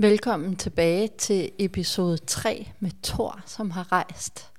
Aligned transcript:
Velkommen 0.00 0.56
tilbage 0.56 1.08
til 1.18 1.50
episode 1.58 2.16
3 2.16 2.68
med 2.78 2.90
Thor, 3.02 3.40
som 3.46 3.70
har 3.70 3.92
rejst 3.92 4.52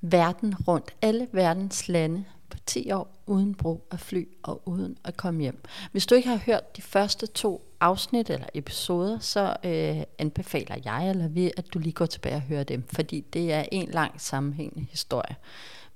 verden 0.00 0.54
rundt, 0.68 0.94
alle 1.02 1.28
verdens 1.32 1.88
lande 1.88 2.24
på 2.50 2.58
10 2.66 2.90
år, 2.92 3.16
uden 3.26 3.54
brug 3.54 3.86
af 3.90 4.00
fly 4.00 4.28
og 4.42 4.62
uden 4.68 4.98
at 5.04 5.16
komme 5.16 5.40
hjem. 5.40 5.62
Hvis 5.92 6.06
du 6.06 6.14
ikke 6.14 6.28
har 6.28 6.40
hørt 6.46 6.76
de 6.76 6.82
første 6.82 7.26
to 7.26 7.74
afsnit 7.80 8.30
eller 8.30 8.46
episoder, 8.54 9.18
så 9.18 9.56
øh, 9.64 10.02
anbefaler 10.18 10.76
jeg 10.84 11.10
eller 11.10 11.28
vi, 11.28 11.52
at 11.56 11.74
du 11.74 11.78
lige 11.78 11.92
går 11.92 12.06
tilbage 12.06 12.34
og 12.34 12.42
hører 12.42 12.64
dem, 12.64 12.82
fordi 12.92 13.20
det 13.20 13.52
er 13.52 13.64
en 13.72 13.88
lang 13.90 14.20
sammenhængende 14.20 14.86
historie. 14.90 15.36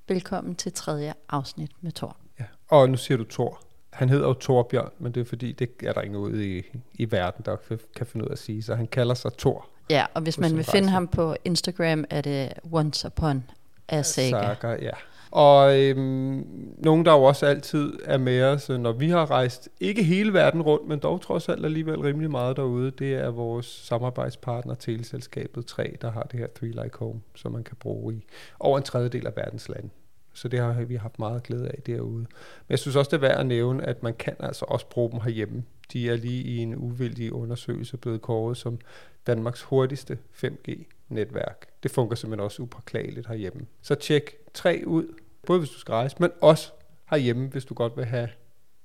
Velkommen 0.08 0.54
til 0.54 0.72
tredje 0.72 1.14
afsnit 1.28 1.70
med 1.80 1.92
Thor. 1.92 2.16
Ja. 2.40 2.44
Og 2.68 2.90
nu 2.90 2.96
siger 2.96 3.18
du 3.18 3.24
Thor. 3.24 3.62
Han 3.92 4.08
hedder 4.08 4.26
jo 4.26 4.34
Torbjørn, 4.34 4.90
men 4.98 5.12
det 5.12 5.20
er 5.20 5.24
fordi, 5.24 5.52
det 5.52 5.70
er 5.82 5.92
der 5.92 6.00
ikke 6.00 6.12
noget 6.12 6.42
i, 6.42 6.62
i 6.94 7.12
verden, 7.12 7.44
der 7.44 7.56
kan 7.96 8.06
finde 8.06 8.24
ud 8.24 8.28
af 8.28 8.32
at 8.32 8.38
sige. 8.38 8.62
Så 8.62 8.74
han 8.74 8.86
kalder 8.86 9.14
sig 9.14 9.32
Thor. 9.38 9.68
Ja, 9.90 10.06
og 10.14 10.22
hvis 10.22 10.38
man 10.38 10.50
vil 10.50 10.64
rejse. 10.64 10.70
finde 10.70 10.88
ham 10.88 11.08
på 11.08 11.36
Instagram, 11.44 12.04
er 12.10 12.20
det 12.20 12.52
Once 12.72 13.06
Upon 13.06 13.44
a 13.88 14.02
Saga. 14.02 14.30
Saga, 14.30 14.68
ja. 14.82 14.90
Og 15.30 15.80
øhm, 15.80 16.46
nogen, 16.78 17.04
der 17.04 17.12
jo 17.12 17.22
også 17.22 17.46
altid 17.46 17.92
er 18.04 18.18
med 18.18 18.42
os, 18.42 18.70
øh, 18.70 18.78
når 18.78 18.92
vi 18.92 19.08
har 19.08 19.30
rejst, 19.30 19.68
ikke 19.80 20.02
hele 20.02 20.32
verden 20.32 20.62
rundt, 20.62 20.88
men 20.88 20.98
dog 20.98 21.20
trods 21.20 21.48
alt 21.48 21.64
alligevel 21.64 22.00
rimelig 22.00 22.30
meget 22.30 22.56
derude, 22.56 22.90
det 22.90 23.14
er 23.14 23.30
vores 23.30 23.66
samarbejdspartner, 23.66 24.74
teleselskabet 24.74 25.66
3, 25.66 25.96
der 26.00 26.10
har 26.10 26.22
det 26.22 26.40
her 26.40 26.46
Three 26.54 26.70
Like 26.70 26.98
Home, 26.98 27.20
som 27.34 27.52
man 27.52 27.64
kan 27.64 27.76
bruge 27.80 28.14
i 28.14 28.26
over 28.60 28.78
en 28.78 28.84
tredjedel 28.84 29.26
af 29.26 29.32
verdens 29.36 29.68
lande. 29.68 29.88
Så 30.32 30.48
det 30.48 30.60
har 30.60 30.84
vi 30.84 30.94
haft 30.94 31.18
meget 31.18 31.42
glæde 31.42 31.68
af 31.68 31.82
derude. 31.86 32.18
Men 32.18 32.70
jeg 32.70 32.78
synes 32.78 32.96
også, 32.96 33.08
det 33.08 33.16
er 33.16 33.20
værd 33.20 33.40
at 33.40 33.46
nævne, 33.46 33.84
at 33.84 34.02
man 34.02 34.14
kan 34.14 34.36
altså 34.40 34.64
også 34.68 34.86
bruge 34.86 35.10
dem 35.10 35.20
herhjemme. 35.20 35.64
De 35.92 36.10
er 36.10 36.16
lige 36.16 36.42
i 36.42 36.58
en 36.58 36.76
uvildig 36.76 37.32
undersøgelse 37.32 37.96
blevet 37.96 38.22
kåret 38.22 38.56
som 38.56 38.78
Danmarks 39.26 39.62
hurtigste 39.62 40.18
5G-netværk. 40.44 41.66
Det 41.82 41.90
fungerer 41.90 42.16
simpelthen 42.16 42.44
også 42.44 42.62
upåklageligt 42.62 43.26
herhjemme. 43.26 43.66
Så 43.82 43.94
tjek 43.94 44.36
tre 44.54 44.82
ud, 44.86 45.06
både 45.46 45.58
hvis 45.58 45.70
du 45.70 45.78
skal 45.78 45.92
rejse, 45.92 46.16
men 46.20 46.30
også 46.40 46.72
herhjemme, 47.10 47.48
hvis 47.48 47.64
du 47.64 47.74
godt 47.74 47.96
vil 47.96 48.04
have 48.04 48.28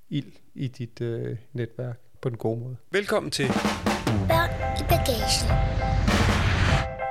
ild 0.08 0.32
i 0.54 0.68
dit 0.68 1.00
øh, 1.00 1.36
netværk 1.52 2.00
på 2.20 2.28
den 2.28 2.36
gode 2.36 2.60
måde. 2.60 2.76
Velkommen 2.90 3.30
til, 3.30 3.46
Børn 4.28 4.80
i 4.80 4.82
bagagen. 4.82 5.97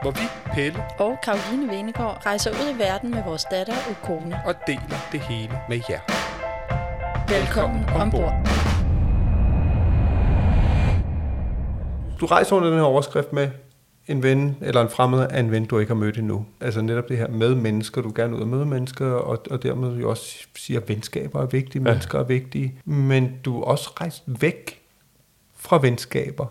Hvor 0.02 0.12
vi, 0.12 0.54
Pelle, 0.54 0.84
Og 1.00 1.18
Karoline 1.24 1.68
Venegård 1.72 2.26
rejser 2.26 2.52
ud 2.52 2.76
i 2.76 2.80
verden 2.80 3.12
med 3.12 3.24
vores 3.24 3.46
datter 3.52 3.74
og 3.90 3.96
kone. 4.04 4.40
og 4.46 4.56
deler 4.68 5.00
det 5.12 5.20
hele 5.20 5.60
med 5.70 5.80
jer. 5.90 6.00
Velkommen 7.30 7.86
ombord. 7.90 8.34
Du 12.20 12.26
rejser 12.26 12.56
under 12.56 12.70
den 12.70 12.78
her 12.78 12.86
overskrift 12.86 13.34
med 13.34 13.50
en 14.08 14.24
ven, 14.24 14.58
eller 14.62 14.82
en 14.82 14.90
fremmed 14.90 15.28
af 15.30 15.40
en 15.40 15.52
ven, 15.52 15.66
du 15.66 15.80
ikke 15.80 15.90
har 15.90 16.00
mødt 16.00 16.18
endnu. 16.18 16.46
Altså 16.62 16.82
netop 16.82 17.10
det 17.10 17.18
her 17.18 17.28
med 17.28 17.56
mennesker, 17.56 18.02
du 18.02 18.12
gerne 18.16 18.36
ud 18.36 18.42
og 18.42 18.48
møde 18.48 18.66
mennesker, 18.66 19.06
og, 19.06 19.44
og 19.52 19.64
dermed 19.64 19.98
jo 19.98 20.10
også 20.10 20.48
siger, 20.56 20.80
at 20.80 20.90
venskaber 20.90 21.42
er 21.42 21.46
vigtige, 21.46 21.84
ja. 21.84 21.90
mennesker 21.90 22.20
er 22.20 22.24
vigtige. 22.24 22.82
Men 22.86 23.40
du 23.46 23.62
er 23.62 23.66
også 23.66 23.90
rejst 24.02 24.24
væk 24.28 24.82
fra 25.56 25.80
venskaber, 25.82 26.46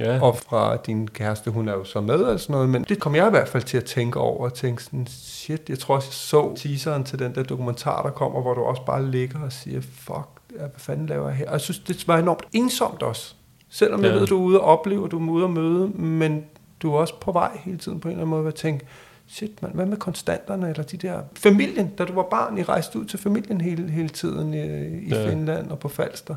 Ja. 0.00 0.22
og 0.22 0.36
fra 0.36 0.76
din 0.76 1.08
kæreste, 1.08 1.50
hun 1.50 1.68
er 1.68 1.72
jo 1.72 1.84
så 1.84 2.00
med 2.00 2.14
og 2.18 2.40
sådan 2.40 2.52
noget, 2.52 2.68
men 2.68 2.84
det 2.84 3.00
kom 3.00 3.14
jeg 3.14 3.26
i 3.26 3.30
hvert 3.30 3.48
fald 3.48 3.62
til 3.62 3.76
at 3.76 3.84
tænke 3.84 4.20
over, 4.20 4.44
og 4.44 4.54
tænke 4.54 4.82
sådan, 4.82 5.06
shit, 5.06 5.68
jeg 5.68 5.78
tror 5.78 5.94
også, 5.94 6.08
jeg 6.08 6.14
så 6.14 6.54
teaseren 6.56 7.04
til 7.04 7.18
den 7.18 7.34
der 7.34 7.42
dokumentar, 7.42 8.02
der 8.02 8.10
kommer, 8.10 8.40
hvor 8.42 8.54
du 8.54 8.60
også 8.62 8.82
bare 8.84 9.10
ligger 9.10 9.40
og 9.40 9.52
siger, 9.52 9.80
fuck, 9.80 10.28
hvad 10.56 10.68
fanden 10.76 11.06
laver 11.06 11.28
jeg 11.28 11.36
her? 11.36 11.46
Og 11.46 11.52
jeg 11.52 11.60
synes, 11.60 11.78
det 11.78 12.08
var 12.08 12.18
enormt 12.18 12.42
ensomt 12.52 13.02
også. 13.02 13.34
Selvom 13.68 14.02
jeg 14.04 14.10
Ja. 14.12 14.18
ved, 14.18 14.26
du 14.26 14.36
er 14.38 14.42
ude 14.42 14.60
og 14.60 14.66
opleve, 14.66 15.08
du 15.08 15.26
er 15.26 15.30
ude 15.32 15.44
og 15.44 15.50
møde, 15.50 15.88
men 15.88 16.44
du 16.82 16.92
er 16.94 16.98
også 16.98 17.14
på 17.20 17.32
vej 17.32 17.58
hele 17.64 17.78
tiden 17.78 18.00
på 18.00 18.08
en 18.08 18.12
eller 18.12 18.24
anden 18.24 18.36
måde, 18.38 18.48
at 18.48 18.54
tænke, 18.54 18.86
shit 19.26 19.62
mand, 19.62 19.74
hvad 19.74 19.86
med 19.86 19.96
konstanterne, 19.96 20.68
eller 20.70 20.82
de 20.82 20.96
der, 20.96 21.20
familien, 21.36 21.88
da 21.98 22.04
du 22.04 22.12
var 22.12 22.22
barn, 22.30 22.58
I 22.58 22.62
rejste 22.62 22.98
ud 22.98 23.04
til 23.04 23.18
familien 23.18 23.60
hele, 23.60 23.90
hele 23.90 24.08
tiden 24.08 24.54
i, 24.54 24.66
i 25.06 25.08
Ja. 25.08 25.30
Finland 25.30 25.70
og 25.70 25.78
på 25.78 25.88
Falster. 25.88 26.34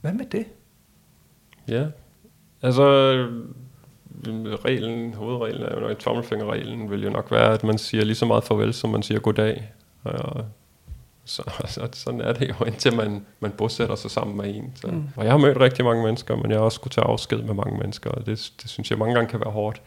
Hvad 0.00 0.12
med 0.12 0.24
det? 0.26 0.46
Ja. 1.68 1.86
Altså, 2.62 2.82
øh, 2.82 4.52
reglen, 4.64 5.14
hovedreglen 5.14 5.62
er 5.62 5.74
jo 5.74 5.80
nok, 5.80 5.98
tommelfingerreglen 5.98 6.90
vil 6.90 7.02
jo 7.02 7.10
nok 7.10 7.30
være, 7.30 7.52
at 7.52 7.64
man 7.64 7.78
siger 7.78 8.04
lige 8.04 8.14
så 8.14 8.26
meget 8.26 8.44
farvel, 8.44 8.74
som 8.74 8.90
man 8.90 9.02
siger 9.02 9.20
goddag. 9.20 9.72
Og 10.04 10.44
så, 11.24 11.42
så, 11.66 11.88
sådan 11.92 12.20
er 12.20 12.32
det 12.32 12.48
jo, 12.48 12.64
indtil 12.64 12.96
man, 12.96 13.26
man 13.40 13.50
bosætter 13.50 13.94
sig 13.94 14.10
sammen 14.10 14.36
med 14.36 14.54
en. 14.54 14.72
Så. 14.74 14.86
Mm. 14.86 15.04
Og 15.16 15.24
jeg 15.24 15.32
har 15.32 15.38
mødt 15.38 15.60
rigtig 15.60 15.84
mange 15.84 16.02
mennesker, 16.02 16.36
men 16.36 16.50
jeg 16.50 16.58
har 16.58 16.64
også 16.64 16.76
skulle 16.76 16.92
tage 16.92 17.06
afsked 17.06 17.38
med 17.38 17.54
mange 17.54 17.78
mennesker, 17.78 18.10
og 18.10 18.26
det, 18.26 18.52
det 18.62 18.70
synes 18.70 18.90
jeg 18.90 18.98
mange 18.98 19.14
gange 19.14 19.30
kan 19.30 19.40
være 19.40 19.50
hårdt. 19.50 19.82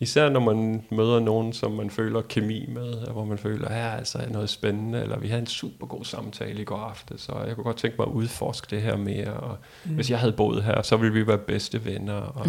Især 0.00 0.28
når 0.30 0.40
man 0.40 0.84
møder 0.90 1.20
nogen, 1.20 1.52
som 1.52 1.72
man 1.72 1.90
føler 1.90 2.20
kemi 2.22 2.66
med, 2.68 2.94
hvor 3.12 3.24
man 3.24 3.38
føler, 3.38 3.72
ja, 3.72 3.96
altså 3.96 4.18
er 4.18 4.28
noget 4.28 4.50
spændende, 4.50 5.02
eller 5.02 5.18
vi 5.18 5.28
havde 5.28 5.40
en 5.40 5.46
super 5.46 5.86
god 5.86 6.04
samtale 6.04 6.60
i 6.60 6.64
går 6.64 6.76
aftes, 6.76 7.20
så 7.20 7.32
jeg 7.46 7.54
kunne 7.54 7.64
godt 7.64 7.76
tænke 7.76 7.96
mig 7.98 8.06
at 8.06 8.12
udforske 8.12 8.66
det 8.70 8.82
her 8.82 8.96
mere, 8.96 9.32
og 9.34 9.56
mm. 9.84 9.94
hvis 9.94 10.10
jeg 10.10 10.18
havde 10.18 10.32
boet 10.32 10.62
her, 10.64 10.82
så 10.82 10.96
ville 10.96 11.14
vi 11.14 11.26
være 11.26 11.38
bedste 11.38 11.84
venner, 11.84 12.14
og 12.14 12.46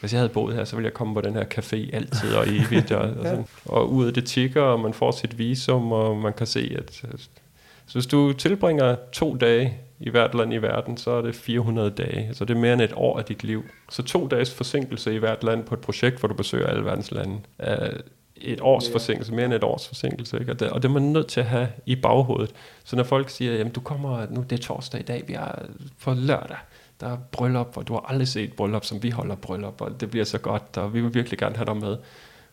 hvis 0.00 0.12
jeg 0.12 0.20
havde 0.20 0.32
boet 0.32 0.54
her, 0.54 0.64
så 0.64 0.76
ville 0.76 0.86
jeg 0.86 0.94
komme 0.94 1.14
på 1.14 1.20
den 1.20 1.34
her 1.34 1.44
café 1.54 1.96
altid 1.96 2.34
og 2.34 2.48
evigt, 2.48 2.92
og, 2.92 3.10
og, 3.18 3.24
sådan. 3.26 3.44
og 3.64 3.92
ud 3.92 4.06
af 4.06 4.14
det 4.14 4.24
tigger, 4.26 4.62
og 4.62 4.80
man 4.80 4.94
får 4.94 5.10
sit 5.10 5.38
visum, 5.38 5.92
og 5.92 6.16
man 6.16 6.32
kan 6.32 6.46
se, 6.46 6.76
at 6.78 7.04
at- 7.12 7.28
så 7.88 7.94
hvis 7.94 8.06
du 8.06 8.32
tilbringer 8.32 8.96
to 9.12 9.36
dage 9.36 9.78
i 10.00 10.10
hvert 10.10 10.34
land 10.34 10.54
i 10.54 10.56
verden, 10.56 10.96
så 10.96 11.10
er 11.10 11.22
det 11.22 11.34
400 11.34 11.90
dage. 11.90 12.34
Så 12.34 12.44
det 12.44 12.56
er 12.56 12.60
mere 12.60 12.72
end 12.72 12.82
et 12.82 12.92
år 12.96 13.18
af 13.18 13.24
dit 13.24 13.44
liv. 13.44 13.64
Så 13.90 14.02
to 14.02 14.26
dages 14.26 14.54
forsinkelse 14.54 15.14
i 15.14 15.18
hvert 15.18 15.44
land 15.44 15.64
på 15.64 15.74
et 15.74 15.80
projekt, 15.80 16.18
hvor 16.18 16.28
du 16.28 16.34
besøger 16.34 16.66
alle 16.66 16.84
verdens 16.84 17.10
lande, 17.10 17.38
er 17.58 17.90
et 18.36 18.60
års 18.60 18.90
forsinkelse, 18.90 19.32
mere 19.32 19.44
end 19.44 19.54
et 19.54 19.64
års 19.64 19.88
forsinkelse. 19.88 20.38
Ikke? 20.40 20.52
Og, 20.52 20.60
det, 20.60 20.70
og 20.70 20.82
det 20.82 20.88
er 20.88 20.92
man 20.92 21.02
nødt 21.02 21.26
til 21.26 21.40
at 21.40 21.46
have 21.46 21.68
i 21.86 21.96
baghovedet. 21.96 22.54
Så 22.84 22.96
når 22.96 23.04
folk 23.04 23.30
siger, 23.30 23.52
jamen 23.52 23.72
du 23.72 23.80
kommer, 23.80 24.26
nu 24.30 24.44
det 24.50 24.58
er 24.58 24.62
torsdag 24.62 25.00
i 25.00 25.04
dag, 25.04 25.24
vi 25.26 25.32
er 25.32 25.52
på 26.04 26.14
lørdag, 26.14 26.56
der 27.00 27.06
er 27.06 27.16
bryllup, 27.32 27.76
og 27.76 27.88
du 27.88 27.92
har 27.92 28.04
aldrig 28.08 28.28
set 28.28 28.52
bryllup, 28.52 28.84
som 28.84 29.02
vi 29.02 29.10
holder 29.10 29.34
bryllup, 29.34 29.80
og 29.80 30.00
det 30.00 30.10
bliver 30.10 30.24
så 30.24 30.38
godt, 30.38 30.76
og 30.76 30.94
vi 30.94 31.00
vil 31.00 31.14
virkelig 31.14 31.38
gerne 31.38 31.56
have 31.56 31.66
dig 31.66 31.76
med. 31.76 31.96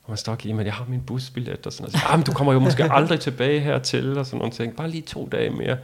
Og 0.05 0.11
man 0.11 0.17
står 0.17 0.31
og 0.31 0.38
men 0.55 0.66
jeg 0.66 0.73
har 0.73 0.85
min 0.89 1.01
busbillet 1.01 1.66
og 1.66 1.73
sådan 1.73 1.91
noget. 1.93 2.05
Ah, 2.09 2.17
men 2.19 2.25
du 2.25 2.31
kommer 2.33 2.53
jo 2.53 2.59
måske 2.59 2.83
aldrig 2.99 3.19
tilbage 3.19 3.59
hertil 3.59 4.17
og 4.17 4.25
sådan 4.25 4.38
nogle 4.38 4.53
ting. 4.53 4.75
Bare 4.75 4.89
lige 4.89 5.01
to 5.01 5.29
dage 5.31 5.49
mere. 5.49 5.77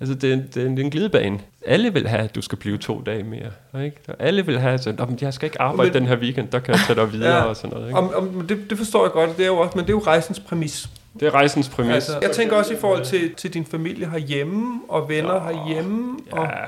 Altså, 0.00 0.14
det, 0.14 0.32
er, 0.32 0.36
det, 0.36 0.62
er, 0.62 0.66
en- 0.66 0.70
det 0.76 0.80
er 0.80 0.84
en 0.84 0.90
glidebane. 0.90 1.40
Alle 1.66 1.92
vil 1.92 2.08
have, 2.08 2.22
at 2.22 2.34
du 2.34 2.42
skal 2.42 2.58
blive 2.58 2.78
to 2.78 3.02
dage 3.06 3.22
mere. 3.22 3.82
Ikke? 3.84 3.96
Alle 4.18 4.46
vil 4.46 4.58
have, 4.60 4.74
at 4.74 5.22
jeg 5.22 5.34
skal 5.34 5.46
ikke 5.46 5.60
arbejde 5.60 5.90
Men- 5.92 6.00
den 6.02 6.08
her 6.08 6.16
weekend, 6.16 6.48
der 6.48 6.58
kan 6.58 6.74
jeg 6.74 6.80
tage 6.86 7.00
dig 7.00 7.12
videre 7.12 7.36
Ja. 7.36 7.42
og 7.42 7.56
sådan 7.56 7.70
noget. 7.70 7.86
Ikke? 7.88 7.98
Om, 7.98 8.10
om, 8.14 8.46
det, 8.46 8.70
det 8.70 8.78
forstår 8.78 9.04
jeg 9.04 9.12
godt, 9.12 9.36
det 9.36 9.42
er 9.42 9.46
jo 9.46 9.58
også, 9.58 9.72
men 9.78 9.84
det 9.84 9.90
er 9.90 9.94
jo 9.94 10.02
rejsens 10.06 10.40
præmis. 10.40 10.88
Det 11.20 11.26
er 11.26 11.34
rejsens 11.34 11.68
præmis. 11.68 11.94
Altså, 11.94 12.18
jeg 12.22 12.30
tænker 12.30 12.56
også 12.56 12.74
i 12.74 12.76
forhold 12.80 13.04
til, 13.04 13.34
til 13.34 13.54
din 13.54 13.64
familie 13.66 14.10
herhjemme, 14.10 14.80
og 14.88 15.08
venner 15.08 15.32
Nå, 15.32 15.52
herhjemme. 15.52 16.16
Og, 16.32 16.44
Ja, 16.44 16.64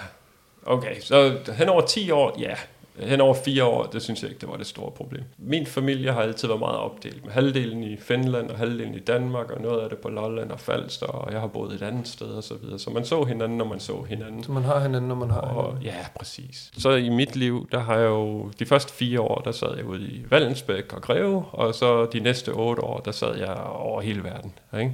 okay. 0.72 1.00
Så 1.00 1.36
hen 1.58 1.68
over 1.68 1.80
10 1.86 2.10
år, 2.10 2.36
ja. 2.40 2.54
Hen 3.00 3.20
over 3.20 3.34
fire 3.34 3.64
år, 3.64 3.84
det 3.86 4.02
synes 4.02 4.22
jeg 4.22 4.30
ikke, 4.30 4.40
det 4.40 4.48
var 4.48 4.56
det 4.56 4.66
store 4.66 4.90
problem. 4.90 5.24
Min 5.38 5.66
familie 5.66 6.12
har 6.12 6.20
altid 6.22 6.48
været 6.48 6.60
meget 6.60 6.76
opdelt. 6.76 7.24
Med 7.24 7.32
halvdelen 7.32 7.82
i 7.84 7.96
Finland 7.96 8.50
og 8.50 8.58
halvdelen 8.58 8.94
i 8.94 8.98
Danmark, 8.98 9.50
og 9.50 9.60
noget 9.60 9.80
af 9.80 9.88
det 9.88 9.98
på 9.98 10.08
Lolland 10.08 10.50
og 10.50 10.60
Falster, 10.60 11.06
og 11.06 11.32
jeg 11.32 11.40
har 11.40 11.46
boet 11.46 11.72
et 11.72 11.82
andet 11.82 12.08
sted 12.08 12.26
og 12.26 12.44
så 12.44 12.54
videre. 12.54 12.78
Så 12.78 12.90
man 12.90 13.04
så 13.04 13.24
hinanden, 13.24 13.58
når 13.58 13.64
man 13.64 13.80
så 13.80 14.02
hinanden. 14.08 14.42
Så 14.42 14.52
man 14.52 14.62
har 14.62 14.80
hinanden, 14.80 15.08
når 15.08 15.14
man 15.14 15.30
har 15.30 15.40
Og, 15.40 15.64
hinanden. 15.64 15.84
ja, 15.84 16.06
præcis. 16.18 16.70
Så 16.78 16.90
i 16.90 17.08
mit 17.08 17.36
liv, 17.36 17.68
der 17.72 17.78
har 17.78 17.96
jeg 17.96 18.06
jo, 18.08 18.50
de 18.58 18.66
første 18.66 18.92
fire 18.92 19.20
år, 19.20 19.40
der 19.44 19.52
sad 19.52 19.76
jeg 19.76 19.84
ude 19.84 20.02
i 20.02 20.24
Vallensbæk 20.30 20.92
og 20.92 21.02
Greve, 21.02 21.44
og 21.52 21.74
så 21.74 22.04
de 22.06 22.20
næste 22.20 22.48
otte 22.52 22.82
år, 22.82 22.98
der 22.98 23.12
sad 23.12 23.36
jeg 23.36 23.56
over 23.56 24.00
hele 24.00 24.24
verden, 24.24 24.52
ikke? 24.78 24.92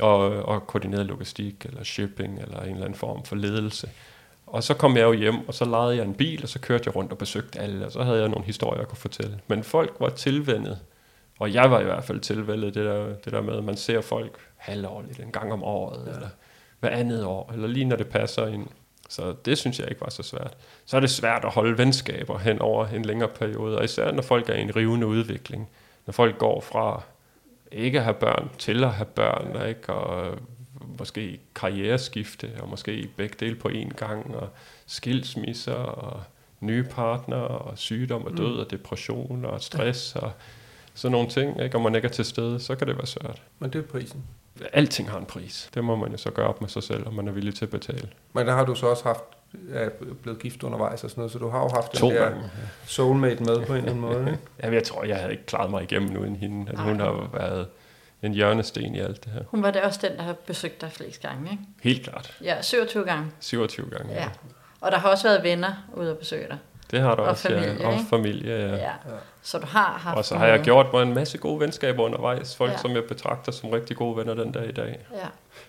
Og, 0.00 0.18
og 0.20 0.66
koordinerede 0.66 1.04
logistik, 1.04 1.54
eller 1.64 1.84
shipping, 1.84 2.40
eller 2.42 2.60
en 2.60 2.68
eller 2.70 2.84
anden 2.84 2.98
form 2.98 3.24
for 3.24 3.36
ledelse. 3.36 3.88
Og 4.52 4.62
så 4.62 4.74
kom 4.74 4.96
jeg 4.96 5.02
jo 5.02 5.12
hjem, 5.12 5.48
og 5.48 5.54
så 5.54 5.64
lejede 5.64 5.96
jeg 5.96 6.04
en 6.04 6.14
bil, 6.14 6.42
og 6.42 6.48
så 6.48 6.58
kørte 6.58 6.82
jeg 6.86 6.96
rundt 6.96 7.12
og 7.12 7.18
besøgte 7.18 7.60
alle, 7.60 7.86
og 7.86 7.92
så 7.92 8.02
havde 8.02 8.20
jeg 8.20 8.28
nogle 8.28 8.44
historier, 8.44 8.80
jeg 8.80 8.88
kunne 8.88 8.98
fortælle. 8.98 9.40
Men 9.46 9.64
folk 9.64 9.96
var 10.00 10.08
tilvendet, 10.08 10.78
og 11.38 11.54
jeg 11.54 11.70
var 11.70 11.80
i 11.80 11.84
hvert 11.84 12.04
fald 12.04 12.20
tilvældet, 12.20 12.74
det 12.74 12.84
der, 12.84 13.06
det 13.06 13.32
der 13.32 13.40
med, 13.40 13.56
at 13.56 13.64
man 13.64 13.76
ser 13.76 14.00
folk 14.00 14.38
halvårligt, 14.56 15.20
en 15.20 15.32
gang 15.32 15.52
om 15.52 15.62
året, 15.62 16.06
ja. 16.06 16.12
eller 16.12 16.28
hver 16.80 16.90
andet 16.90 17.24
år, 17.24 17.50
eller 17.52 17.68
lige 17.68 17.84
når 17.84 17.96
det 17.96 18.08
passer 18.08 18.46
ind. 18.46 18.66
Så 19.08 19.34
det 19.44 19.58
synes 19.58 19.78
jeg 19.78 19.88
ikke 19.88 20.00
var 20.00 20.10
så 20.10 20.22
svært. 20.22 20.56
Så 20.86 20.96
er 20.96 21.00
det 21.00 21.10
svært 21.10 21.44
at 21.44 21.50
holde 21.50 21.78
venskaber 21.78 22.38
hen 22.38 22.58
over 22.58 22.86
en 22.86 23.04
længere 23.04 23.28
periode, 23.28 23.78
og 23.78 23.84
især 23.84 24.12
når 24.12 24.22
folk 24.22 24.48
er 24.48 24.54
i 24.54 24.60
en 24.60 24.76
rivende 24.76 25.06
udvikling. 25.06 25.68
Når 26.06 26.12
folk 26.12 26.38
går 26.38 26.60
fra 26.60 27.02
ikke 27.72 27.98
at 27.98 28.04
have 28.04 28.14
børn 28.14 28.50
til 28.58 28.84
at 28.84 28.92
have 28.92 29.06
børn, 29.06 29.68
ikke? 29.68 29.92
og 29.92 30.38
måske 30.98 31.40
karriereskifte, 31.54 32.50
og 32.60 32.68
måske 32.68 33.08
begge 33.16 33.36
dele 33.40 33.54
på 33.56 33.68
én 33.68 33.88
gang, 33.94 34.34
og 34.36 34.48
skilsmisser, 34.86 35.74
og 35.74 36.22
nye 36.60 36.82
partnere, 36.82 37.48
og 37.48 37.78
sygdom, 37.78 38.24
og 38.24 38.36
død, 38.36 38.58
og 38.58 38.70
depression, 38.70 39.44
og 39.44 39.62
stress, 39.62 40.16
og 40.16 40.32
sådan 40.94 41.12
nogle 41.12 41.28
ting, 41.28 41.62
ikke? 41.62 41.76
og 41.76 41.82
man 41.82 41.94
ikke 41.94 42.06
er 42.08 42.12
til 42.12 42.24
stede, 42.24 42.60
så 42.60 42.74
kan 42.74 42.86
det 42.86 42.96
være 42.96 43.06
svært. 43.06 43.42
Men 43.58 43.70
det 43.70 43.78
er 43.78 43.82
prisen. 43.82 44.24
Alting 44.72 45.10
har 45.10 45.18
en 45.18 45.24
pris. 45.26 45.70
Det 45.74 45.84
må 45.84 45.96
man 45.96 46.10
jo 46.10 46.16
så 46.16 46.30
gøre 46.30 46.46
op 46.46 46.60
med 46.60 46.68
sig 46.68 46.82
selv, 46.82 47.06
om 47.06 47.14
man 47.14 47.28
er 47.28 47.32
villig 47.32 47.54
til 47.54 47.64
at 47.64 47.70
betale. 47.70 48.08
Men 48.32 48.46
der 48.46 48.52
har 48.52 48.64
du 48.64 48.74
så 48.74 48.86
også 48.86 49.04
haft 49.04 49.22
er 49.72 49.88
blevet 50.22 50.38
gift 50.38 50.62
undervejs 50.62 51.04
og 51.04 51.10
sådan 51.10 51.20
noget, 51.20 51.32
så 51.32 51.38
du 51.38 51.48
har 51.48 51.58
jo 51.62 51.68
haft 51.74 51.92
To 51.92 52.06
den 52.08 52.16
der 52.16 52.22
gange. 52.24 52.42
soulmate 52.86 53.42
med 53.44 53.66
på 53.66 53.72
en 53.72 53.78
eller 53.78 53.90
anden 53.90 54.00
måde. 54.10 54.20
Ikke? 54.20 54.38
Jamen, 54.62 54.74
jeg 54.74 54.84
tror, 54.84 55.04
jeg 55.04 55.16
havde 55.16 55.32
ikke 55.32 55.46
klaret 55.46 55.70
mig 55.70 55.82
igennem 55.82 56.16
uden 56.16 56.36
hende. 56.36 56.70
Altså, 56.70 56.84
hun 56.84 57.00
har 57.00 57.30
været 57.32 57.66
en 58.22 58.32
hjørnesten 58.34 58.94
i 58.94 58.98
alt 59.00 59.24
det 59.24 59.32
her. 59.32 59.40
Hun 59.48 59.62
var 59.62 59.70
det 59.70 59.82
også 59.82 59.98
den, 60.02 60.16
der 60.16 60.22
har 60.22 60.32
besøgt 60.46 60.80
dig 60.80 60.92
flest 60.92 61.22
gange, 61.22 61.50
ikke? 61.50 61.62
Helt 61.82 62.02
klart. 62.08 62.34
Ja, 62.42 62.62
27 62.62 63.04
gange. 63.04 63.24
27 63.40 63.90
gange. 63.90 64.12
Ja. 64.14 64.28
Og 64.80 64.92
der 64.92 64.98
har 64.98 65.08
også 65.08 65.28
været 65.28 65.42
venner 65.42 65.72
ude 65.94 66.10
at 66.10 66.18
besøge 66.18 66.46
dig. 66.48 66.58
Det 66.90 67.00
har 67.00 67.14
du 67.14 67.22
Og 67.22 67.28
også, 67.28 67.48
familie, 67.48 67.76
ja. 67.80 67.86
Og 67.88 67.98
familie, 68.10 68.54
ja. 68.54 68.74
Ja. 68.76 68.90
Så 69.42 69.58
du 69.58 69.66
har 69.66 70.00
haft 70.04 70.16
Og 70.18 70.24
så 70.24 70.36
har 70.36 70.44
jeg 70.46 70.52
noget. 70.52 70.64
gjort 70.64 70.86
mig 70.92 71.02
en 71.02 71.14
masse 71.14 71.38
gode 71.38 71.60
venskaber 71.60 72.02
undervejs. 72.04 72.56
Folk, 72.56 72.70
Ja. 72.70 72.74
ja. 72.76 72.80
som 72.80 72.90
jeg 72.94 73.04
betragter 73.04 73.52
som 73.52 73.70
rigtig 73.70 73.96
gode 73.96 74.16
venner 74.16 74.34
den 74.34 74.52
dag 74.52 74.68
i 74.68 74.72
dag. 74.72 74.98
Ja. 75.14 75.26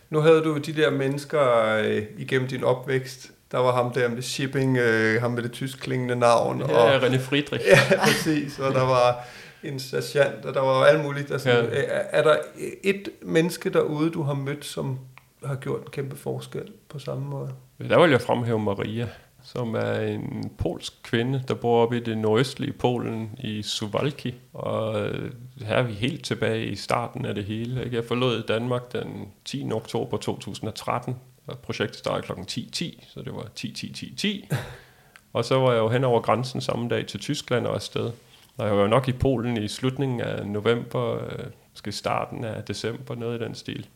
Nu 0.09 0.19
havde 0.21 0.41
du 0.44 0.57
de 0.57 0.73
der 0.73 0.89
mennesker 0.91 1.65
øh, 1.75 2.03
igennem 2.17 2.47
din 2.47 2.63
opvækst. 2.63 3.31
Der 3.51 3.57
var 3.59 3.71
ham 3.71 3.91
der 3.94 4.09
med 4.09 4.21
shipping, 4.21 4.77
øh, 4.77 5.21
ham 5.21 5.31
med 5.31 5.44
det 5.44 5.51
tyskklingende 5.51 6.15
navn. 6.15 6.61
Her 6.69 6.75
og, 6.77 6.89
er 6.89 7.00
René 7.00 7.19
Friedrich. 7.21 7.65
Ja, 7.91 7.97
præcis. 8.03 8.59
Og 8.59 8.73
der 8.73 8.83
var 8.85 9.25
en 9.65 9.80
sergeant, 9.80 10.45
og 10.45 10.54
der 10.54 10.62
var 10.62 10.83
alt 10.86 11.04
muligt. 11.04 11.30
Der 11.30 11.38
sådan, 11.38 11.65
Ja. 11.65 11.69
er, 11.71 12.04
er 12.19 12.24
der 12.24 12.38
et 12.83 13.10
menneske 13.21 13.69
derude, 13.69 14.10
du 14.12 14.21
har 14.24 14.33
mødt, 14.33 14.65
som 14.65 15.00
har 15.45 15.56
gjort 15.56 15.81
en 15.81 15.88
kæmpe 15.92 16.15
forskel 16.15 16.71
på 16.89 17.00
samme 17.00 17.25
måde? 17.25 17.50
Der 17.89 18.01
vil 18.01 18.12
jeg 18.12 18.21
fremhæve 18.21 18.60
Maria, 18.60 19.07
som 19.44 19.75
er 19.75 20.00
en 20.00 20.51
polsk 20.57 20.94
kvinde, 21.04 21.44
der 21.48 21.54
bor 21.54 21.83
oppe 21.83 21.98
i 21.98 22.00
det 22.00 22.18
nordøstlige 22.18 22.74
Polen 22.74 23.31
i 23.44 23.62
Suwalki. 23.62 24.36
Og 24.54 25.01
øh, 25.06 25.31
her 25.62 25.75
er 25.75 25.83
vi 25.83 25.94
helt 25.94 26.25
tilbage 26.25 26.65
i 26.65 26.75
starten 26.75 27.25
af 27.25 27.36
det 27.36 27.44
hele. 27.45 27.83
Ikke? 27.83 27.95
Jeg 27.95 28.06
forlod 28.06 28.44
Danmark 28.48 28.94
den 28.94 29.27
10. 29.45 29.69
oktober 29.71 30.18
2013, 30.18 31.15
og 31.48 31.60
projektet 31.60 31.98
startede 32.00 32.27
kl. 32.27 32.60
10.10, 32.60 33.13
så 33.13 33.21
det 33.21 33.33
var 33.33 33.48
10.10.10.10. 33.60 34.56
Og 35.33 35.45
så 35.45 35.60
var 35.60 35.71
jeg 35.71 35.80
jo 35.80 35.89
hen 35.89 36.04
over 36.04 36.21
grænsen 36.21 36.62
samme 36.62 36.89
dag 36.89 37.06
til 37.07 37.19
Tyskland 37.19 37.68
og 37.68 37.75
afsted. 37.75 38.12
Og 38.57 38.67
jeg 38.67 38.77
var 38.77 38.88
nok 38.88 39.07
i 39.07 39.11
Polen 39.11 39.57
i 39.57 39.67
slutningen 39.67 40.21
af 40.21 40.47
november, 40.47 41.23
øh, 41.23 41.45
måske 41.71 41.91
starten 41.91 42.44
af 42.44 42.63
december, 42.63 43.15
noget 43.15 43.41
i 43.41 43.44
den 43.44 43.55
stil. 43.55 43.88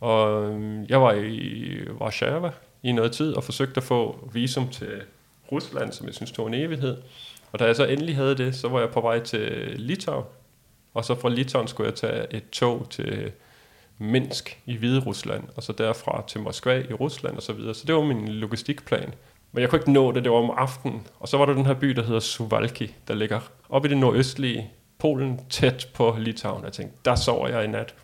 Og 0.00 0.50
øh, 0.50 0.90
jeg 0.90 1.02
var 1.02 1.12
i 1.12 1.78
Warszawa 2.00 2.50
i 2.82 2.92
noget 2.92 3.12
tid 3.12 3.32
og 3.32 3.44
forsøgte 3.44 3.76
at 3.76 3.82
få 3.82 4.28
visum 4.32 4.68
til 4.68 5.02
Rusland, 5.52 5.92
som 5.92 6.06
jeg 6.06 6.14
synes 6.14 6.32
tog 6.32 6.46
en 6.46 6.54
evighed. 6.54 6.96
Og 7.52 7.58
da 7.58 7.64
jeg 7.64 7.76
så 7.76 7.84
endelig 7.84 8.16
havde 8.16 8.36
det, 8.36 8.54
så 8.54 8.68
var 8.68 8.80
jeg 8.80 8.90
på 8.90 9.00
vej 9.00 9.20
til 9.20 9.74
Litauen. 9.76 10.24
Og 10.94 11.04
så 11.04 11.14
fra 11.14 11.28
Litauen 11.28 11.68
skulle 11.68 11.86
jeg 11.90 11.94
tage 11.94 12.26
et 12.34 12.50
tog 12.50 12.90
til 12.90 13.32
Minsk 13.98 14.60
i 14.66 14.76
Hvide 14.76 15.00
Rusland, 15.00 15.44
og 15.56 15.62
så 15.62 15.72
derfra 15.72 16.24
til 16.28 16.40
Moskva 16.40 16.78
i 16.90 16.92
Rusland 16.92 17.36
og 17.36 17.42
så 17.42 17.52
videre. 17.52 17.74
Så 17.74 17.84
det 17.86 17.94
var 17.94 18.02
min 18.02 18.28
logistikplan. 18.28 19.14
Men 19.56 19.62
jeg 19.62 19.70
kunne 19.70 19.78
ikke 19.78 19.92
nå 19.92 20.12
det, 20.12 20.24
det 20.24 20.32
var 20.32 20.38
om 20.38 20.50
aftenen. 20.56 21.06
Og 21.20 21.28
så 21.28 21.38
var 21.38 21.46
der 21.46 21.54
den 21.54 21.66
her 21.66 21.74
by, 21.74 21.88
der 21.88 22.02
hedder 22.02 22.20
Suwalki, 22.20 22.94
der 23.08 23.14
ligger 23.14 23.40
oppe 23.68 23.88
i 23.88 23.90
det 23.90 23.98
nordøstlige 23.98 24.70
Polen, 24.98 25.40
tæt 25.50 25.88
på 25.94 26.16
Litauen. 26.18 26.64
Jeg 26.64 26.72
tænkte, 26.72 26.96
der 27.04 27.14
sover 27.14 27.48
jeg 27.48 27.64
i 27.64 27.66
nat. 27.66 27.94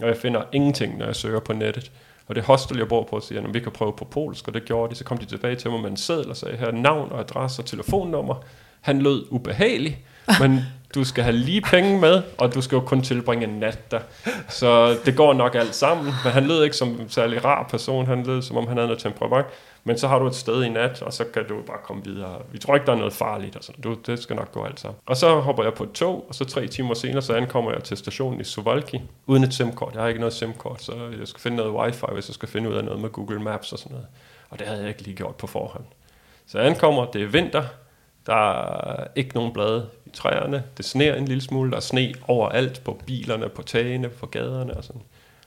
Og 0.00 0.08
jeg 0.08 0.16
finder 0.16 0.42
ingenting, 0.52 0.98
når 0.98 1.06
jeg 1.06 1.16
søger 1.16 1.40
på 1.40 1.52
nettet. 1.52 1.92
Og 2.26 2.34
det 2.34 2.44
hostel, 2.44 2.78
jeg 2.78 2.88
bor 2.88 3.02
på, 3.02 3.20
siger, 3.20 3.42
at 3.42 3.54
vi 3.54 3.60
kan 3.60 3.72
prøve 3.72 3.92
på 3.92 4.04
polsk, 4.04 4.48
og 4.48 4.54
det 4.54 4.64
gjorde 4.64 4.90
de. 4.90 4.94
Så 4.98 5.04
kom 5.04 5.18
de 5.18 5.24
tilbage 5.24 5.56
til 5.56 5.70
mig 5.70 5.80
med 5.80 5.90
en 5.90 5.96
seddel 5.96 6.30
og 6.30 6.36
sagde, 6.36 6.56
her 6.56 6.70
navn 6.70 7.12
og 7.12 7.20
adresse 7.20 7.62
og 7.62 7.66
telefonnummer. 7.66 8.44
Han 8.80 9.02
lød 9.02 9.26
ubehagelig, 9.30 10.04
men 10.40 10.60
du 10.94 11.04
skal 11.04 11.24
have 11.24 11.36
lige 11.36 11.60
penge 11.60 12.00
med, 12.00 12.22
og 12.38 12.54
du 12.54 12.60
skal 12.60 12.76
jo 12.76 12.80
kun 12.80 13.02
tilbringe 13.02 13.44
en 13.44 13.58
nat 13.58 13.90
der. 13.90 14.00
Så 14.48 14.98
det 15.04 15.16
går 15.16 15.32
nok 15.32 15.54
alt 15.54 15.74
sammen, 15.74 16.04
men 16.04 16.32
han 16.32 16.46
lød 16.46 16.64
ikke 16.64 16.76
som 16.76 16.88
en 16.88 17.08
særlig 17.08 17.44
rar 17.44 17.66
person. 17.70 18.06
Han 18.06 18.22
lød, 18.22 18.42
som 18.42 18.56
om 18.56 18.66
han 18.66 18.76
havde 18.76 18.86
noget 18.86 19.02
temperament. 19.02 19.46
Men 19.84 19.98
så 19.98 20.08
har 20.08 20.18
du 20.18 20.26
et 20.26 20.34
sted 20.34 20.62
i 20.64 20.68
nat, 20.68 21.02
og 21.02 21.12
så 21.12 21.24
kan 21.24 21.48
du 21.48 21.54
bare 21.66 21.78
komme 21.84 22.04
videre. 22.04 22.36
Vi 22.52 22.58
tror 22.58 22.74
ikke, 22.74 22.86
der 22.86 22.92
er 22.92 22.96
noget 22.96 23.12
farligt. 23.12 23.56
Og 23.56 23.64
sådan. 23.64 23.82
Du, 23.82 23.94
det 23.94 24.22
skal 24.22 24.36
nok 24.36 24.52
gå 24.52 24.64
alt 24.64 24.80
sammen. 24.80 24.98
Og 25.06 25.16
så 25.16 25.40
hopper 25.40 25.62
jeg 25.62 25.74
på 25.74 25.84
et 25.84 25.92
tog, 25.92 26.26
og 26.28 26.34
så 26.34 26.44
tre 26.44 26.66
timer 26.66 26.94
senere, 26.94 27.22
så 27.22 27.34
ankommer 27.34 27.72
jeg 27.72 27.82
til 27.84 27.96
stationen 27.96 28.40
i 28.40 28.44
Suwalki, 28.44 29.02
uden 29.26 29.44
et 29.44 29.54
SIM-kort. 29.54 29.94
Jeg 29.94 30.02
har 30.02 30.08
ikke 30.08 30.20
noget 30.20 30.34
SIM-kort, 30.34 30.82
så 30.82 30.92
jeg 31.18 31.28
skal 31.28 31.40
finde 31.40 31.56
noget 31.56 31.72
wifi, 31.72 32.06
hvis 32.12 32.28
jeg 32.28 32.34
skal 32.34 32.48
finde 32.48 32.70
ud 32.70 32.74
af 32.74 32.84
noget 32.84 33.00
med 33.00 33.10
Google 33.10 33.40
Maps 33.40 33.72
og 33.72 33.78
sådan 33.78 33.92
noget. 33.92 34.06
Og 34.50 34.58
det 34.58 34.66
havde 34.66 34.80
jeg 34.80 34.88
ikke 34.88 35.02
lige 35.02 35.16
gjort 35.16 35.34
på 35.34 35.46
forhånd. 35.46 35.84
Så 36.46 36.58
jeg 36.58 36.66
ankommer, 36.66 37.04
det 37.04 37.22
er 37.22 37.26
vinter, 37.26 37.62
der 38.28 38.34
er 38.34 39.06
ikke 39.16 39.34
nogen 39.34 39.52
blade 39.52 39.86
i 40.06 40.10
træerne, 40.10 40.62
det 40.76 40.84
sner 40.84 41.14
en 41.14 41.24
lille 41.24 41.42
smule, 41.42 41.70
der 41.70 41.76
er 41.76 41.80
sne 41.80 42.14
overalt 42.26 42.84
på 42.84 43.00
bilerne, 43.06 43.48
på 43.48 43.62
tagene, 43.62 44.08
på 44.08 44.26
gaderne 44.26 44.76
og 44.76 44.84
sådan. 44.84 45.02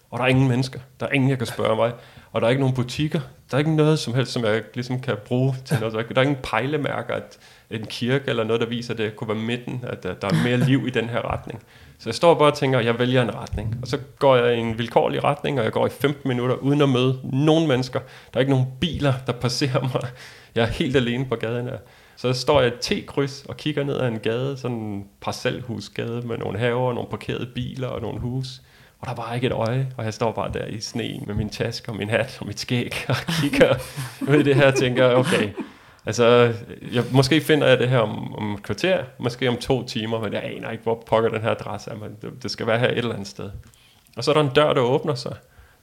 Og 0.09 0.19
der 0.19 0.25
er 0.25 0.29
ingen 0.29 0.47
mennesker, 0.47 0.79
der 0.99 1.05
er 1.05 1.11
ingen, 1.11 1.29
jeg 1.29 1.37
kan 1.37 1.47
spørge 1.47 1.75
mig, 1.75 1.91
og 2.31 2.41
der 2.41 2.47
er 2.47 2.49
ikke 2.49 2.61
nogen 2.61 2.75
butikker, 2.75 3.19
der 3.51 3.57
er 3.57 3.59
ikke 3.59 3.75
noget 3.75 3.99
som 3.99 4.13
helst, 4.13 4.31
som 4.31 4.45
jeg 4.45 4.63
ligesom 4.73 4.99
kan 4.99 5.15
bruge 5.25 5.55
til 5.65 5.77
noget. 5.79 5.93
Der 5.93 6.15
er 6.15 6.21
ingen 6.21 6.37
pejlemærker, 6.43 7.13
at 7.13 7.39
en 7.69 7.85
kirke 7.85 8.29
eller 8.29 8.43
noget, 8.43 8.61
der 8.61 8.67
viser, 8.67 8.93
at 8.93 8.97
det 8.97 9.15
kunne 9.15 9.27
være 9.27 9.37
midten, 9.37 9.85
at 9.87 10.03
der 10.03 10.13
der 10.13 10.27
er 10.27 10.43
mere 10.43 10.57
liv 10.57 10.87
i 10.87 10.89
den 10.89 11.09
her 11.09 11.33
retning. 11.33 11.63
Så 11.99 12.09
jeg 12.09 12.15
står 12.15 12.33
bare 12.33 12.51
og 12.51 12.57
tænker, 12.57 12.79
at 12.79 12.85
jeg 12.85 12.99
vælger 12.99 13.21
en 13.21 13.35
retning. 13.35 13.77
Og 13.81 13.87
så 13.87 13.97
går 14.19 14.35
jeg 14.35 14.55
i 14.55 14.59
en 14.59 14.77
vilkårlig 14.77 15.23
retning, 15.23 15.59
og 15.59 15.65
jeg 15.65 15.71
går 15.71 15.87
i 15.87 15.89
15 15.89 16.27
minutter 16.27 16.55
uden 16.55 16.81
at 16.81 16.89
møde 16.89 17.19
nogen 17.23 17.67
mennesker. 17.67 17.99
Der 17.99 18.37
er 18.37 18.39
ikke 18.39 18.51
nogen 18.51 18.67
biler, 18.79 19.13
der 19.27 19.33
passerer 19.33 19.81
mig. 19.81 20.09
Jeg 20.55 20.61
er 20.61 20.67
helt 20.67 20.95
alene 20.95 21.25
på 21.25 21.35
gaden 21.35 21.65
her. 21.65 21.77
Så 22.21 22.33
står 22.33 22.61
jeg 22.61 22.73
i 22.73 22.77
T-kryds 22.81 23.45
og 23.49 23.57
kigger 23.57 23.83
ned 23.83 23.97
ad 23.99 24.07
en 24.07 24.19
gade, 24.19 24.57
sådan 24.57 24.77
en 24.77 25.07
parcelhusgade 25.21 26.21
med 26.21 26.37
nogle 26.37 26.59
haver, 26.59 26.93
nogle 26.93 27.09
parkerede 27.09 27.45
biler 27.55 27.87
og 27.87 28.01
nogle 28.01 28.19
hus. 28.19 28.61
Og 28.99 29.05
der 29.05 29.11
er 29.11 29.15
bare 29.15 29.35
ikke 29.35 29.47
et 29.47 29.53
øje, 29.53 29.93
og 29.97 30.05
jeg 30.05 30.13
står 30.13 30.31
bare 30.31 30.51
der 30.53 30.65
i 30.65 30.79
sneen 30.79 31.23
med 31.27 31.35
min 31.35 31.49
taske 31.49 31.91
og 31.91 31.95
min 31.95 32.09
hat 32.09 32.37
og 32.41 32.47
mit 32.47 32.59
skæg 32.59 33.05
og 33.07 33.15
kigger 33.41 33.75
ud 34.21 34.35
i 34.35 34.43
det 34.43 34.55
her 34.55 34.67
og 34.67 34.75
tænker, 34.75 35.15
okay, 35.15 35.49
altså, 36.05 36.53
jeg, 36.93 37.03
måske 37.11 37.41
finder 37.41 37.67
jeg 37.67 37.79
det 37.79 37.89
her 37.89 37.99
om, 37.99 38.35
om 38.35 38.53
et 38.53 38.63
kvarter, 38.63 39.03
måske 39.17 39.49
om 39.49 39.57
to 39.57 39.85
timer, 39.87 40.19
men 40.19 40.33
jeg 40.33 40.43
aner 40.43 40.71
ikke, 40.71 40.83
hvor 40.83 41.03
pokker 41.07 41.29
den 41.29 41.41
her 41.41 41.51
adresse 41.51 41.91
er, 41.91 41.95
men 41.95 42.17
det, 42.21 42.43
det 42.43 42.51
skal 42.51 42.67
være 42.67 42.79
her 42.79 42.87
et 42.87 42.97
eller 42.97 43.13
andet 43.13 43.27
sted. 43.27 43.49
Og 44.17 44.23
så 44.23 44.31
er 44.31 44.33
der 44.33 44.41
en 44.41 44.53
dør, 44.55 44.73
der 44.73 44.81
åbner 44.81 45.15
sig 45.15 45.35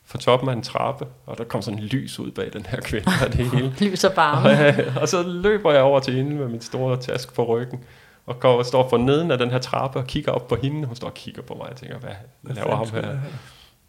fra 0.08 0.18
toppen 0.18 0.48
af 0.48 0.52
en 0.52 0.62
trappe, 0.62 1.06
og 1.26 1.38
der 1.38 1.44
kommer 1.44 1.62
sådan 1.62 1.78
en 1.78 1.84
lys 1.84 2.18
ud 2.18 2.30
bag 2.30 2.52
den 2.52 2.66
her 2.66 2.80
kvinde 2.80 3.12
og 3.26 3.32
det 3.32 3.46
hele. 3.52 3.74
Lys 3.80 4.04
og 4.04 4.12
barme. 4.12 4.48
Og, 4.48 4.66
øh, 4.66 4.96
og 5.00 5.08
så 5.08 5.22
løber 5.22 5.72
jeg 5.72 5.82
over 5.82 6.00
til 6.00 6.14
hende 6.14 6.36
med 6.36 6.48
min 6.48 6.60
store 6.60 6.96
taske 6.96 7.32
på 7.32 7.44
ryggen, 7.44 7.80
og 8.26 8.40
går, 8.40 8.62
står 8.62 8.88
for 8.88 8.96
neden 8.96 9.30
af 9.30 9.38
den 9.38 9.50
her 9.50 9.58
trappe 9.58 9.98
og 9.98 10.06
kigger 10.06 10.32
op 10.32 10.48
på 10.48 10.56
hende. 10.62 10.86
Hun 10.86 10.96
står 10.96 11.08
og 11.08 11.14
kigger 11.14 11.42
på 11.42 11.54
mig 11.54 11.66
og 11.70 11.76
tænker, 11.76 11.98
hvad 11.98 12.54
laver 12.54 12.76
ham 12.76 12.90
her? 12.90 13.10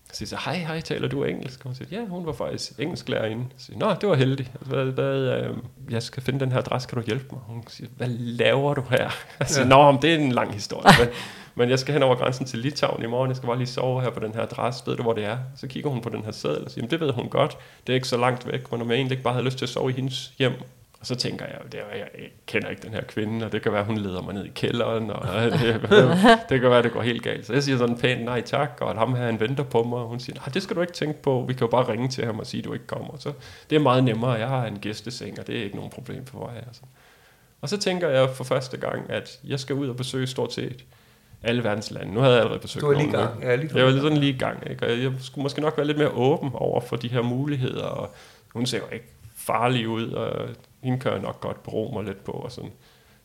Jeg 0.09 0.15
siger 0.15 0.27
så, 0.29 0.37
hej, 0.45 0.55
hej, 0.55 0.81
taler 0.81 1.07
du 1.07 1.23
engelsk? 1.23 1.59
Og 1.59 1.65
hun 1.65 1.75
siger, 1.75 1.99
ja, 1.99 2.05
hun 2.05 2.25
var 2.25 2.33
faktisk 2.33 2.71
engelsklærerinde. 2.79 3.43
Jeg 3.43 3.61
siger, 3.61 3.79
nå, 3.79 3.93
det 4.01 4.09
var 4.09 4.15
heldigt. 4.15 4.51
Hvad, 4.61 4.85
hvad, 4.85 5.15
øh, 5.15 5.57
jeg 5.89 6.03
skal 6.03 6.23
finde 6.23 6.39
den 6.39 6.51
her 6.51 6.59
adresse, 6.59 6.87
kan 6.89 6.97
du 6.97 7.05
hjælpe 7.05 7.25
mig? 7.31 7.39
Hun 7.47 7.63
siger, 7.67 7.89
hvad 7.97 8.07
laver 8.07 8.73
du 8.73 8.83
her? 8.89 9.09
Jeg 9.39 9.47
siger, 9.47 9.65
nå, 9.65 9.97
det 10.01 10.13
er 10.13 10.17
en 10.17 10.31
lang 10.31 10.53
historie. 10.53 10.93
Men, 10.99 11.07
men 11.59 11.69
jeg 11.69 11.79
skal 11.79 11.93
hen 11.93 12.03
over 12.03 12.15
grænsen 12.15 12.45
til 12.45 12.59
Litauen 12.59 13.03
i 13.03 13.07
morgen. 13.07 13.29
Jeg 13.29 13.37
skal 13.37 13.47
bare 13.47 13.57
lige 13.57 13.67
sove 13.67 14.01
her 14.01 14.09
på 14.09 14.19
den 14.19 14.33
her 14.33 14.41
adresse. 14.41 14.83
Ved 14.87 14.95
du, 14.95 15.03
hvor 15.03 15.13
det 15.13 15.25
er? 15.25 15.37
Så 15.55 15.67
kigger 15.67 15.89
hun 15.89 16.01
på 16.01 16.09
den 16.09 16.23
her 16.23 16.31
seddel 16.31 16.65
og 16.65 16.71
siger, 16.71 16.87
det 16.87 16.99
ved 16.99 17.11
hun 17.11 17.29
godt. 17.29 17.57
Det 17.87 17.93
er 17.93 17.95
ikke 17.95 18.07
så 18.07 18.17
langt 18.17 18.47
væk, 18.51 18.71
men 18.71 18.81
om 18.81 18.89
jeg 18.89 18.95
egentlig 18.95 19.11
ikke 19.11 19.23
bare 19.23 19.33
havde 19.33 19.45
lyst 19.45 19.57
til 19.57 19.65
at 19.65 19.69
sove 19.69 19.89
i 19.89 19.93
hendes 19.93 20.33
hjem, 20.37 20.53
og 20.99 21.05
så 21.05 21.15
tænker 21.15 21.45
jeg, 21.45 21.57
det 21.71 21.79
er, 21.79 21.97
jeg 21.97 22.07
kender 22.47 22.69
ikke 22.69 22.81
den 22.81 22.93
her 22.93 23.01
kvinde, 23.01 23.45
og 23.45 23.51
det 23.51 23.61
kan 23.61 23.73
være, 23.73 23.83
hun 23.83 23.97
leder 23.97 24.21
mig 24.21 24.33
ned 24.33 24.45
i 24.45 24.51
kælderen, 24.55 25.11
og 25.11 25.27
det, 25.51 25.81
det 26.49 26.61
kan 26.61 26.69
være, 26.69 26.83
det 26.83 26.91
går 26.91 27.01
helt 27.01 27.23
galt. 27.23 27.45
Så 27.45 27.53
jeg 27.53 27.63
siger 27.63 27.77
sådan 27.77 27.97
pænt 27.97 28.25
nej 28.25 28.41
tak, 28.41 28.77
og 28.81 28.89
at 28.89 28.97
ham 28.97 29.15
her 29.15 29.25
han 29.25 29.39
venter 29.39 29.63
på 29.63 29.83
mig, 29.83 29.99
og 29.99 30.07
hun 30.07 30.19
siger, 30.19 30.35
nej, 30.35 30.45
det 30.53 30.63
skal 30.63 30.75
du 30.75 30.81
ikke 30.81 30.93
tænke 30.93 31.21
på, 31.21 31.45
vi 31.47 31.53
kan 31.53 31.61
jo 31.61 31.67
bare 31.67 31.91
ringe 31.91 32.07
til 32.07 32.25
ham 32.25 32.39
og 32.39 32.47
sige, 32.47 32.59
at 32.59 32.65
du 32.65 32.73
ikke 32.73 32.87
kommer. 32.87 33.17
Så 33.17 33.33
det 33.69 33.75
er 33.75 33.79
meget 33.79 34.03
nemmere, 34.03 34.31
jeg 34.31 34.47
har 34.47 34.65
en 34.65 34.79
gæsteseng, 34.79 35.39
og 35.39 35.47
det 35.47 35.59
er 35.59 35.63
ikke 35.63 35.75
nogen 35.75 35.91
problem 35.91 36.25
for 36.25 36.39
mig. 36.39 36.63
Altså. 36.67 36.81
Og 37.61 37.69
så 37.69 37.77
tænker 37.77 38.09
jeg 38.09 38.29
for 38.29 38.43
første 38.43 38.77
gang, 38.77 39.09
at 39.09 39.39
jeg 39.43 39.59
skal 39.59 39.75
ud 39.75 39.87
og 39.87 39.95
besøge 39.95 40.27
stort 40.27 40.53
set 40.53 40.85
alle 41.43 41.63
verdens 41.63 41.91
lande. 41.91 42.13
Nu 42.13 42.19
havde 42.19 42.33
jeg 42.33 42.41
allerede 42.41 42.61
besøgt 42.61 42.81
Du 42.81 42.89
er 42.89 42.93
lige 42.93 43.07
i 43.07 43.11
nogle, 43.11 43.27
gang. 43.27 43.43
Ja, 43.43 43.55
lige 43.55 43.71
jeg 43.75 43.85
var 43.85 43.91
lidt 43.91 44.01
sådan 44.01 44.17
lige 44.17 44.33
i 44.33 44.37
gang, 44.37 44.69
ikke? 44.69 44.85
og 44.85 44.91
jeg 44.91 45.11
skulle 45.19 45.43
måske 45.43 45.61
nok 45.61 45.77
være 45.77 45.87
lidt 45.87 45.97
mere 45.97 46.09
åben 46.09 46.49
over 46.53 46.81
for 46.81 46.95
de 46.95 47.07
her 47.07 47.21
muligheder, 47.21 47.83
og 47.83 48.11
hun 48.53 48.65
ser 48.65 48.77
jo 48.77 48.83
ikke 48.93 49.05
farlig 49.35 49.87
ud, 49.87 50.11
og 50.11 50.47
hende 50.83 50.99
kan 50.99 51.11
jeg 51.11 51.21
nok 51.21 51.41
godt 51.41 51.63
bero 51.63 51.91
mig 51.93 52.03
lidt 52.03 52.23
på, 52.23 52.31
og 52.31 52.51
sådan. 52.51 52.71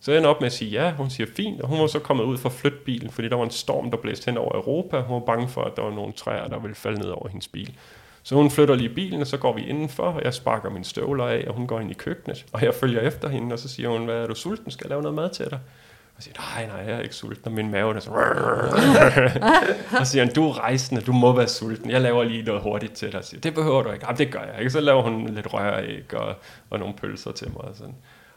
Så 0.00 0.11
jeg 0.11 0.18
ender 0.18 0.30
op 0.30 0.40
med 0.40 0.47
at 0.47 0.52
sige 0.52 0.71
ja, 0.71 0.92
hun 0.92 1.11
siger 1.11 1.26
fint, 1.37 1.61
og 1.61 1.68
hun 1.68 1.80
var 1.80 1.87
så 1.87 1.99
kommet 1.99 2.25
ud 2.25 2.38
fra 2.38 2.49
flytbilen, 2.49 3.11
fordi 3.11 3.28
der 3.28 3.37
var 3.37 3.44
en 3.44 3.50
storm, 3.50 3.90
der 3.90 3.99
blæste 3.99 4.30
hen 4.30 4.38
over 4.38 4.54
Europa, 4.54 5.00
hun 5.00 5.14
var 5.14 5.21
bange 5.21 5.49
for, 5.49 5.62
at 5.62 5.76
der 5.76 5.83
var 5.83 5.90
nogle 5.90 6.12
træer, 6.12 6.49
der 6.49 6.59
ville 6.59 6.75
falde 6.75 6.99
ned 7.00 7.09
over 7.09 7.28
hendes 7.28 7.49
bil. 7.49 7.75
Så 8.23 8.35
hun 8.35 8.50
flytter 8.50 8.75
lige 8.75 8.88
bilen, 8.88 9.21
og 9.21 9.26
så 9.26 9.37
går 9.37 9.52
vi 9.52 9.62
indenfor, 9.62 10.02
og 10.02 10.25
jeg 10.25 10.35
sparker 10.35 10.71
mine 10.71 10.85
støvler 10.85 11.25
af, 11.25 11.44
og 11.49 11.54
hun 11.54 11.66
går 11.66 11.80
ind 11.80 11.90
i 11.90 11.94
køkkenet. 11.94 12.47
Og 12.52 12.62
jeg 12.62 12.75
følger 12.75 13.00
efter 13.00 13.28
hende, 13.28 13.52
og 13.52 13.59
så 13.59 13.68
siger 13.68 13.88
hun, 13.88 14.04
hvad 14.04 14.16
er 14.16 14.26
du 14.26 14.35
sulten? 14.35 14.71
Skal 14.71 14.85
jeg 14.85 14.90
lave 14.90 15.02
noget 15.02 15.14
mad 15.14 15.30
til 15.30 15.50
dig? 15.50 15.59
Og 16.16 16.23
siger, 16.23 16.35
nej, 16.40 16.66
nej, 16.66 16.76
jeg 16.76 16.97
er 16.97 17.00
ikke 17.00 17.14
sulten, 17.14 17.47
og 17.47 17.52
min 17.52 17.71
mave 17.71 17.97
er 17.97 18.00
så... 18.06 18.11
og 20.00 20.06
siger 20.06 20.25
han, 20.25 20.35
du 20.35 20.49
er 20.49 20.59
rejsende, 20.59 21.00
du 21.00 21.12
må 21.12 21.37
være 21.37 21.49
sulten. 21.49 21.90
Jeg 21.90 22.00
laver 22.00 22.25
lige 22.25 22.42
noget 22.42 22.62
hurtigt 22.62 22.92
til 22.92 23.12
dig. 23.12 23.18
Og 23.18 23.25
siger, 23.25 23.40
det 23.40 23.54
behøver 23.54 23.83
du 23.83 23.92
ikke. 23.92 24.06
Jamen, 24.06 24.18
det 24.18 24.33
gør 24.33 24.40
jeg 24.40 24.59
ikke. 24.59 24.71
Så 24.71 24.80
laver 24.80 25.02
hun 25.02 25.28
lidt 25.28 25.54
røræg 25.54 26.14
og, 26.14 26.35
og 26.71 26.78
nogle 26.78 26.94
pølser 26.94 27.33
til 27.33 27.49
mig. 27.49 27.61
Og 27.61 27.76
sådan. 27.76 27.94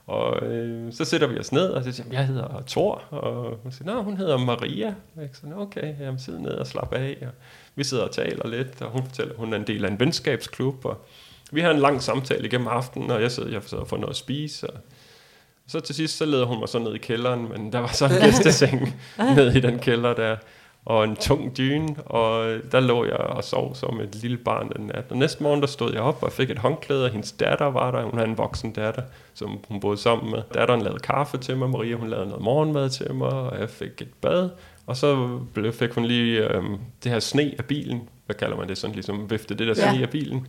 Og 0.07 0.46
øh, 0.46 0.93
så 0.93 1.05
sætter 1.05 1.27
vi 1.27 1.39
os 1.39 1.51
ned, 1.51 1.69
og 1.69 1.84
så 1.84 1.91
siger 1.91 2.07
jeg, 2.12 2.27
hedder 2.27 2.63
Thor, 2.67 3.03
og 3.10 3.60
hun 3.63 3.72
siger, 3.72 3.86
nej, 3.86 4.03
hun 4.03 4.17
hedder 4.17 4.38
Maria. 4.38 4.88
Og 5.15 5.22
jeg 5.22 5.29
siger, 5.34 5.55
okay, 5.55 6.00
jamen 6.00 6.19
sid 6.19 6.38
ned 6.38 6.51
og 6.51 6.67
slap 6.67 6.93
af. 6.93 7.17
Og 7.22 7.34
vi 7.75 7.84
sidder 7.84 8.03
og 8.03 8.12
taler 8.12 8.48
lidt, 8.48 8.81
og 8.81 8.91
hun 8.91 9.03
fortæller, 9.03 9.36
hun 9.36 9.53
er 9.53 9.57
en 9.57 9.67
del 9.67 9.86
af 9.86 9.89
en 9.89 10.00
venskabsklub, 10.00 10.86
og 10.86 11.05
vi 11.51 11.62
har 11.62 11.72
en 11.72 11.79
lang 11.79 12.01
samtale 12.01 12.48
igennem 12.48 12.67
aftenen, 12.67 13.12
og 13.12 13.22
jeg 13.22 13.31
sidder, 13.31 13.50
jeg 13.50 13.62
sidder 13.65 13.84
og 13.84 13.89
får 13.89 13.98
noget 13.98 14.10
at 14.10 14.15
spise, 14.15 14.69
og 14.69 14.79
så 15.67 15.79
til 15.79 15.95
sidst, 15.95 16.17
så 16.17 16.25
leder 16.25 16.45
hun 16.45 16.59
mig 16.59 16.69
så 16.69 16.79
ned 16.79 16.95
i 16.95 16.97
kælderen, 16.97 17.50
men 17.50 17.71
der 17.71 17.79
var 17.79 17.88
så 17.88 18.05
en 18.05 18.12
gæsteseng 18.21 18.95
ned 19.38 19.55
i 19.55 19.59
den 19.59 19.79
kælder 19.79 20.13
der, 20.13 20.36
og 20.86 21.03
en 21.03 21.15
tung 21.15 21.57
dyne, 21.57 21.95
og 22.05 22.57
der 22.71 22.79
lå 22.79 23.05
jeg 23.05 23.17
og 23.17 23.43
sov 23.43 23.75
som 23.75 24.00
et 24.01 24.15
lille 24.15 24.38
barn 24.38 24.71
den 24.75 24.86
nat. 24.88 25.05
Og 25.09 25.17
næste 25.17 25.43
morgen, 25.43 25.62
der 25.62 25.67
stod 25.67 25.93
jeg 25.93 26.01
op 26.01 26.24
og 26.24 26.31
fik 26.31 26.50
et 26.50 26.57
håndklæde, 26.59 27.05
og 27.05 27.12
hendes 27.12 27.31
datter 27.31 27.65
var 27.65 27.91
der. 27.91 28.03
Hun 28.03 28.17
har 28.17 28.25
en 28.25 28.38
voksen 28.38 28.71
datter, 28.74 29.01
som 29.33 29.59
hun 29.67 29.79
boede 29.79 29.97
sammen 29.97 30.31
med. 30.31 30.41
Datteren 30.53 30.81
lavede 30.81 31.00
kaffe 31.00 31.38
til 31.38 31.57
mig, 31.57 31.69
Maria 31.69 31.95
hun 31.95 32.09
lavede 32.09 32.27
noget 32.27 32.43
morgenmad 32.43 32.89
til 32.89 33.13
mig, 33.13 33.29
og 33.29 33.59
jeg 33.59 33.69
fik 33.69 34.01
et 34.01 34.13
bad. 34.21 34.50
Og 34.86 34.97
så 34.97 35.39
blev, 35.53 35.74
fik 35.74 35.91
hun 35.93 36.05
lige 36.05 36.53
øhm, 36.55 36.77
det 37.03 37.12
her 37.12 37.19
sne 37.19 37.53
af 37.57 37.65
bilen, 37.65 38.09
hvad 38.25 38.36
kalder 38.36 38.57
man 38.57 38.67
det, 38.69 38.77
sådan 38.77 38.93
ligesom 38.93 39.31
vifte 39.31 39.55
det 39.55 39.67
der 39.67 39.83
Ja. 39.86 39.91
sne 39.93 40.01
af 40.03 40.09
bilen. 40.09 40.47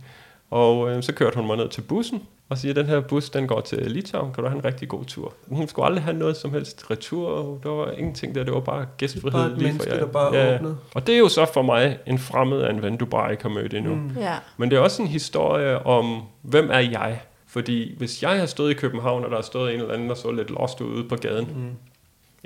Og 0.51 0.89
øh, 0.89 1.03
så 1.03 1.13
kørte 1.13 1.35
hun 1.35 1.47
mig 1.47 1.57
ned 1.57 1.69
til 1.69 1.81
bussen, 1.81 2.23
og 2.49 2.57
siger, 2.57 2.73
den 2.73 2.85
her 2.85 2.99
bus, 2.99 3.29
den 3.29 3.47
går 3.47 3.61
til 3.61 3.91
Litauen, 3.91 4.33
kan 4.33 4.43
du 4.43 4.49
have 4.49 4.59
en 4.59 4.65
rigtig 4.65 4.87
god 4.87 5.05
tur. 5.05 5.33
Hun 5.47 5.67
skulle 5.67 5.85
aldrig 5.85 6.03
have 6.03 6.17
noget 6.17 6.37
som 6.37 6.53
helst 6.53 6.91
retur, 6.91 7.29
og 7.29 7.59
der 7.63 7.69
var 7.69 7.91
ingenting 7.91 8.35
der, 8.35 8.43
det 8.43 8.53
var 8.53 8.59
bare 8.59 8.85
gæstfrihed. 8.97 9.31
Bare 9.31 9.51
et 9.51 9.57
lige 9.57 9.73
for 9.73 9.89
jer. 9.89 9.99
der 9.99 10.05
bare 10.05 10.55
åbnede. 10.55 10.77
Og 10.95 11.07
det 11.07 11.15
er 11.15 11.19
jo 11.19 11.27
så 11.27 11.45
for 11.53 11.61
mig 11.61 11.97
en 12.07 12.19
fremmed 12.19 12.61
af 12.61 12.69
en 12.69 12.81
ven, 12.81 12.97
du 12.97 13.05
bare 13.05 13.31
ikke 13.31 13.43
har 13.43 13.49
mødt 13.49 13.73
endnu. 13.73 13.95
Mm. 13.95 14.11
Ja. 14.17 14.33
Men 14.57 14.71
det 14.71 14.77
er 14.77 14.81
også 14.81 15.01
en 15.01 15.07
historie 15.07 15.85
om, 15.85 16.21
hvem 16.41 16.69
er 16.71 16.79
jeg? 16.79 17.21
Fordi 17.47 17.97
hvis 17.97 18.23
jeg 18.23 18.39
har 18.39 18.45
stået 18.45 18.71
i 18.71 18.73
København, 18.73 19.23
og 19.23 19.29
der 19.29 19.35
har 19.37 19.43
stået 19.43 19.73
en 19.73 19.79
eller 19.79 19.93
anden, 19.93 20.09
der 20.09 20.15
så 20.15 20.31
lidt 20.31 20.49
lost 20.49 20.81
ude 20.81 21.03
på 21.09 21.15
gaden, 21.15 21.47
mm. 21.55 21.71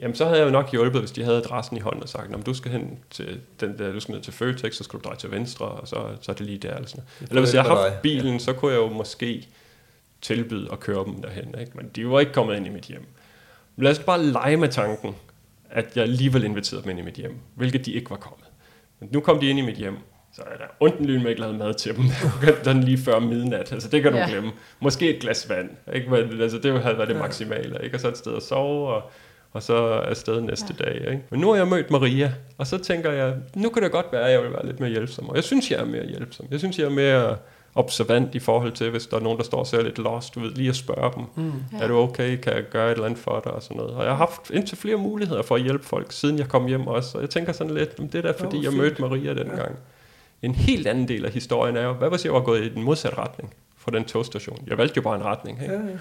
Jamen 0.01 0.15
så 0.15 0.25
havde 0.25 0.39
jeg 0.39 0.45
jo 0.45 0.51
nok 0.51 0.71
hjulpet, 0.71 1.01
hvis 1.01 1.11
de 1.11 1.23
havde 1.23 1.37
adressen 1.37 1.77
i 1.77 1.79
hånden 1.79 2.03
og 2.03 2.09
sagt, 2.09 2.29
"Nå, 2.29 2.37
men 2.37 2.43
du 2.45 2.53
skal 2.53 2.71
hen 2.71 2.99
til 3.09 3.39
den 3.59 3.77
der, 3.77 3.91
du 3.91 3.99
skal 3.99 4.13
ned 4.13 4.21
til 4.21 4.33
Føtex, 4.33 4.75
så 4.75 4.83
skal 4.83 4.99
du 4.99 5.03
dreje 5.03 5.17
til 5.17 5.31
venstre, 5.31 5.65
og 5.65 5.87
så, 5.87 5.95
så 6.21 6.31
er 6.31 6.35
det 6.35 6.45
lige 6.45 6.57
der. 6.57 6.75
Eller, 6.75 6.87
sådan. 6.87 7.03
eller 7.29 7.41
hvis 7.41 7.53
jeg 7.53 7.61
har 7.61 7.69
hjælper 7.69 7.89
haft 7.89 8.01
bilen, 8.01 8.39
så 8.39 8.53
kunne 8.53 8.71
jeg 8.71 8.77
jo 8.79 8.89
måske 8.89 9.47
tilbyde 10.21 10.67
at 10.71 10.79
køre 10.79 11.05
dem 11.05 11.21
derhen. 11.21 11.55
Ikke? 11.59 11.71
Men 11.75 11.89
de 11.95 12.09
var 12.09 12.19
ikke 12.19 12.31
kommet 12.31 12.55
ind 12.57 12.65
i 12.65 12.69
mit 12.69 12.83
hjem. 12.83 13.05
Lad 13.77 13.91
os 13.91 13.99
bare 13.99 14.23
lege 14.23 14.57
med 14.57 14.67
tanken, 14.69 15.15
at 15.69 15.85
jeg 15.95 16.03
alligevel 16.03 16.43
inviterede 16.43 16.83
dem 16.83 16.89
ind 16.89 16.99
i 16.99 17.03
mit 17.03 17.13
hjem, 17.13 17.35
hvilket 17.55 17.85
de 17.85 17.91
ikke 17.91 18.09
var 18.09 18.15
kommet. 18.15 18.47
Men 18.99 19.09
nu 19.13 19.19
kom 19.19 19.39
de 19.39 19.47
ind 19.49 19.59
i 19.59 19.61
mit 19.61 19.75
hjem, 19.77 19.97
så 20.35 20.41
er 20.41 20.57
der 20.57 20.65
ondt 20.79 20.99
med 21.21 21.29
ikke 21.29 21.41
lavet 21.41 21.55
mad 21.55 21.73
til 21.73 21.95
dem. 21.95 22.03
Den 22.65 22.83
lige 22.83 22.97
før 22.97 23.19
midnat, 23.19 23.71
altså 23.71 23.89
det 23.89 24.01
kan 24.01 24.11
du 24.11 24.17
Ja. 24.17 24.23
ja. 24.23 24.29
glemme. 24.31 24.51
Måske 24.79 25.15
et 25.15 25.21
glas 25.21 25.49
vand, 25.49 25.69
ikke? 25.93 26.09
Men, 26.09 26.41
altså 26.41 26.57
det 26.57 26.81
havde 26.83 26.97
været 26.97 27.09
det 27.09 27.17
maksimale, 27.17 27.79
ikke? 27.83 27.97
Og 27.97 28.01
så 28.01 28.07
et 28.07 28.17
sted 28.17 28.35
at 28.35 28.43
sove, 28.43 28.87
og, 28.93 29.11
og 29.53 29.63
så 29.63 29.75
afsted 29.87 30.41
næste 30.41 30.75
ja. 30.79 30.85
dag, 30.85 30.95
ikke? 30.95 31.23
Men 31.29 31.39
nu 31.39 31.49
har 31.49 31.55
jeg 31.55 31.67
mødt 31.67 31.91
Maria, 31.91 32.33
og 32.57 32.67
så 32.67 32.77
tænker 32.77 33.11
jeg, 33.11 33.33
nu 33.55 33.69
kan 33.69 33.83
det 33.83 33.91
godt 33.91 34.05
være, 34.11 34.25
at 34.25 34.31
jeg 34.31 34.41
vil 34.41 34.51
være 34.51 34.65
lidt 34.65 34.79
mere 34.79 34.89
hjælpsom. 34.89 35.29
Og 35.29 35.35
jeg 35.35 35.43
synes, 35.43 35.71
jeg 35.71 35.79
er 35.79 35.85
mere 35.85 36.05
hjælpsom. 36.05 36.45
Jeg 36.51 36.59
synes, 36.59 36.79
jeg 36.79 36.85
er 36.85 36.89
mere 36.89 37.37
observant 37.75 38.35
i 38.35 38.39
forhold 38.39 38.71
til, 38.71 38.89
hvis 38.89 39.07
der 39.07 39.17
er 39.17 39.21
nogen, 39.21 39.37
der 39.37 39.43
står 39.43 39.59
og 39.59 39.67
ser 39.67 39.81
lidt 39.83 39.97
lost, 39.97 40.35
du 40.35 40.39
ved, 40.39 40.51
lige 40.51 40.69
at 40.69 40.75
spørge 40.75 41.11
dem, 41.15 41.23
mm. 41.35 41.53
er 41.81 41.87
du 41.87 41.97
okay, 41.97 42.37
kan 42.37 42.53
jeg 42.53 42.63
gøre 42.63 42.87
et 42.87 42.91
eller 42.91 43.05
andet 43.05 43.19
for 43.19 43.41
dig, 43.43 43.51
og 43.51 43.63
sådan 43.63 43.77
noget. 43.77 43.93
Og 43.93 44.03
jeg 44.03 44.11
har 44.11 44.17
haft 44.17 44.51
indtil 44.53 44.77
flere 44.77 44.97
muligheder 44.97 45.41
for 45.41 45.55
at 45.55 45.61
hjælpe 45.61 45.85
folk, 45.85 46.11
siden 46.11 46.39
jeg 46.39 46.47
kom 46.47 46.65
hjem 46.67 46.87
også, 46.87 47.17
og 47.17 47.21
jeg 47.21 47.29
tænker 47.29 47.53
sådan 47.53 47.73
lidt, 47.73 47.99
"Men 47.99 48.07
det 48.07 48.15
er 48.15 48.21
da 48.21 48.31
fordi, 48.31 48.57
hvor 48.57 48.63
jeg 48.63 48.71
fint." 48.71 48.81
mødte 48.81 49.01
Maria 49.01 49.33
dengang. 49.33 49.75
En 50.41 50.55
helt 50.55 50.87
anden 50.87 51.07
del 51.07 51.25
af 51.25 51.31
historien 51.31 51.77
er 51.77 51.83
jo, 51.83 51.93
hvad 51.93 52.09
hvis 52.09 52.25
jeg 52.25 52.33
var 52.33 52.39
gået 52.39 52.63
i 52.63 52.69
den 52.69 52.83
modsatte 52.83 53.17
retning 53.17 53.53
fra 53.77 53.91
den 53.91 54.05
togstation? 54.05 54.63
Jeg 54.67 54.77
valgte 54.77 54.97
jo 54.97 55.01
bare 55.01 55.15
en 55.15 55.25
retning, 55.25 55.61
ikke? 55.61 55.73
Ja, 55.73 55.79
ja. 55.79 55.97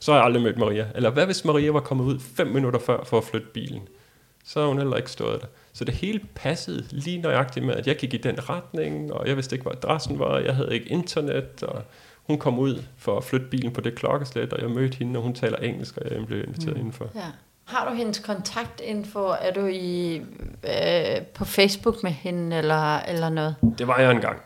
Så 0.00 0.12
har 0.12 0.18
jeg 0.18 0.24
aldrig 0.24 0.42
mødt 0.42 0.58
Maria. 0.58 0.86
Eller 0.94 1.10
hvad 1.10 1.26
hvis 1.26 1.44
Maria 1.44 1.70
var 1.70 1.80
kommet 1.80 2.04
ud 2.04 2.20
fem 2.20 2.46
minutter 2.46 2.80
før 2.80 3.04
for 3.04 3.18
at 3.18 3.24
flytte 3.24 3.46
bilen? 3.46 3.88
Så 4.44 4.60
har 4.60 4.66
hun 4.66 4.78
heller 4.78 4.96
ikke 4.96 5.10
stået 5.10 5.40
der. 5.40 5.46
Så 5.72 5.84
det 5.84 5.94
hele 5.94 6.20
passede 6.34 6.84
lige 6.90 7.20
nøjagtigt 7.20 7.66
med, 7.66 7.74
at 7.74 7.86
jeg 7.86 7.96
gik 7.96 8.14
i 8.14 8.16
den 8.16 8.48
retning, 8.50 9.12
og 9.12 9.28
jeg 9.28 9.36
vidste 9.36 9.54
ikke, 9.54 9.62
hvor 9.62 9.72
adressen 9.72 10.18
var, 10.18 10.38
jeg 10.38 10.54
havde 10.54 10.74
ikke 10.74 10.86
internet, 10.86 11.62
og 11.62 11.82
hun 12.22 12.38
kom 12.38 12.58
ud 12.58 12.82
for 12.98 13.16
at 13.16 13.24
flytte 13.24 13.46
bilen 13.46 13.72
på 13.72 13.80
det 13.80 13.94
klokkeslæt, 13.94 14.52
og 14.52 14.62
jeg 14.62 14.70
mødte 14.70 14.96
hende, 14.96 15.18
og 15.18 15.22
hun 15.22 15.34
taler 15.34 15.56
engelsk, 15.56 15.96
og 15.96 16.14
jeg 16.14 16.26
blev 16.26 16.42
inviteret 16.44 16.74
mm. 16.74 16.78
indenfor. 16.78 17.10
Ja. 17.14 17.20
Har 17.64 17.90
du 17.90 17.94
hendes 17.94 18.18
kontaktinfo? 18.18 19.20
Er 19.20 19.52
du 19.52 19.66
i, 19.66 20.16
øh, 20.64 21.22
på 21.34 21.44
Facebook 21.44 22.02
med 22.02 22.10
hende 22.10 22.56
eller, 22.56 22.98
eller 22.98 23.28
noget? 23.28 23.56
Det 23.78 23.86
var 23.86 23.98
jeg 23.98 24.10
engang. 24.10 24.38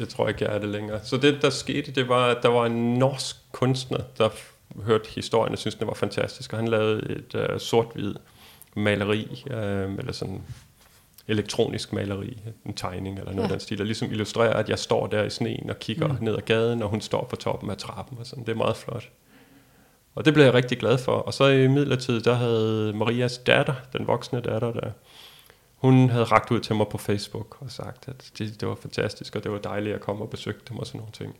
Jeg 0.00 0.08
tror 0.08 0.28
ikke, 0.28 0.44
jeg 0.44 0.54
er 0.54 0.58
det 0.58 0.68
længere. 0.68 1.00
Så 1.04 1.16
det, 1.16 1.42
der 1.42 1.50
skete, 1.50 1.92
det 1.92 2.08
var, 2.08 2.26
at 2.26 2.38
der 2.42 2.48
var 2.48 2.66
en 2.66 2.94
norsk 2.94 3.36
kunstner, 3.52 3.98
der 4.18 4.28
hørte 4.84 5.08
historien 5.14 5.52
og 5.52 5.58
syntes, 5.58 5.74
den 5.74 5.86
var 5.86 5.94
fantastisk. 5.94 6.52
Og 6.52 6.58
han 6.58 6.68
lavede 6.68 7.16
et 7.16 7.50
uh, 7.52 7.58
sort-hvid 7.58 8.14
maleri, 8.76 9.44
uh, 9.46 9.54
eller 9.54 10.12
sådan 10.12 10.42
elektronisk 11.28 11.92
maleri, 11.92 12.38
en 12.66 12.72
tegning 12.74 13.18
eller 13.18 13.32
noget 13.32 13.36
Ja. 13.36 13.40
ja. 13.40 13.44
af 13.44 13.50
den 13.50 13.60
stil, 13.60 13.78
der 13.78 13.84
ligesom 13.84 14.10
illustrerer, 14.10 14.52
at 14.54 14.68
jeg 14.68 14.78
står 14.78 15.06
der 15.06 15.24
i 15.24 15.30
sneen 15.30 15.70
og 15.70 15.78
kigger 15.78 16.08
mm. 16.08 16.18
ned 16.20 16.36
ad 16.36 16.42
gaden, 16.42 16.82
og 16.82 16.88
hun 16.88 17.00
står 17.00 17.24
på 17.24 17.36
toppen 17.36 17.70
af 17.70 17.76
trappen. 17.76 18.18
Og 18.18 18.26
sådan. 18.26 18.44
Det 18.44 18.52
er 18.52 18.56
meget 18.56 18.76
flot. 18.76 19.08
Og 20.14 20.24
det 20.24 20.34
blev 20.34 20.44
jeg 20.44 20.54
rigtig 20.54 20.78
glad 20.78 20.98
for. 20.98 21.12
Og 21.12 21.34
så 21.34 21.46
i 21.46 21.66
midlertid, 21.66 22.20
der 22.20 22.34
havde 22.34 22.92
Marias 22.92 23.38
datter, 23.38 23.74
den 23.92 24.06
voksne 24.06 24.40
datter 24.40 24.72
der, 24.72 24.90
hun 25.76 26.10
havde 26.10 26.24
ragt 26.24 26.50
ud 26.50 26.60
til 26.60 26.74
mig 26.74 26.86
på 26.88 26.98
Facebook 26.98 27.56
og 27.60 27.70
sagt, 27.70 28.08
at 28.08 28.30
det, 28.38 28.60
det 28.60 28.68
var 28.68 28.74
fantastisk, 28.74 29.36
og 29.36 29.44
det 29.44 29.52
var 29.52 29.58
dejligt 29.58 29.94
at 29.94 30.00
komme 30.00 30.24
og 30.24 30.30
besøge 30.30 30.56
dem 30.68 30.78
og 30.78 30.86
sådan 30.86 30.98
nogle 30.98 31.12
ting. 31.12 31.36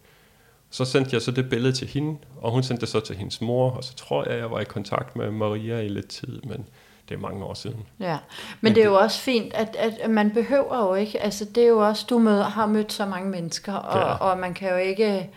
Så 0.71 0.85
sendte 0.85 1.11
jeg 1.15 1.23
så 1.23 1.31
det 1.31 1.51
billede 1.51 1.73
til 1.73 1.89
hende, 1.89 2.19
og 2.41 2.51
hun 2.53 2.63
sendte 2.63 2.81
det 2.81 2.89
så 2.89 3.01
til 3.01 3.17
hendes 3.17 3.41
mor, 3.41 3.71
og 3.71 3.85
så 3.85 3.95
tror 3.95 4.29
jeg, 4.31 4.39
jeg 4.39 4.51
var 4.51 4.61
i 4.61 4.65
kontakt 4.65 5.17
med 5.17 5.31
Maria 5.31 5.81
i 5.81 5.89
lidt 5.89 6.09
tid, 6.09 6.41
men 6.43 6.67
det 7.09 7.15
er 7.15 7.19
mange 7.19 7.45
år 7.45 7.55
siden. 7.55 7.87
Ja, 8.01 8.19
men 8.61 8.75
det 8.75 8.81
er 8.83 8.87
jo 8.87 8.95
også 8.95 9.21
fint, 9.21 9.55
at, 9.55 9.77
at 9.77 10.11
man 10.11 10.31
behøver 10.31 10.79
jo 10.89 10.95
ikke, 10.95 11.21
altså 11.23 11.45
det 11.45 11.63
er 11.63 11.69
jo 11.69 11.79
også, 11.89 12.07
du 12.11 12.19
møder, 12.19 12.45
har 12.45 12.67
mødt 12.67 12.93
så 12.93 13.07
mange 13.07 13.31
mennesker, 13.31 13.73
og, 13.73 13.99
Ja. 13.99 14.15
og 14.15 14.39
man 14.39 14.55
kan 14.55 14.71
jo 14.71 14.77
ikke 14.77 15.31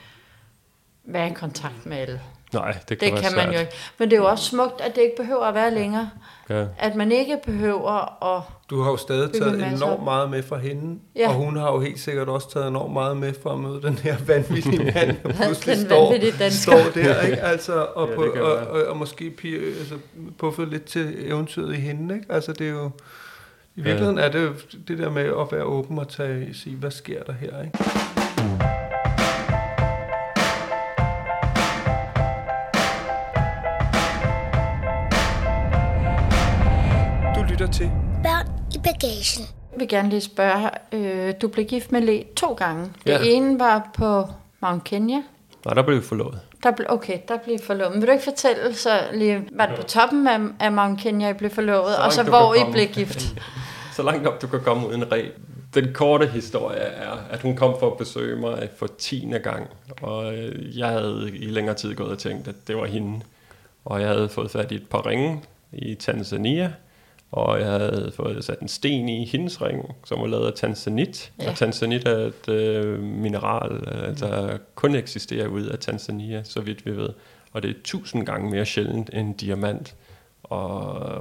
være 1.03 1.27
i 1.29 1.33
kontakt 1.33 1.85
med 1.85 1.97
alle. 1.97 2.21
Nej, 2.53 2.77
det 2.89 2.99
kan 2.99 3.07
Det 3.07 3.13
være 3.13 3.21
kan 3.23 3.35
man 3.35 3.43
svært. 3.45 3.55
jo 3.55 3.59
ikke. 3.59 3.71
Men 3.97 4.09
det 4.09 4.15
er 4.17 4.21
jo 4.21 4.27
også 4.27 4.45
smukt, 4.45 4.81
at 4.81 4.95
det 4.95 5.01
ikke 5.01 5.15
behøver 5.17 5.43
at 5.45 5.53
være 5.55 5.71
længere. 5.73 6.09
Ja. 6.49 6.65
At 6.79 6.95
man 6.95 7.11
ikke 7.11 7.37
behøver 7.45 8.23
at... 8.37 8.43
Du 8.69 8.81
har 8.81 8.91
jo 8.91 8.97
stadig 8.97 9.33
taget 9.33 9.63
enormt 9.73 10.03
meget 10.03 10.29
med 10.29 10.43
fra 10.43 10.57
hende, 10.57 10.99
Ja. 11.15 11.27
og 11.27 11.33
hun 11.33 11.57
har 11.57 11.71
jo 11.71 11.79
helt 11.79 11.99
sikkert 11.99 12.29
også 12.29 12.51
taget 12.53 12.67
enormt 12.67 12.93
meget 12.93 13.17
med 13.17 13.33
for 13.43 13.49
at 13.49 13.59
møde 13.59 13.81
den 13.81 13.97
her 13.97 14.17
vanvittige 14.27 14.83
mand, 14.95 15.17
der 15.23 15.33
pludselig 15.33 15.75
Den 15.77 15.85
står, 15.85 16.13
står 16.51 17.01
der, 17.01 17.21
ikke? 17.21 17.41
Altså, 17.51 17.85
og, 17.95 18.09
Ja, 18.09 18.15
på, 18.15 18.21
og, 18.23 18.53
og, 18.67 18.83
og, 18.85 18.97
måske 18.97 19.33
altså, 19.79 19.95
puffet 20.37 20.67
lidt 20.67 20.85
til 20.85 21.15
eventyret 21.31 21.73
i 21.73 21.79
hende, 21.79 22.15
ikke? 22.15 22.25
Altså, 22.33 22.53
det 22.53 22.67
er 22.67 22.71
jo... 22.71 22.91
I 23.75 23.81
virkeligheden 23.81 24.17
er 24.19 24.29
det 24.29 24.41
jo 24.43 24.53
det 24.87 24.97
der 24.97 25.09
med 25.09 25.23
at 25.23 25.47
være 25.51 25.63
åben 25.63 25.99
og 25.99 26.07
tage, 26.09 26.53
sige, 26.53 26.75
hvad 26.75 26.91
sker 26.91 27.23
der 27.23 27.33
her, 27.33 27.61
ikke? 27.63 27.77
Bagagen. 38.93 39.45
Jeg 39.71 39.79
vil 39.79 39.87
gerne 39.87 40.09
lige 40.09 40.21
spørge, 40.21 40.69
øh, 40.91 41.33
du 41.41 41.47
blev 41.47 41.65
gift 41.65 41.91
med 41.91 42.01
Le 42.01 42.23
to 42.35 42.53
gange. 42.53 42.83
Det 43.05 43.11
Ja. 43.11 43.17
ene 43.21 43.59
var 43.59 43.89
på 43.97 44.25
Mount 44.61 44.83
Kenya. 44.83 45.21
Nej, 45.65 45.73
der 45.73 45.81
blev 45.81 45.97
vi 45.97 46.03
forlovet. 46.03 46.39
Der 46.63 46.71
ble, 46.71 46.91
okay, 46.91 47.17
der 47.27 47.37
blev 47.37 47.59
forlovet. 47.63 47.91
Men 47.91 48.01
vil 48.01 48.07
du 48.07 48.11
ikke 48.11 48.23
fortælle, 48.23 48.73
så 48.75 48.99
lige, 49.13 49.43
var 49.51 49.65
det 49.65 49.75
på 49.75 49.83
toppen 49.83 50.27
af, 50.27 50.39
af 50.59 50.71
Mount 50.71 50.99
Kenya, 51.01 51.29
I 51.29 51.33
blev 51.33 51.49
forlovet, 51.51 51.95
Så 51.95 52.01
og 52.01 52.13
så 52.13 52.23
hvor 52.23 52.53
I 52.55 52.71
blev 52.71 52.87
gift? 52.87 53.21
Så 53.95 54.03
langt 54.03 54.27
op, 54.27 54.41
du 54.41 54.47
kan 54.47 54.59
komme 54.63 54.87
uden 54.87 55.11
reg. 55.11 55.31
Den 55.73 55.93
korte 55.93 56.27
historie 56.27 56.77
er, 56.79 57.11
at 57.29 57.41
hun 57.41 57.55
kom 57.55 57.75
for 57.79 57.91
at 57.91 57.97
besøge 57.97 58.35
mig 58.41 58.69
for 58.77 58.87
tiende 58.97 59.39
gang, 59.39 59.67
og 60.01 60.37
øh, 60.37 60.77
jeg 60.79 60.87
havde 60.87 61.31
i 61.33 61.45
længere 61.45 61.75
tid 61.75 61.95
gået 61.95 62.09
og 62.11 62.17
tænkt, 62.19 62.47
at 62.47 62.55
det 62.67 62.77
var 62.77 62.85
hende. 62.85 63.21
Og 63.85 64.01
jeg 64.01 64.09
havde 64.09 64.29
fået 64.29 64.51
fat 64.51 64.71
i 64.71 64.75
et 64.75 64.87
par 64.89 65.05
ringe 65.05 65.43
i 65.73 65.95
Tanzania, 65.95 66.71
og 67.31 67.59
jeg 67.59 67.67
havde 67.67 68.11
fået 68.15 68.43
sat 68.43 68.59
en 68.59 68.67
sten 68.67 69.09
i 69.09 69.25
hendes 69.25 69.61
ring, 69.61 69.95
som 70.05 70.19
var 70.19 70.27
lavet 70.27 70.47
af 70.47 70.53
tanzanit. 70.53 71.31
Ja. 71.39 71.49
Og 71.49 71.55
tanzanit 71.55 72.07
er 72.07 72.17
et 72.17 72.49
øh, 72.49 72.99
mineral, 72.99 73.71
øh, 73.71 74.19
der 74.19 74.57
kun 74.75 74.95
eksisterer 74.95 75.47
ud 75.47 75.65
af 75.65 75.79
Tanzania, 75.79 76.43
så 76.43 76.61
vidt 76.61 76.85
vi 76.85 76.97
ved. 76.97 77.09
Og 77.51 77.63
det 77.63 77.69
er 77.69 77.75
tusind 77.83 78.25
gange 78.25 78.51
mere 78.51 78.65
sjældent 78.65 79.09
end 79.13 79.35
diamant. 79.35 79.95
Og 80.43 80.65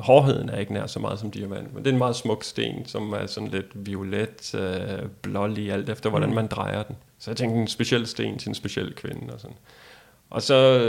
hårdheden 0.05 0.49
er 0.49 0.59
ikke 0.59 0.73
nær 0.73 0.87
så 0.87 0.99
meget 0.99 1.19
som 1.19 1.31
diamant, 1.31 1.75
men 1.75 1.85
det 1.85 1.91
er 1.91 1.93
en 1.93 1.99
meget 1.99 2.17
smuk 2.17 2.45
sten, 2.45 2.87
som 2.87 3.13
er 3.13 3.27
sådan 3.27 3.49
lidt 3.49 3.67
violet, 3.75 4.55
øh, 4.55 5.09
blålig, 5.23 5.73
alt 5.73 5.89
efter 5.89 6.11
hvordan 6.11 6.35
man 6.35 6.47
drejer 6.47 6.83
den. 6.83 6.97
Så 7.19 7.31
jeg 7.31 7.37
tænkte 7.37 7.61
en 7.61 7.69
speciel 7.69 8.07
sten 8.07 8.39
til 8.39 8.49
en 8.49 8.55
speciel 8.55 8.95
kvinde 8.95 9.35
og 9.35 9.41
sådan. 9.41 9.57
Og 10.31 10.43
så 10.43 10.81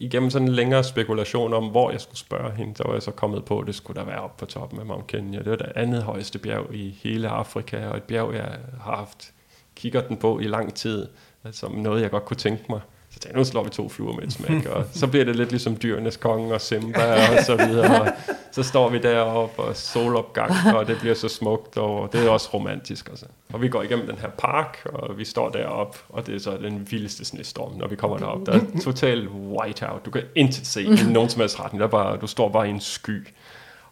igennem 0.00 0.30
sådan 0.30 0.48
en 0.48 0.54
længere 0.54 0.84
spekulation 0.84 1.54
om, 1.54 1.68
hvor 1.68 1.90
jeg 1.90 2.00
skulle 2.00 2.18
spørge 2.18 2.56
hende, 2.56 2.76
så 2.76 2.82
var 2.86 2.92
jeg 2.92 3.02
så 3.02 3.10
kommet 3.10 3.44
på, 3.44 3.58
at 3.58 3.66
det 3.66 3.74
skulle 3.74 4.00
da 4.00 4.06
være 4.06 4.20
op 4.20 4.36
på 4.36 4.46
toppen 4.46 4.80
af 4.80 4.86
Mount 4.86 5.06
Kenya. 5.06 5.38
Det 5.38 5.50
var 5.50 5.56
det 5.56 5.72
andet 5.74 6.02
højeste 6.02 6.38
bjerg 6.38 6.74
i 6.74 6.98
hele 7.02 7.28
Afrika, 7.28 7.86
og 7.86 7.96
et 7.96 8.02
bjerg, 8.02 8.34
jeg 8.34 8.58
har 8.80 8.96
haft 8.96 9.32
kigger 9.76 10.00
den 10.00 10.16
på 10.16 10.38
i 10.38 10.44
lang 10.44 10.74
tid, 10.74 11.08
som 11.52 11.72
noget, 11.72 12.02
jeg 12.02 12.10
godt 12.10 12.24
kunne 12.24 12.36
tænke 12.36 12.64
mig. 12.68 12.80
Så 13.20 13.24
tænkte 13.24 13.38
nu 13.38 13.44
slår 13.44 13.64
vi 13.64 13.70
to 13.70 13.88
fluer 13.88 14.14
med 14.14 14.22
et 14.22 14.32
smæk, 14.32 14.66
og 14.66 14.84
så 14.92 15.06
bliver 15.06 15.24
det 15.24 15.36
lidt 15.36 15.50
ligesom 15.50 15.76
dyrenes 15.82 16.16
konge 16.16 16.54
og 16.54 16.60
Simba 16.60 17.12
og 17.36 17.44
så 17.44 17.56
videre. 17.56 18.00
Og 18.00 18.08
så 18.52 18.62
står 18.62 18.88
vi 18.88 18.98
deroppe 18.98 19.62
og 19.62 19.76
solopgang, 19.76 20.52
og 20.74 20.86
det 20.86 20.98
bliver 21.00 21.14
så 21.14 21.28
smukt, 21.28 21.76
og 21.76 22.12
det 22.12 22.26
er 22.26 22.30
også 22.30 22.48
romantisk. 22.54 23.08
Altså. 23.08 23.26
Og 23.52 23.62
vi 23.62 23.68
går 23.68 23.82
igennem 23.82 24.06
den 24.06 24.18
her 24.18 24.28
park, 24.28 24.78
og 24.84 25.18
vi 25.18 25.24
står 25.24 25.48
deroppe, 25.48 25.98
og 26.08 26.26
det 26.26 26.34
er 26.34 26.38
så 26.38 26.56
den 26.62 26.86
vildeste 26.90 27.24
snestorm, 27.24 27.72
når 27.76 27.88
vi 27.88 27.96
kommer 27.96 28.18
derop. 28.18 28.46
Der 28.46 28.52
er 28.52 28.60
total 28.82 29.28
whiteout. 29.28 30.04
Du 30.04 30.10
kan 30.10 30.22
intet 30.34 30.66
se 30.66 30.82
i 30.82 30.88
nogen 31.08 31.28
som 31.28 31.40
helst 31.40 31.60
retning. 31.60 31.80
Der 31.80 31.86
bare, 31.86 32.16
du 32.16 32.26
står 32.26 32.48
bare 32.48 32.66
i 32.66 32.70
en 32.70 32.80
sky 32.80 33.28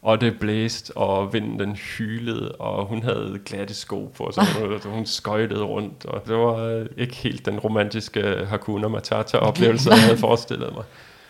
og 0.09 0.21
det 0.21 0.39
blæste, 0.39 0.97
og 0.97 1.33
vinden 1.33 1.61
den 1.61 1.77
hylede, 1.77 2.53
og 2.53 2.87
hun 2.87 3.03
havde 3.03 3.41
glatte 3.45 3.75
sko 3.75 4.13
på, 4.17 4.31
så 4.33 4.47
hun, 4.61 4.81
hun 4.95 5.07
skøjtede 5.07 5.63
rundt, 5.63 6.07
og 6.07 6.23
det 6.27 6.37
var 6.37 6.87
ikke 6.97 7.17
helt 7.17 7.47
den 7.47 7.59
romantiske 7.59 8.47
Hakuna 8.49 8.89
Matata-oplevelse, 8.89 9.91
jeg 9.91 10.03
havde 10.03 10.19
forestillet 10.27 10.75
mig. 10.75 10.85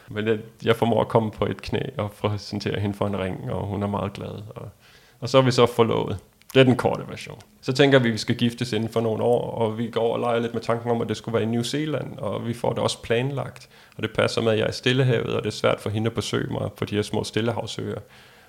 Men 0.08 0.28
jeg, 0.28 0.38
jeg 0.64 0.76
formår 0.76 1.00
at 1.00 1.08
komme 1.08 1.30
på 1.30 1.47
et 1.47 1.62
knæ 1.62 1.80
og 1.97 2.11
præsentere 2.11 2.80
hende 2.80 2.94
for 2.94 3.06
en 3.06 3.18
ring, 3.18 3.52
og 3.52 3.66
hun 3.66 3.82
er 3.82 3.87
meget 3.87 4.12
glad. 4.12 4.42
Og, 4.56 4.68
og 5.20 5.28
så 5.28 5.38
er 5.38 5.42
vi 5.42 5.50
så 5.50 5.66
forlovet. 5.66 6.18
Det 6.54 6.61
er 6.61 6.64
den 6.64 6.76
korte 6.76 7.02
version. 7.08 7.40
Så 7.61 7.73
tænker 7.73 7.99
vi, 7.99 8.08
at 8.08 8.12
vi 8.12 8.18
skal 8.18 8.37
giftes 8.37 8.73
inden 8.73 8.88
for 8.88 9.00
nogle 9.00 9.23
år, 9.23 9.50
og 9.50 9.78
vi 9.78 9.90
går 9.90 10.12
og 10.12 10.20
leger 10.20 10.38
lidt 10.38 10.54
med 10.54 10.62
tanken 10.62 10.90
om, 10.90 11.00
at 11.00 11.08
det 11.08 11.16
skulle 11.16 11.32
være 11.32 11.42
i 11.42 11.47
New 11.47 11.62
Zealand, 11.62 12.18
og 12.18 12.47
vi 12.47 12.54
får 12.54 12.73
det 12.73 12.78
også 12.78 13.02
planlagt. 13.02 13.68
Og 13.97 14.02
det 14.02 14.11
passer 14.12 14.42
med, 14.42 14.52
at 14.52 14.58
jeg 14.58 14.64
er 14.64 14.70
i 14.70 14.73
Stillehavet, 14.73 15.35
og 15.35 15.42
det 15.42 15.49
er 15.49 15.56
svært 15.56 15.80
for 15.80 15.90
hende 15.90 16.06
at 16.06 16.14
besøge 16.14 16.52
mig 16.52 16.73
på 16.73 16.85
de 16.85 16.94
her 16.94 17.02
små 17.02 17.25
stillehavsøer. 17.25 17.99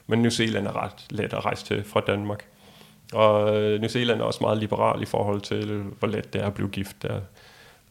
Men 0.09 0.21
New 0.21 0.31
Zealand 0.31 0.67
er 0.67 0.83
ret 0.83 1.05
let 1.09 1.33
at 1.33 1.45
rejse 1.45 1.65
til 1.65 1.83
fra 1.83 2.01
Danmark. 2.07 2.45
Og 3.13 3.57
øh, 3.57 3.79
New 3.79 3.89
Zealand 3.89 4.21
er 4.21 4.25
også 4.25 4.39
meget 4.41 4.57
liberal 4.57 5.01
i 5.01 5.05
forhold 5.05 5.41
til, 5.41 5.83
hvor 5.99 6.07
let 6.07 6.33
det 6.33 6.41
er 6.41 6.47
at 6.47 6.53
blive 6.53 6.69
gift 6.69 7.03
der. 7.03 7.19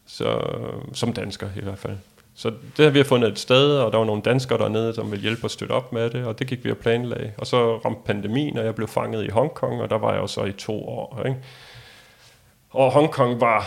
Så, 0.06 0.40
som 0.92 1.12
dansker 1.12 1.48
i 1.56 1.60
hvert 1.60 1.78
fald. 1.78 1.96
Så 2.34 2.52
det 2.76 2.84
har 2.84 2.90
vi 2.90 3.04
fundet 3.04 3.32
et 3.32 3.38
sted, 3.38 3.78
og 3.78 3.92
der 3.92 3.98
var 3.98 4.04
nogle 4.04 4.22
danskere 4.22 4.58
dernede, 4.58 4.94
som 4.94 5.10
ville 5.10 5.22
hjælpe 5.22 5.44
og 5.44 5.50
støtte 5.50 5.72
op 5.72 5.92
med 5.92 6.10
det, 6.10 6.24
og 6.24 6.38
det 6.38 6.46
gik 6.46 6.64
vi 6.64 6.70
og 6.70 6.76
planlagde. 6.76 7.32
Og 7.38 7.46
så 7.46 7.76
ramte 7.76 8.00
pandemien, 8.04 8.58
og 8.58 8.64
jeg 8.64 8.74
blev 8.74 8.88
fanget 8.88 9.24
i 9.24 9.28
Hongkong, 9.28 9.82
og 9.82 9.90
der 9.90 9.98
var 9.98 10.12
jeg 10.12 10.20
jo 10.20 10.26
så 10.26 10.44
i 10.44 10.52
to 10.52 10.88
år. 10.88 11.22
Ikke? 11.26 11.36
Og 12.70 12.92
Hongkong 12.92 13.40
var 13.40 13.64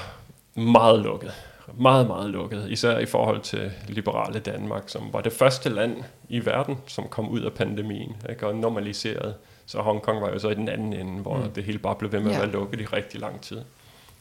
meget 0.55 1.00
lukket 1.00 1.34
meget, 1.80 2.08
meget 2.08 2.30
lukket, 2.30 2.68
især 2.70 2.98
i 3.00 3.06
forhold 3.06 3.42
til 3.42 3.72
liberale 3.88 4.40
Danmark, 4.40 4.84
som 4.88 5.13
var 5.13 5.22
det 5.22 5.34
første 5.34 5.70
land 5.70 6.04
i 6.30 6.46
verden, 6.46 6.78
som 6.88 7.08
kom 7.08 7.30
ud 7.30 7.42
af 7.42 7.54
pandemien 7.54 8.16
ikke, 8.30 8.48
og 8.48 8.56
normaliseret. 8.56 9.36
Så 9.66 9.82
Hongkong 9.82 10.22
var 10.22 10.30
jo 10.30 10.40
så 10.40 10.50
i 10.50 10.54
den 10.54 10.70
anden 10.70 10.94
ende, 10.94 11.22
hvor 11.22 11.38
mm. 11.38 11.51
det 11.51 11.63
hele 11.63 11.80
bare 11.80 11.96
blev 11.96 12.12
ved 12.12 12.20
med 12.20 12.32
ja. 12.32 12.36
at 12.36 12.42
være 12.42 12.51
lukket 12.51 12.82
i 12.82 12.86
rigtig 12.86 13.20
lang 13.20 13.42
tid. 13.42 13.62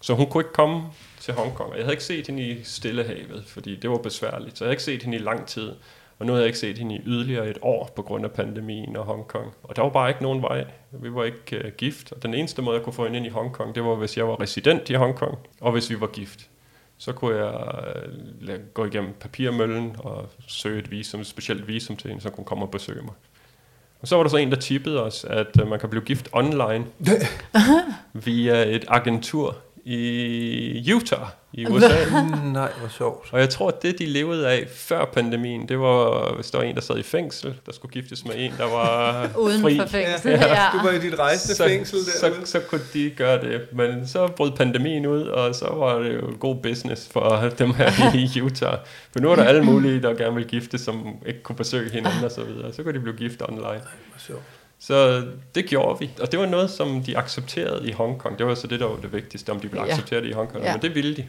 Så 0.01 0.15
hun 0.15 0.27
kunne 0.27 0.41
ikke 0.41 0.53
komme 0.53 0.83
til 1.21 1.35
Hongkong, 1.35 1.71
og 1.71 1.77
jeg 1.77 1.85
havde 1.85 1.93
ikke 1.93 2.05
set 2.05 2.27
hende 2.27 2.43
i 2.43 2.65
Stillehavet, 2.65 3.45
fordi 3.47 3.77
det 3.77 3.91
var 3.91 3.99
besværligt, 3.99 4.59
så 4.59 4.65
jeg 4.65 4.67
havde 4.67 4.73
ikke 4.73 4.83
set 4.83 5.03
hende 5.03 5.17
i 5.17 5.21
lang 5.21 5.47
tid. 5.47 5.73
Og 6.19 6.27
nu 6.27 6.33
havde 6.33 6.43
jeg 6.43 6.47
ikke 6.47 6.59
set 6.59 6.79
hende 6.79 6.95
i 6.95 7.01
yderligere 7.07 7.49
et 7.49 7.59
år 7.63 7.91
på 7.97 8.03
grund 8.03 8.25
af 8.25 8.31
pandemien 8.31 8.97
og 8.97 9.05
Hongkong. 9.05 9.55
Og 9.63 9.77
der 9.77 9.83
var 9.83 9.89
bare 9.89 10.09
ikke 10.09 10.23
nogen 10.23 10.43
vej. 10.43 10.65
Vi 10.91 11.15
var 11.15 11.25
ikke 11.25 11.63
uh, 11.65 11.71
gift. 11.77 12.13
Og 12.13 12.23
den 12.23 12.35
eneste 12.35 12.63
måde, 12.63 12.77
jeg 12.77 12.85
kunne 12.85 12.93
få 12.93 13.05
hende 13.05 13.19
ind 13.19 13.27
i 13.27 13.31
Hongkong, 13.31 13.75
det 13.75 13.85
var, 13.85 13.95
hvis 13.95 14.17
jeg 14.17 14.29
var 14.29 14.41
resident 14.41 14.91
i 14.91 14.95
Hongkong, 14.95 15.39
og 15.61 15.73
hvis 15.73 15.91
vi 15.91 16.01
var 16.01 16.07
gift 16.07 16.51
så 17.01 17.13
kunne 17.13 17.37
jeg 17.37 17.55
øh, 18.49 18.61
gå 18.75 18.85
igennem 18.85 19.13
papirmøllen 19.21 19.97
og 19.99 20.29
søge 20.47 20.79
et 20.79 20.91
visum, 20.91 21.21
et 21.21 21.27
specielt 21.27 21.69
visum 21.69 21.97
til 21.97 22.11
en, 22.11 22.21
så 22.21 22.31
kunne 22.31 22.45
komme 22.45 22.65
og 22.65 22.71
besøge 22.71 23.03
mig. 23.03 23.15
Og 24.01 24.09
så 24.09 24.17
var 24.17 24.23
der 24.23 24.31
så 24.31 24.37
en, 24.37 24.51
der 24.51 24.57
tippede 24.57 25.03
os, 25.03 25.25
at 25.25 25.61
øh, 25.61 25.69
man 25.69 25.81
kan 25.81 25.89
blive 25.89 26.05
gift 26.05 26.29
online 26.33 26.87
via 28.27 28.77
et 28.77 28.85
agentur 28.89 29.57
i 29.85 30.93
Utah 30.95 31.27
i 31.53 31.67
USA. 31.67 31.89
Nej, 32.53 32.73
hvor 32.79 32.89
sjovt. 32.89 33.29
Og 33.33 33.41
jeg 33.41 33.49
tror, 33.51 33.69
at 33.69 33.83
det, 33.83 33.99
de 33.99 34.07
levede 34.07 34.49
af 34.49 34.67
før 34.75 35.05
pandemien, 35.05 35.69
det 35.69 35.81
var, 35.81 36.35
hvis 36.35 36.51
der 36.51 36.59
var 36.59 36.65
en, 36.65 36.75
der 36.75 36.81
sad 36.81 36.99
i 36.99 37.03
fængsel, 37.03 37.55
der 37.67 37.73
skulle 37.73 37.93
giftes 37.93 38.25
med 38.25 38.35
en, 38.37 38.53
der 38.59 38.65
var 38.65 39.27
Uden 39.45 39.61
fri. 39.63 39.79
for 39.79 39.87
fængsel, 39.87 40.31
Ja, 40.31 40.47
ja. 40.49 40.67
du 40.73 40.83
var 40.87 40.91
i 40.93 40.99
dit 40.99 41.19
rejsende 41.19 41.55
så, 41.55 41.65
fængsel 41.65 41.99
så, 42.05 42.27
derude. 42.27 42.47
så 42.47 42.61
kunne 42.61 42.81
de 42.93 43.11
gøre 43.11 43.41
det. 43.41 43.61
Men 43.73 44.07
så 44.07 44.27
brød 44.29 44.51
pandemien 44.51 45.07
ud, 45.07 45.23
og 45.23 45.55
så 45.55 45.67
var 45.67 45.99
det 45.99 46.15
jo 46.15 46.37
god 46.41 46.57
business 46.63 47.09
for 47.13 47.51
dem 47.59 47.75
her 47.75 48.15
i 48.17 48.41
Utah. 48.47 48.79
For 49.13 49.21
nu 49.21 49.31
er 49.31 49.37
der 49.37 49.45
alle 49.45 49.63
mulige, 49.65 50.03
der 50.03 50.15
gerne 50.15 50.35
vil 50.35 50.47
gifte, 50.47 50.79
som 50.79 51.07
ikke 51.27 51.43
kunne 51.43 51.57
besøge 51.57 51.91
hinanden 51.91 52.25
og 52.25 52.31
så 52.31 52.45
videre. 52.45 52.73
Så 52.73 52.83
kunne 52.83 52.95
de 52.95 53.01
blive 53.01 53.17
gift 53.17 53.43
online. 53.43 53.63
Hvor 53.63 54.19
sjovt. 54.27 54.43
Så 54.81 55.23
det 55.55 55.67
gjorde 55.67 55.99
vi. 56.01 56.11
Og 56.21 56.33
det 56.33 56.41
var 56.41 56.47
noget, 56.47 56.71
som 56.71 57.03
de 57.03 57.19
accepterede 57.19 57.89
i 57.89 57.93
Hongkong. 57.93 58.39
Det 58.39 58.47
var 58.47 58.55
så 58.55 58.67
det, 58.67 58.81
der 58.81 58.87
var 58.87 58.97
det 58.97 59.13
vigtigste, 59.13 59.51
om 59.51 59.61
de 59.61 59.71
ville 59.71 59.87
Ja. 59.87 59.93
acceptere 59.93 60.21
det 60.21 60.29
i 60.29 60.33
Hongkong. 60.33 60.65
Ja. 60.65 60.73
Men 60.73 60.83
det 60.83 60.95
ville 60.95 61.17
de. 61.17 61.27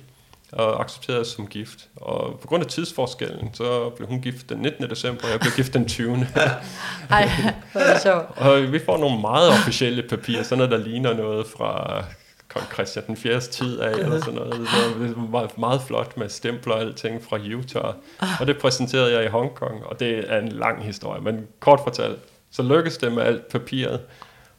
Og 0.52 0.82
accepterede 0.82 1.26
som 1.26 1.48
gift. 1.48 1.88
Og 1.96 2.40
på 2.42 2.48
grund 2.48 2.64
af 2.64 2.70
tidsforskellen, 2.70 3.50
så 3.54 3.90
blev 3.90 4.08
hun 4.08 4.22
gift 4.22 4.50
den 4.50 4.58
19. 4.58 4.90
december, 4.90 5.24
og 5.24 5.32
jeg 5.32 5.40
blev 5.40 5.52
gift 5.56 5.74
den 5.74 5.88
20. 5.88 6.14
Ej, 7.10 7.30
hvor 7.72 7.82
er 7.82 7.94
det 7.94 8.02
sjovt. 8.02 8.26
og 8.38 8.72
vi 8.72 8.80
får 8.80 8.98
nogle 8.98 9.22
meget 9.22 9.50
officielle 9.50 10.04
papirer, 10.04 10.44
sådan 10.44 10.58
noget, 10.58 10.72
der 10.72 10.90
ligner 10.90 11.14
noget 11.14 11.46
fra 11.58 12.04
kong 12.54 12.66
Christian 12.74 13.06
den 13.08 13.18
4. 13.18 13.40
tid 13.40 13.80
af, 13.80 13.92
eller 14.00 14.20
sådan 14.20 14.34
noget. 14.34 14.54
Det 14.54 15.16
var 15.18 15.28
meget, 15.30 15.58
meget 15.58 15.82
flot 15.88 16.18
med 16.18 16.30
stempler 16.30 16.74
og 16.74 16.82
alting 16.82 17.24
fra 17.30 17.38
Utah. 17.58 17.94
Og 18.40 18.48
det 18.48 18.58
præsenterede 18.58 19.14
jeg 19.14 19.26
i 19.26 19.28
Hongkong, 19.28 19.86
og 19.86 20.00
det 20.00 20.26
er 20.28 20.40
en 20.40 20.50
lang 20.50 20.84
historie, 20.84 21.22
men 21.22 21.48
kort 21.60 21.80
fortalt, 21.84 22.20
så 22.52 22.64
lykkes 22.64 22.98
det 22.98 23.12
med 23.12 23.24
alt 23.24 23.48
papiret. 23.48 24.00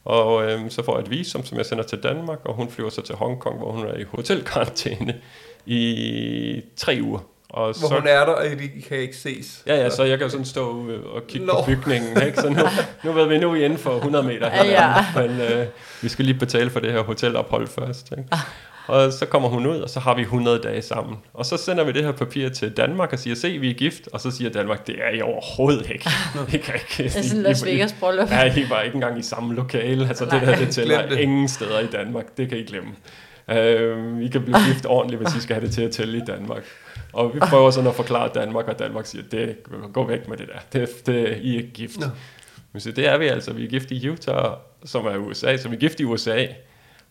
Og 0.04 0.50
øhm, 0.50 0.70
så 0.70 0.82
får 0.82 0.96
jeg 0.96 1.04
et 1.04 1.10
visum, 1.10 1.44
som 1.44 1.58
jeg 1.58 1.66
sender 1.66 1.84
til 1.84 1.98
Danmark, 2.02 2.38
og 2.44 2.54
hun 2.54 2.70
flyver 2.70 2.90
så 2.90 3.02
til 3.02 3.14
Hongkong, 3.14 3.58
hvor 3.58 3.72
hun 3.72 3.86
er 3.86 3.94
i 3.94 4.02
hotelkarantæne 4.02 5.14
i 5.66 6.62
tre 6.76 6.98
uger. 7.02 7.18
Og 7.48 7.64
Hvor 7.64 7.88
så, 7.88 7.94
hun 7.94 8.06
er 8.06 8.24
der, 8.24 8.32
og 8.32 8.44
de 8.44 8.82
kan 8.88 8.98
ikke 8.98 9.16
ses. 9.16 9.62
Ja, 9.66 9.76
ja, 9.76 9.90
så 9.90 10.04
jeg 10.04 10.18
kan 10.18 10.24
jo 10.26 10.30
sådan 10.30 10.44
stå 10.46 10.86
og 11.14 11.26
kigge 11.28 11.46
Nå. 11.46 11.52
på 11.52 11.66
bygningen, 11.66 12.22
ikke? 12.22 12.40
Så 12.40 12.48
nu, 12.48 12.62
nu 13.04 13.12
ved 13.12 13.26
vi 13.28 13.38
nu 13.38 13.48
er 13.48 13.52
vi 13.52 13.64
inden 13.64 13.78
for 13.78 13.96
100 13.96 14.24
meter 14.24 14.50
Ja, 14.64 14.64
ja. 14.64 15.04
men 15.16 15.40
øh, 15.40 15.66
vi 16.02 16.08
skal 16.08 16.24
lige 16.24 16.38
betale 16.38 16.70
for 16.70 16.80
det 16.80 16.92
her 16.92 17.00
hotelophold 17.02 17.66
først, 17.66 18.10
ikke? 18.18 18.24
Og 18.86 19.12
så 19.12 19.26
kommer 19.26 19.48
hun 19.48 19.66
ud, 19.66 19.76
og 19.76 19.90
så 19.90 20.00
har 20.00 20.14
vi 20.14 20.22
100 20.22 20.58
dage 20.58 20.82
sammen. 20.82 21.16
Og 21.34 21.46
så 21.46 21.56
sender 21.56 21.84
vi 21.84 21.92
det 21.92 22.04
her 22.04 22.12
papir 22.12 22.48
til 22.48 22.76
Danmark 22.76 23.12
og 23.12 23.18
siger, 23.18 23.36
se, 23.36 23.58
vi 23.58 23.70
er 23.70 23.74
gift. 23.74 24.08
Og 24.12 24.20
så 24.20 24.30
siger 24.30 24.50
Danmark, 24.50 24.86
det 24.86 24.96
er 24.98 25.10
I 25.10 25.20
overhovedet 25.20 25.90
ikke. 25.90 26.10
I 26.54 26.56
kan 26.56 26.74
ikke. 26.74 26.94
Det 26.98 27.16
er 27.16 27.22
sådan 27.22 27.42
Las 27.42 27.64
Vegas 27.64 27.92
bryllup. 28.00 28.30
Ja, 28.30 28.54
I 28.56 28.70
var 28.70 28.80
ikke 28.80 28.94
engang 28.94 29.18
i 29.18 29.22
samme 29.22 29.54
lokale. 29.54 30.08
Altså 30.08 30.24
det 30.24 30.32
Nej. 30.32 30.44
der, 30.44 30.56
det 30.56 30.68
tæller 30.70 31.08
det. 31.08 31.18
ingen 31.18 31.48
steder 31.48 31.80
i 31.80 31.86
Danmark. 31.86 32.36
Det 32.36 32.48
kan 32.48 32.58
I 32.58 32.62
glemme. 32.62 32.90
Uh, 33.48 34.22
I 34.22 34.28
kan 34.28 34.42
blive 34.42 34.56
gift 34.68 34.86
ordentligt, 34.86 35.22
hvis 35.22 35.34
I 35.36 35.40
skal 35.40 35.54
have 35.54 35.66
det 35.66 35.74
til 35.74 35.82
at 35.82 35.90
tælle 35.90 36.18
i 36.18 36.22
Danmark. 36.26 36.64
Og 37.12 37.34
vi 37.34 37.38
prøver 37.40 37.70
sådan 37.70 37.88
at 37.88 37.94
forklare 37.94 38.30
Danmark, 38.34 38.68
og 38.68 38.78
Danmark 38.78 39.06
siger, 39.06 39.24
det, 39.30 39.56
gå 39.92 40.06
væk 40.06 40.28
med 40.28 40.36
det 40.36 40.48
der. 40.48 40.80
Det, 40.80 41.06
det, 41.06 41.38
I 41.42 41.54
er 41.54 41.56
ikke 41.56 41.72
gift. 41.72 42.00
Nå. 42.00 42.06
Men 42.72 42.80
så 42.80 42.92
det 42.92 43.08
er 43.08 43.18
vi 43.18 43.26
altså. 43.26 43.52
Vi 43.52 43.64
er 43.64 43.68
gift 43.68 43.90
i 43.90 44.08
Utah, 44.08 44.52
som 44.84 45.06
er 45.06 45.16
USA. 45.16 45.56
Så 45.56 45.68
vi 45.68 45.76
er 45.76 45.80
gift 45.80 46.00
i 46.00 46.04
USA. 46.04 46.46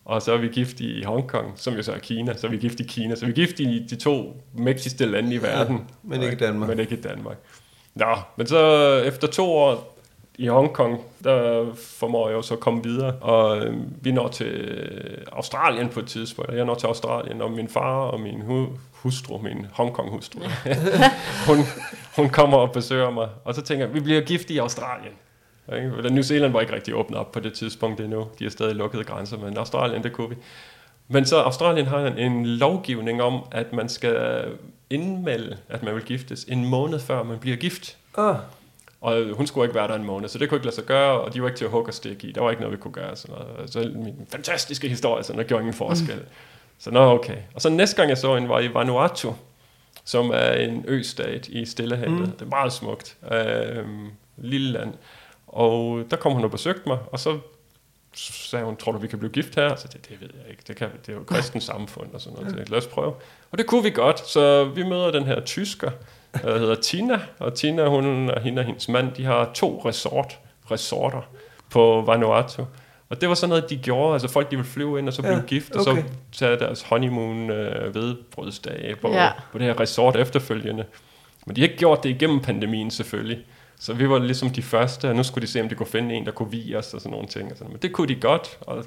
Og 0.06 0.22
så 0.22 0.34
er 0.34 0.38
vi 0.38 0.48
gift 0.48 0.80
i 0.80 1.04
Hongkong, 1.04 1.54
som 1.56 1.74
jo 1.74 1.84
så 1.84 1.92
er 1.94 1.98
Kina. 2.00 2.38
Så 2.38 2.48
er 2.48 2.52
vi 2.52 2.58
gift 2.58 2.80
i 2.80 2.84
Kina. 2.84 3.16
Så 3.16 3.26
vi 3.26 3.32
er 3.32 3.36
gift 3.36 3.60
i 3.60 3.86
de 3.90 3.96
to 3.96 4.42
mægtigste 4.54 5.06
lande 5.06 5.34
i 5.36 5.42
verden. 5.42 5.90
men 6.04 6.22
ikke 6.24 6.36
Danmark. 6.36 6.70
Men 6.70 6.80
ikke 6.80 6.96
Danmark. 6.96 7.38
Nå, 7.96 8.16
men 8.38 8.48
så 8.48 8.88
efter 9.06 9.28
to 9.28 9.52
år 9.52 9.98
i 10.38 10.48
Hongkong, 10.48 11.02
der 11.24 11.66
formår 11.76 12.28
jeg 12.30 12.36
jo 12.36 12.42
så 12.42 12.54
at 12.54 12.60
komme 12.60 12.84
videre. 12.84 13.14
Og 13.16 13.58
øh, 13.66 13.76
vi 14.02 14.12
når 14.12 14.28
til 14.28 14.78
Australien 15.32 15.90
på 15.90 16.00
et 16.00 16.08
tidspunkt. 16.08 16.54
Jeg 16.54 16.66
når 16.66 16.76
til 16.76 16.88
Australien, 16.88 17.42
og 17.42 17.52
min 17.52 17.68
far 17.68 17.96
og 18.02 18.20
min 18.20 18.42
hu- 18.42 18.70
hustru, 18.92 19.38
min 19.38 19.66
Hongkong-hustru, 19.74 20.40
hun, 21.48 21.58
hun 22.16 22.30
kommer 22.30 22.58
og 22.58 22.72
besøger 22.72 23.10
mig. 23.12 23.30
Og 23.46 23.56
så 23.56 23.62
tænker 23.62 23.86
jeg, 23.86 23.94
vi 23.96 24.00
bliver 24.00 24.22
gift 24.22 24.50
i 24.50 24.58
Australien. 24.58 25.14
Ikke? 25.76 25.92
Eller 25.98 26.10
New 26.10 26.24
Zealand 26.24 26.52
var 26.54 26.62
ikke 26.62 26.74
rigtig 26.76 26.96
åbnet 26.96 27.20
op 27.20 27.32
på 27.32 27.40
det 27.40 27.54
tidspunkt 27.54 28.00
endnu. 28.00 28.28
De 28.40 28.46
er 28.46 28.50
stadig 28.50 28.76
lukkede 28.76 29.04
grænser, 29.04 29.38
men 29.38 29.58
Australien, 29.58 30.04
det 30.04 30.14
kunne 30.14 30.30
vi. 30.30 30.36
Men 31.08 31.26
så 31.26 31.38
Australien 31.38 31.88
har 31.88 32.00
en, 32.00 32.18
en 32.18 32.46
lovgivning 32.46 33.22
om, 33.22 33.42
at 33.52 33.74
man 33.74 33.90
skal 33.90 34.46
indmelde, 34.90 35.58
at 35.70 35.84
man 35.84 35.96
vil 35.96 36.04
giftes 36.04 36.44
en 36.44 36.66
måned 36.66 37.00
før 37.00 37.24
man 37.24 37.40
bliver 37.40 37.58
gift. 37.58 37.98
Ah, 38.18 38.36
Og 39.02 39.24
hun 39.34 39.48
skulle 39.48 39.66
ikke 39.66 39.76
være 39.76 39.88
der 39.88 39.96
en 39.96 40.04
måned, 40.06 40.30
så 40.30 40.38
det 40.38 40.50
kunne 40.50 40.56
ikke 40.56 40.66
lade 40.66 40.76
sig 40.76 40.84
gøre, 40.84 41.20
og 41.22 41.34
de 41.34 41.42
var 41.42 41.48
ikke 41.48 41.58
til 41.58 41.66
at 41.66 41.72
hugge 41.72 41.90
og 41.90 41.94
stikke 41.94 42.28
i. 42.28 42.32
Der 42.32 42.42
var 42.42 42.50
ikke 42.50 42.62
noget, 42.62 42.78
vi 42.78 42.82
kunne 42.82 42.94
gøre. 42.94 43.16
Sådan 43.16 43.36
noget. 43.36 43.74
Så 43.74 43.92
min 43.96 44.28
fantastiske 44.32 44.90
historie, 44.90 45.24
sådan, 45.24 45.40
der 45.42 45.48
gjorde 45.48 45.62
ingen 45.62 45.74
forskel. 45.74 46.16
Mm. 46.16 46.26
Så 46.80 46.92
nå, 46.92 47.00
okay. 47.00 47.38
Og 47.56 47.62
så 47.62 47.70
næste 47.70 47.96
gang 47.96 48.10
jeg 48.10 48.18
så 48.18 48.34
hende, 48.36 48.50
var 48.50 48.60
i 48.60 48.74
Vanuatu, 48.74 49.34
som 50.06 50.32
er 50.34 50.52
en 50.52 50.86
østat 50.88 51.48
i 51.48 51.66
Stillehavet. 51.66 52.20
Mm. 52.20 52.32
Det 52.32 52.42
er 52.42 52.46
meget 52.46 52.74
smukt. 52.74 53.18
Øhm, 53.32 54.08
Lille 54.38 54.72
land. 54.72 54.94
Og 55.52 56.04
der 56.12 56.18
kom 56.18 56.34
hun 56.34 56.44
og 56.44 56.52
besøgte 56.52 56.82
mig, 56.88 56.98
og 57.12 57.20
så 57.20 57.40
sagde 58.14 58.66
hun, 58.66 58.76
tror 58.78 58.92
du, 58.92 58.98
vi 58.98 59.08
kan 59.08 59.20
blive 59.20 59.32
gift 59.32 59.56
her? 59.56 59.76
Så 59.76 59.88
det, 59.94 60.10
det 60.10 60.22
ved 60.22 60.30
jeg 60.42 60.52
ikke. 60.52 60.64
Det, 60.68 60.76
kan, 60.76 60.90
det 61.06 61.12
er 61.12 61.18
jo 61.18 61.24
kristens 61.24 61.64
samfund 61.64 62.14
og 62.14 62.22
sådan 62.22 62.40
noget. 62.40 62.52
Så 62.68 62.72
lad 62.72 62.78
os 62.78 62.88
prøve. 62.88 63.14
Og 63.52 63.58
det 63.58 63.66
kunne 63.68 63.84
vi 63.84 63.90
godt. 63.90 64.28
Så 64.28 64.64
vi 64.64 64.84
møder 64.84 65.12
den 65.12 65.24
her 65.24 65.40
tysker, 65.42 65.92
der 66.34 66.58
hedder 66.60 66.76
Tina. 66.76 67.20
Og 67.40 67.54
Tina, 67.54 67.88
hun 67.88 68.30
og 68.30 68.42
hende 68.42 68.60
og 68.60 68.66
hendes 68.66 68.90
mand, 68.90 69.12
de 69.12 69.26
har 69.26 69.52
to 69.54 69.82
resort, 69.86 70.40
resorter 70.72 71.22
på 71.70 72.04
Vanuatu. 72.08 72.66
Og 73.10 73.22
det 73.22 73.30
var 73.30 73.36
sådan 73.36 73.50
noget, 73.50 73.70
de 73.70 73.78
gjorde. 73.78 74.14
Altså 74.14 74.28
folk, 74.28 74.52
de 74.52 74.56
ville 74.56 74.72
flyve 74.72 75.00
ind 75.00 75.08
og 75.08 75.14
så 75.14 75.22
blive 75.22 75.36
Ja, 75.36 75.42
gift, 75.42 75.72
og 75.76 75.88
okay. 75.88 76.02
så 76.02 76.08
tage 76.32 76.60
deres 76.60 76.82
honeymoon 76.82 77.50
øh, 77.50 77.96
vedbrødsdage 77.96 78.96
på, 78.96 79.08
Ja. 79.10 79.24
ja. 79.24 79.32
på 79.52 79.58
det 79.58 79.68
her 79.68 79.80
resort 79.80 80.16
efterfølgende. 80.16 80.86
Men 81.46 81.56
de 81.56 81.62
har 81.62 81.68
ikke 81.68 81.80
gjort 81.80 82.04
det 82.04 82.10
igennem 82.10 82.40
pandemien 82.40 82.92
selvfølgelig. 82.92 83.46
Så 83.82 83.94
vi 83.94 84.10
var 84.10 84.20
ligesom 84.20 84.50
de 84.50 84.62
første, 84.62 85.10
og 85.10 85.16
nu 85.16 85.24
skulle 85.24 85.48
de 85.48 85.52
se, 85.52 85.62
om 85.62 85.70
de 85.70 85.76
kunne 85.76 85.88
finde 85.88 86.16
en, 86.16 86.26
der 86.26 86.32
kunne 86.32 86.52
vige 86.52 86.78
os 86.78 86.94
og 86.94 87.02
sådan 87.02 87.12
nogle 87.12 87.28
ting. 87.28 87.52
Og 87.52 87.58
sådan. 87.58 87.72
Men 87.72 87.82
det 87.82 87.92
kunne 87.92 88.08
de 88.08 88.16
godt, 88.16 88.58
og 88.62 88.86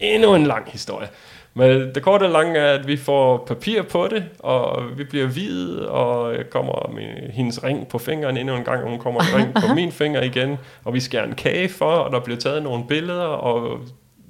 endnu 0.00 0.34
en 0.34 0.46
lang 0.46 0.70
historie. 0.70 1.08
Men 1.54 1.94
det 1.94 2.02
korte 2.02 2.24
og 2.24 2.30
lange 2.30 2.58
er, 2.58 2.74
at 2.78 2.86
vi 2.86 2.96
får 2.96 3.44
papir 3.46 3.82
på 3.82 4.08
det, 4.08 4.24
og 4.38 4.82
vi 4.98 5.04
bliver 5.04 5.26
videt, 5.26 5.86
og 5.86 6.34
jeg 6.34 6.50
kommer 6.50 6.90
med 6.94 7.32
hendes 7.32 7.64
ring 7.64 7.88
på 7.88 7.98
fingeren 7.98 8.36
endnu 8.36 8.56
en 8.56 8.64
gang, 8.64 8.82
og 8.82 8.90
hun 8.90 8.98
kommer 8.98 9.20
med 9.22 9.44
ring 9.44 9.54
på 9.54 9.74
min 9.80 9.92
finger 9.92 10.22
igen, 10.22 10.58
og 10.84 10.94
vi 10.94 11.00
skærer 11.00 11.24
en 11.24 11.34
kage 11.34 11.68
for, 11.68 11.92
og 11.92 12.12
der 12.12 12.20
bliver 12.20 12.38
taget 12.38 12.62
nogle 12.62 12.84
billeder, 12.88 13.24
og 13.24 13.80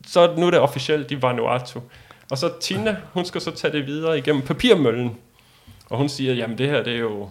så 0.07 0.35
nu 0.37 0.46
er 0.46 0.51
det 0.51 0.61
officielt 0.61 1.11
i 1.11 1.22
Vanuatu. 1.22 1.81
Og 2.31 2.38
så 2.38 2.51
Tina, 2.61 2.96
hun 3.12 3.25
skal 3.25 3.40
så 3.40 3.51
tage 3.51 3.72
det 3.72 3.87
videre 3.87 4.18
igennem 4.18 4.42
papirmøllen. 4.42 5.16
Og 5.90 5.98
hun 5.98 6.09
siger, 6.09 6.35
jamen 6.35 6.59
det 6.59 6.68
her, 6.68 6.83
det 6.83 6.94
er 6.94 6.98
jo 6.98 7.29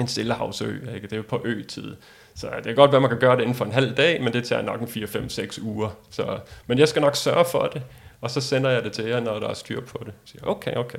en 0.00 0.08
stillehavsø, 0.08 0.94
ikke? 0.94 1.06
det 1.06 1.12
er 1.12 1.16
jo 1.16 1.24
på 1.28 1.40
ø-tid. 1.44 1.96
Så 2.34 2.46
det 2.56 2.64
kan 2.64 2.74
godt 2.74 2.92
være, 2.92 3.00
man 3.00 3.10
kan 3.10 3.18
gøre 3.18 3.36
det 3.36 3.42
inden 3.42 3.54
for 3.54 3.64
en 3.64 3.72
halv 3.72 3.94
dag, 3.94 4.22
men 4.22 4.32
det 4.32 4.44
tager 4.44 4.62
nok 4.62 4.80
en 4.80 4.88
4, 4.88 5.06
5, 5.06 5.28
6 5.28 5.58
uger. 5.58 5.88
Så, 6.10 6.38
men 6.66 6.78
jeg 6.78 6.88
skal 6.88 7.02
nok 7.02 7.16
sørge 7.16 7.44
for 7.44 7.62
det, 7.62 7.82
og 8.20 8.30
så 8.30 8.40
sender 8.40 8.70
jeg 8.70 8.84
det 8.84 8.92
til 8.92 9.04
jer, 9.04 9.20
når 9.20 9.38
der 9.38 9.48
er 9.48 9.54
styr 9.54 9.80
på 9.80 10.02
det. 10.04 10.12
Så 10.24 10.32
siger, 10.32 10.42
jeg, 10.42 10.50
okay, 10.50 10.74
okay. 10.74 10.98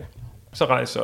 Så 0.53 0.65
rejser 0.65 1.03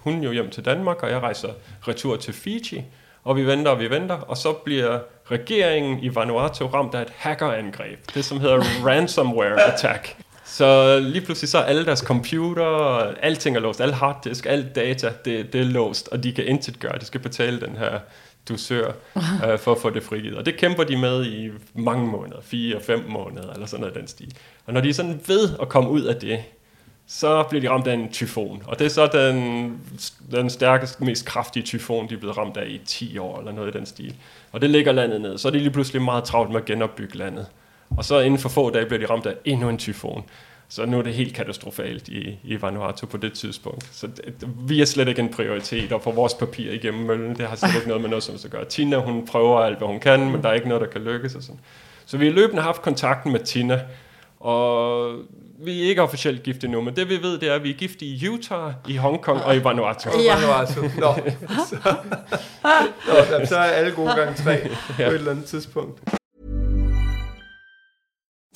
hun 0.00 0.22
jo 0.22 0.32
hjem 0.32 0.50
til 0.50 0.64
Danmark, 0.64 1.02
og 1.02 1.10
jeg 1.10 1.20
rejser 1.20 1.48
retur 1.88 2.16
til 2.16 2.34
Fiji, 2.34 2.84
og 3.24 3.36
vi 3.36 3.46
venter 3.46 3.70
og 3.70 3.80
vi 3.80 3.90
venter, 3.90 4.14
og 4.14 4.36
så 4.36 4.52
bliver 4.52 4.98
regeringen 5.30 5.98
i 5.98 6.14
Vanuatu 6.14 6.66
ramt 6.66 6.94
af 6.94 7.02
et 7.02 7.12
hackerangreb. 7.16 7.98
Det 8.14 8.24
som 8.24 8.40
hedder 8.40 8.62
ransomware 8.84 9.62
attack. 9.62 10.16
Så 10.46 10.98
lige 11.00 11.24
pludselig 11.24 11.48
så 11.48 11.58
er 11.58 11.62
alle 11.62 11.86
deres 11.86 11.98
computer, 11.98 12.64
alting 13.22 13.56
er 13.56 13.60
låst, 13.60 13.80
alle 13.80 13.94
harddisk, 13.94 14.46
alt 14.46 14.74
data, 14.74 15.12
det, 15.24 15.52
det 15.52 15.60
er 15.60 15.64
låst, 15.64 16.08
og 16.08 16.24
de 16.24 16.32
kan 16.32 16.46
intet 16.46 16.78
gøre. 16.78 16.98
De 17.00 17.04
skal 17.04 17.20
betale 17.20 17.60
den 17.60 17.76
her 17.76 17.98
dusør 18.48 18.92
øh, 19.16 19.58
for 19.58 19.72
at 19.72 19.78
få 19.78 19.90
det 19.90 20.02
frigivet. 20.02 20.36
Og 20.38 20.46
det 20.46 20.56
kæmper 20.56 20.84
de 20.84 20.96
med 20.96 21.26
i 21.26 21.50
mange 21.74 22.06
måneder, 22.06 22.40
fire, 22.42 22.80
fem 22.80 23.04
måneder, 23.08 23.52
eller 23.52 23.66
sådan 23.66 23.80
noget 23.80 23.96
i 23.96 23.98
den 23.98 24.08
stil. 24.08 24.34
Og 24.66 24.72
når 24.72 24.80
de 24.80 24.88
er 24.88 24.94
sådan 24.94 25.20
ved 25.26 25.50
at 25.62 25.68
komme 25.68 25.90
ud 25.90 26.02
af 26.02 26.16
det, 26.16 26.38
så 27.06 27.42
bliver 27.42 27.60
de 27.60 27.70
ramt 27.70 27.86
af 27.86 27.94
en 27.94 28.12
tyfon. 28.12 28.62
Og 28.66 28.78
det 28.78 28.84
er 28.84 28.88
så 28.88 29.06
den, 29.06 29.80
den 30.30 30.50
stærkeste, 30.50 31.04
mest 31.04 31.26
kraftige 31.26 31.62
tyfon, 31.62 32.08
de 32.08 32.14
er 32.14 32.18
blevet 32.18 32.36
ramt 32.36 32.56
af 32.56 32.66
i 32.68 32.80
10 32.86 33.18
år, 33.18 33.38
eller 33.38 33.52
noget 33.52 33.74
i 33.74 33.78
den 33.78 33.86
stil. 33.86 34.14
Og 34.52 34.60
det 34.60 34.70
ligger 34.70 34.92
landet 34.92 35.20
ned. 35.20 35.38
Så 35.38 35.48
er 35.48 35.52
de 35.52 35.58
lige 35.58 35.70
pludselig 35.70 36.02
meget 36.02 36.24
travlt 36.24 36.50
med 36.50 36.60
at 36.60 36.64
genopbygge 36.64 37.18
landet. 37.18 37.46
Og 37.90 38.04
så 38.04 38.20
inden 38.20 38.40
for 38.40 38.48
få 38.48 38.70
dage 38.70 38.86
bliver 38.86 38.98
de 38.98 39.06
ramt 39.06 39.26
af 39.26 39.34
endnu 39.44 39.68
en 39.68 39.78
tyfon. 39.78 40.24
Så 40.68 40.86
nu 40.86 40.98
er 40.98 41.02
det 41.02 41.14
helt 41.14 41.34
katastrofalt 41.34 42.08
i, 42.08 42.38
i 42.44 42.62
Vanuatu 42.62 43.06
på 43.06 43.16
det 43.16 43.32
tidspunkt. 43.32 43.88
Så 43.92 44.06
det, 44.06 44.48
vi 44.68 44.80
er 44.80 44.84
slet 44.84 45.08
ikke 45.08 45.22
en 45.22 45.28
prioritet, 45.28 45.92
og 45.92 46.02
for 46.02 46.12
vores 46.12 46.34
papir 46.34 46.72
igennem 46.72 47.06
møllen, 47.06 47.36
det 47.36 47.46
har 47.46 47.56
slet 47.56 47.74
ikke 47.74 47.88
noget 47.88 48.00
med 48.00 48.10
noget 48.10 48.22
som 48.22 48.34
at 48.44 48.50
gøre. 48.50 48.64
Tina, 48.64 48.96
hun 48.96 49.26
prøver 49.26 49.60
alt, 49.60 49.78
hvad 49.78 49.88
hun 49.88 50.00
kan, 50.00 50.30
men 50.30 50.42
der 50.42 50.48
er 50.48 50.52
ikke 50.52 50.68
noget, 50.68 50.80
der 50.80 50.88
kan 50.88 51.00
lykkes. 51.00 51.34
Og 51.34 51.42
sådan. 51.42 51.60
Så 52.06 52.18
vi 52.18 52.26
har 52.26 52.32
løbende 52.32 52.62
haft 52.62 52.82
kontakten 52.82 53.32
med 53.32 53.40
Tina, 53.40 53.80
og 54.40 55.12
vi 55.58 55.84
er 55.84 55.88
ikke 55.88 56.02
officielt 56.02 56.42
gift 56.42 56.64
endnu, 56.64 56.80
men 56.80 56.96
det 56.96 57.08
vi 57.08 57.22
ved, 57.22 57.38
det 57.38 57.48
er, 57.48 57.54
at 57.54 57.62
vi 57.62 57.70
er 57.70 57.74
gift 57.74 58.02
i 58.02 58.28
Utah, 58.28 58.72
i 58.88 58.96
Hongkong 58.96 59.42
og 59.42 59.56
i 59.56 59.64
Vanuatu. 59.64 60.10
Ja. 60.24 60.58
Altså, 60.60 60.80
nå, 60.80 61.14
så, 61.68 61.76
nå, 63.08 63.46
så 63.46 63.56
er 63.56 63.62
alle 63.62 63.92
gode 63.92 64.14
gange 64.16 64.34
tre 64.34 64.68
på 64.96 65.02
et 65.02 65.14
eller 65.14 65.30
andet 65.30 65.44
tidspunkt. 65.44 66.15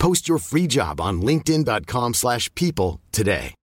Post 0.00 0.28
your 0.28 0.38
free 0.38 0.66
job 0.66 1.00
on 1.00 1.20
linkedin.com/people 1.20 2.14
slash 2.14 2.48
people 2.54 2.98
today. 3.12 3.54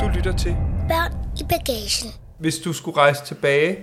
Du 0.00 0.08
lytter 0.08 0.36
til, 0.36 0.56
Børn 0.88 1.12
i 1.40 1.44
bagagen. 1.48 2.10
hvis 2.38 2.58
du 2.58 2.72
skulle 2.72 2.96
rejse 2.96 3.24
tilbage 3.24 3.78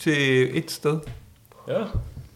til 0.00 0.58
et 0.58 0.70
sted, 0.70 1.00
Ja. 1.68 1.84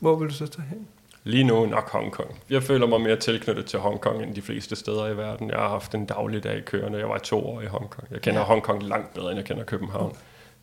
hvor 0.00 0.16
vil 0.16 0.28
du 0.28 0.34
så 0.34 0.46
tage 0.46 0.66
hen? 0.68 0.86
Lige 1.24 1.44
nu 1.44 1.66
nok 1.66 1.90
Hongkong. 1.90 2.40
Jeg 2.50 2.62
føler 2.62 2.86
mig 2.86 3.00
mere 3.00 3.16
tilknyttet 3.16 3.66
til 3.66 3.78
Hongkong 3.78 4.22
end 4.22 4.34
de 4.34 4.42
fleste 4.42 4.76
steder 4.76 5.06
i 5.06 5.16
verden. 5.16 5.50
Jeg 5.50 5.58
har 5.58 5.68
haft 5.68 5.94
en 5.94 6.06
dagligdag 6.06 6.64
kørende. 6.64 6.98
Jeg 6.98 7.08
var 7.08 7.18
to 7.18 7.46
år 7.46 7.60
i 7.60 7.66
Hongkong. 7.66 8.08
Jeg 8.10 8.20
kender 8.20 8.40
ja. 8.40 8.46
Hongkong 8.46 8.82
langt 8.82 9.14
bedre, 9.14 9.30
end 9.30 9.38
jeg 9.38 9.44
kender 9.44 9.64
København. 9.64 10.16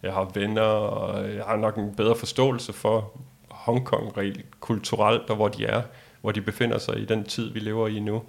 Jeg 0.04 0.14
har 0.14 0.32
venner, 0.34 0.62
og 0.62 1.36
jeg 1.36 1.44
har 1.44 1.56
nok 1.56 1.76
en 1.76 1.96
bedre 1.96 2.16
forståelse 2.16 2.74
for 2.74 3.12
Hongkong 3.50 4.18
rent 4.18 4.60
kulturelt, 4.60 5.30
og 5.30 5.36
hvor 5.36 5.48
de 5.48 5.66
er, 5.66 5.82
hvor 6.22 6.32
de 6.32 6.42
befinder 6.42 6.78
sig 6.78 7.00
i 7.00 7.06
den 7.06 7.24
tid, 7.24 7.54
vi 7.54 7.60
lever 7.60 7.88
i 7.88 8.00
nu, 8.00 8.24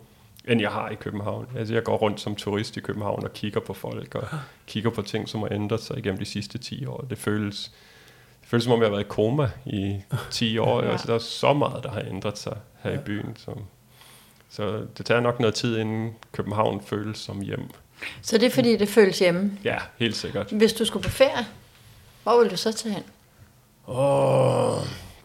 end 0.48 0.60
jeg 0.60 0.70
har 0.70 0.88
i 0.88 0.94
København. 0.94 1.46
Altså, 1.56 1.74
jeg 1.74 1.84
går 1.84 1.96
rundt 1.96 2.20
som 2.20 2.34
turist 2.34 2.76
i 2.76 2.80
København 2.80 3.24
og 3.24 3.32
kigger 3.32 3.60
på 3.60 3.74
folk, 3.74 4.14
og 4.14 4.28
kigger 4.66 4.90
på 4.90 5.02
ting, 5.02 5.28
som 5.28 5.40
har 5.40 5.48
ændret 5.52 5.80
sig 5.80 5.98
igennem 5.98 6.18
de 6.18 6.24
sidste 6.24 6.58
10 6.58 6.86
år. 6.86 7.06
Det 7.10 7.18
føles, 7.18 7.72
føles 8.50 8.64
som 8.64 8.72
om, 8.72 8.80
jeg 8.80 8.86
har 8.86 8.90
været 8.90 9.04
i 9.04 9.08
koma 9.08 9.50
i 9.66 9.96
10 10.30 10.58
år. 10.58 10.82
ja. 10.82 10.90
altså, 10.90 11.06
der 11.06 11.14
er 11.14 11.18
så 11.18 11.52
meget, 11.52 11.84
der 11.84 11.90
har 11.90 12.00
ændret 12.00 12.38
sig 12.38 12.56
her 12.82 12.90
ja. 12.90 12.96
i 12.96 13.00
byen. 13.00 13.36
Så, 13.38 13.50
så 14.50 14.86
det 14.98 15.06
tager 15.06 15.20
nok 15.20 15.40
noget 15.40 15.54
tid, 15.54 15.78
inden 15.78 16.14
København 16.32 16.82
føles 16.86 17.18
som 17.18 17.40
hjem. 17.40 17.70
Så 18.22 18.38
det 18.38 18.46
er 18.46 18.50
fordi, 18.50 18.76
det 18.76 18.88
føles 18.88 19.18
hjemme. 19.18 19.58
Ja, 19.64 19.78
helt 19.98 20.16
sikkert. 20.16 20.50
Hvis 20.50 20.72
du 20.72 20.84
skulle 20.84 21.02
på 21.02 21.10
ferie, 21.10 21.46
hvor 22.22 22.42
vil 22.42 22.50
du 22.50 22.56
så 22.56 22.72
tage 22.72 22.94
hen? 22.94 23.02
Åh, 23.88 24.78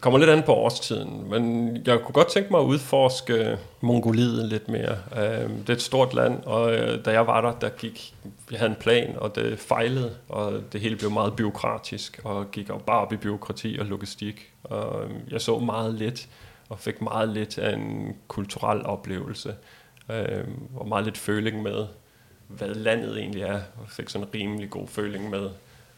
kommer 0.06 0.18
lidt 0.18 0.30
an 0.30 0.42
på 0.42 0.54
årstiden, 0.54 1.30
men 1.30 1.76
jeg 1.86 2.00
kunne 2.00 2.12
godt 2.12 2.28
tænke 2.28 2.50
mig 2.50 2.60
at 2.60 2.64
udforske 2.64 3.58
Mongoliet 3.80 4.48
lidt 4.48 4.68
mere. 4.68 4.96
Øh, 5.16 5.50
Det 5.50 5.68
er 5.68 5.72
et 5.72 5.82
stort 5.82 6.14
land, 6.14 6.42
og 6.44 6.74
øh, 6.74 7.04
da 7.04 7.10
jeg 7.10 7.26
var 7.26 7.40
der, 7.40 7.52
der 7.52 7.68
gik, 7.68 8.14
jeg 8.50 8.58
havde 8.58 8.70
en 8.70 8.76
plan, 8.76 9.14
og 9.18 9.34
det 9.34 9.58
fejlede, 9.58 10.16
og 10.28 10.52
det 10.72 10.80
hele 10.80 10.96
blev 10.96 11.10
meget 11.10 11.36
byråkratisk, 11.36 12.20
og 12.24 12.50
gik 12.50 12.68
jo 12.68 12.78
bare 12.78 13.00
op 13.00 13.12
i 13.12 13.16
byråkrati 13.16 13.76
og 13.80 13.86
logistik. 13.86 14.52
Og 14.64 15.04
øh, 15.04 15.10
jeg 15.30 15.40
så 15.40 15.58
meget 15.58 15.94
lidt, 15.94 16.28
og 16.68 16.78
fik 16.78 17.02
meget 17.02 17.28
lidt 17.28 17.58
af 17.58 17.74
en 17.74 18.16
kulturel 18.28 18.86
oplevelse, 18.86 19.54
øh, 20.10 20.44
og 20.76 20.88
meget 20.88 21.04
lidt 21.04 21.18
føling 21.18 21.62
med, 21.62 21.86
hvad 22.48 22.68
landet 22.68 23.18
egentlig 23.18 23.42
er, 23.42 23.60
og 23.82 23.88
fik 23.88 24.08
sådan 24.08 24.26
en 24.26 24.34
rimelig 24.34 24.70
god 24.70 24.88
føling 24.88 25.30
med, 25.30 25.50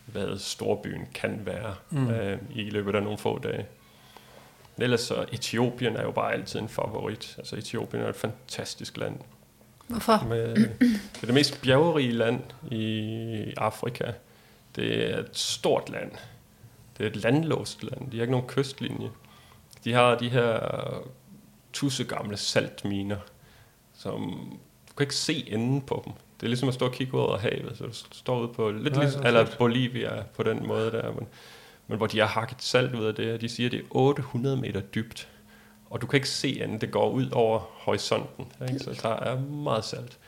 hvad 0.06 0.38
storbyen 0.38 1.08
kan 1.14 1.40
være 1.44 1.74
mm. 1.90 2.10
øh, 2.10 2.38
i 2.54 2.70
løbet 2.70 2.94
af 2.94 3.02
nogle 3.02 3.18
få 3.18 3.38
dage. 3.38 3.66
Men 4.78 4.82
ellers 4.84 5.00
så 5.00 5.24
Etiopien 5.32 5.96
er 5.96 6.02
jo 6.02 6.10
bare 6.10 6.32
altid 6.32 6.60
en 6.60 6.68
favorit. 6.68 7.34
Altså 7.38 7.56
Etiopien 7.56 8.02
er 8.02 8.08
et 8.08 8.16
fantastisk 8.16 8.96
land. 8.96 9.18
Hvorfor? 9.88 10.26
Med, 10.28 10.54
det 10.78 11.22
er 11.22 11.26
det 11.26 11.34
mest 11.34 11.62
bjergerige 11.62 12.12
land 12.12 12.40
i 12.70 13.54
Afrika. 13.56 14.12
Det 14.76 15.10
er 15.10 15.18
et 15.18 15.30
stort 15.32 15.90
land. 15.90 16.10
Det 16.98 17.06
er 17.06 17.10
et 17.10 17.16
landlåst 17.16 17.82
land. 17.82 18.10
De 18.10 18.16
har 18.16 18.22
ikke 18.22 18.32
nogen 18.32 18.48
kystlinje. 18.48 19.10
De 19.84 19.92
har 19.92 20.14
de 20.14 20.28
her 20.28 20.60
tusse 21.72 22.04
gamle 22.04 22.36
saltminer, 22.36 23.18
som 23.94 24.48
du 24.88 24.94
kan 24.96 25.04
ikke 25.04 25.14
se 25.14 25.44
enden 25.52 25.80
på 25.80 26.02
dem. 26.04 26.12
Det 26.40 26.46
er 26.46 26.48
ligesom 26.48 26.68
at 26.68 26.74
stå 26.74 26.86
og 26.86 26.92
kigge 26.92 27.14
ud 27.14 27.20
over 27.20 27.38
havet, 27.38 27.72
så 27.78 27.84
du 27.84 27.92
står 27.92 28.40
ude 28.40 28.48
på 28.48 28.70
lidt 28.70 28.94
Nej, 28.94 29.02
ligesom, 29.02 29.26
eller. 29.26 29.46
Bolivia 29.58 30.22
på 30.36 30.42
den 30.42 30.66
måde 30.66 30.90
der, 30.90 31.12
men, 31.12 31.28
men 31.88 31.96
hvor 31.98 32.06
de 32.06 32.18
har 32.18 32.26
hakket 32.26 32.62
salt 32.62 32.94
ud 32.94 33.04
af 33.04 33.14
det, 33.14 33.34
og 33.34 33.40
de 33.40 33.48
siger, 33.48 33.68
at 33.68 33.72
det 33.72 33.80
er 33.80 33.84
800 33.90 34.56
meter 34.56 34.80
dybt, 34.80 35.28
og 35.90 36.00
du 36.00 36.06
kan 36.06 36.16
ikke 36.16 36.28
se 36.28 36.62
enden, 36.64 36.80
det 36.80 36.90
går 36.90 37.10
ud 37.10 37.30
over 37.32 37.58
horisonten, 37.72 38.46
ikke? 38.68 38.78
så 38.78 39.00
der 39.02 39.08
er 39.16 39.40
meget 39.40 39.84
salt. 39.84 40.18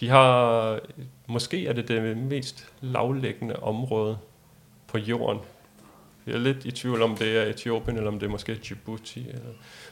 De 0.00 0.08
har, 0.08 0.78
måske 1.26 1.66
er 1.66 1.72
det 1.72 1.88
det 1.88 2.16
mest 2.16 2.66
lavliggende 2.80 3.56
område 3.62 4.18
på 4.86 4.98
jorden. 4.98 5.38
Jeg 6.26 6.34
er 6.34 6.38
lidt 6.38 6.64
i 6.64 6.70
tvivl 6.70 7.02
om 7.02 7.16
det 7.16 7.36
er 7.38 7.42
Etiopien, 7.50 7.96
eller 7.96 8.10
om 8.10 8.18
det 8.18 8.26
er 8.26 8.30
måske 8.30 8.54
Djibouti. 8.54 9.20
Eller. 9.28 9.40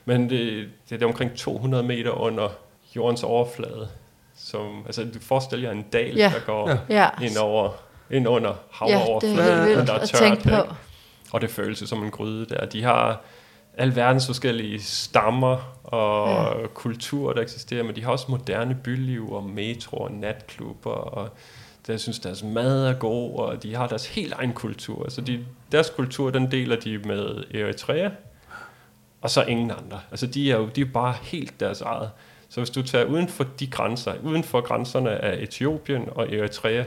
Men 0.04 0.30
det, 0.30 0.68
det 0.90 1.02
er 1.02 1.06
omkring 1.06 1.35
200 1.37 1.82
meter 1.85 2.11
under 2.11 2.48
jordens 2.96 3.22
overflade. 3.22 3.88
Som, 4.37 4.82
altså, 4.87 5.04
du 5.04 5.18
forestiller 5.20 5.68
jer 5.70 5.76
en 5.78 5.82
dal, 5.82 6.16
Ja. 6.16 6.32
der 6.35 6.40
går 6.46 6.78
Ja. 6.88 7.08
Ind, 7.22 7.37
over, 7.37 7.70
ind 8.11 8.28
under 8.28 8.48
ja 8.50 8.87
det 8.87 8.94
havoverfladen, 9.00 9.38
er 9.38 9.44
helt 9.44 9.61
og 9.61 9.66
vildt 9.76 9.87
der 9.88 9.94
er 9.94 9.98
at 9.98 10.08
tørt, 10.08 10.20
tænke 10.20 10.42
på. 10.42 10.48
ikke? 10.62 10.74
Og 11.33 11.40
det 11.40 11.51
føles 11.51 11.83
jo 11.83 11.87
som 11.87 12.03
en 12.03 12.11
gryde 12.11 12.47
der. 12.47 12.66
De 12.66 12.83
har 12.83 13.21
alverdens 13.79 14.27
forskellige 14.27 14.83
stammer 14.83 15.79
og 15.85 16.29
ja. 16.61 16.66
kulturer, 16.66 17.33
der 17.35 17.42
eksisterer, 17.42 17.83
men 17.83 17.97
de 17.97 18.05
har 18.05 18.12
også 18.12 18.27
moderne 18.29 18.75
byliv 18.75 19.33
og 19.33 19.45
metro 19.45 19.97
og 19.97 20.12
natklubber, 20.12 20.90
og 20.90 21.29
der, 21.87 21.97
synes, 21.97 22.18
deres 22.18 22.42
mad 22.42 22.87
er 22.87 22.92
god, 22.92 23.38
og 23.38 23.62
de 23.62 23.75
har 23.75 23.87
deres 23.87 24.07
helt 24.07 24.33
egen 24.33 24.53
kultur. 24.53 25.07
Så 25.09 25.21
de, 25.21 25.45
deres 25.73 25.90
kultur, 25.90 26.31
den 26.31 26.51
deler 26.51 26.77
de 26.77 26.99
med 26.99 27.45
Eritrea, 27.55 28.11
og 29.21 29.31
så 29.31 29.42
ingen 29.42 29.71
andre. 29.71 30.01
Altså, 30.11 30.27
de 30.27 30.53
er 30.53 30.57
jo 30.57 30.66
de 30.66 30.81
er 30.81 30.85
bare 30.85 31.14
helt 31.23 31.61
deres 31.61 31.81
eget. 31.81 32.11
Så 32.49 32.61
hvis 32.61 32.71
du 32.71 32.83
tager 32.83 33.05
uden 33.05 33.29
for 33.29 33.45
de 33.61 33.66
grænser, 33.66 34.14
uden 34.23 34.45
for 34.45 34.61
grænserne 34.61 35.11
af 35.11 35.42
Etiopien 35.42 36.09
og 36.11 36.33
Eritrea, 36.33 36.85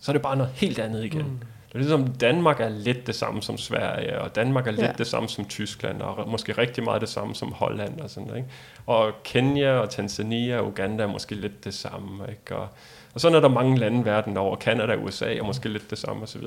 så 0.00 0.10
er 0.10 0.12
det 0.12 0.22
bare 0.22 0.36
noget 0.36 0.52
helt 0.54 0.78
andet 0.78 1.04
igen. 1.04 1.26
Mm. 1.26 1.40
Det 1.76 1.84
er 1.84 1.98
ligesom, 1.98 2.14
Danmark 2.14 2.60
er 2.60 2.68
lidt 2.68 3.06
det 3.06 3.14
samme 3.14 3.42
som 3.42 3.58
Sverige, 3.58 4.20
og 4.20 4.36
Danmark 4.36 4.66
er 4.66 4.70
lidt 4.70 4.82
Ja. 4.82 4.92
det 4.98 5.06
samme 5.06 5.28
som 5.28 5.44
Tyskland, 5.44 6.02
og 6.02 6.28
måske 6.28 6.52
rigtig 6.52 6.84
meget 6.84 7.00
det 7.00 7.08
samme 7.08 7.34
som 7.34 7.52
Holland 7.52 8.00
og 8.00 8.10
sådan 8.10 8.26
noget. 8.26 8.38
Ikke? 8.38 8.50
Og 8.86 9.12
Kenya 9.24 9.72
og 9.72 9.90
Tanzania 9.90 10.58
og 10.58 10.66
Uganda 10.66 11.02
er 11.02 11.06
måske 11.08 11.34
lidt 11.34 11.64
det 11.64 11.74
samme. 11.74 12.24
Ikke? 12.28 12.56
Og, 12.56 12.68
og 13.14 13.20
sådan 13.20 13.36
er 13.36 13.40
der 13.40 13.48
mange 13.48 13.78
lande 13.78 14.04
verden 14.04 14.36
over. 14.36 14.56
Canada 14.56 14.92
og 14.92 15.04
USA 15.04 15.34
er 15.34 15.42
måske 15.42 15.68
lidt 15.68 15.90
det 15.90 15.98
samme 15.98 16.22
osv. 16.22 16.42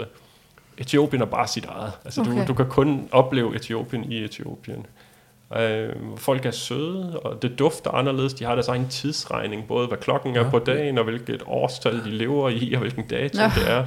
Etiopien 0.78 1.22
er 1.22 1.26
bare 1.26 1.48
sit 1.48 1.66
eget. 1.66 1.92
Altså, 2.06 2.22
okay. 2.22 2.42
Du, 2.42 2.48
du 2.48 2.54
kan 2.54 2.70
kun 2.70 3.10
opleve 3.12 3.56
Etiopien 3.56 4.12
i 4.12 4.24
Etiopien. 4.24 4.86
Øh, 5.58 5.94
folk 6.18 6.46
er 6.46 6.52
søde, 6.52 7.20
og 7.20 7.42
det 7.42 7.60
dufter 7.60 7.92
anderledes. 7.92 8.34
De 8.34 8.44
har 8.46 8.54
deres 8.54 8.68
egen 8.68 8.88
tidsregning, 8.90 9.68
både 9.68 9.88
hvad 9.88 9.98
klokken 9.98 10.36
er 10.36 10.50
på 10.50 10.60
dagen, 10.60 10.98
og 10.98 11.04
hvilket 11.04 11.44
årstal 11.48 12.04
de 12.04 12.10
lever 12.12 12.50
i, 12.50 12.74
og 12.74 12.80
hvilken 12.80 13.08
dato 13.08 13.38
Nå. 13.42 13.48
det 13.56 13.72
er. 13.72 13.86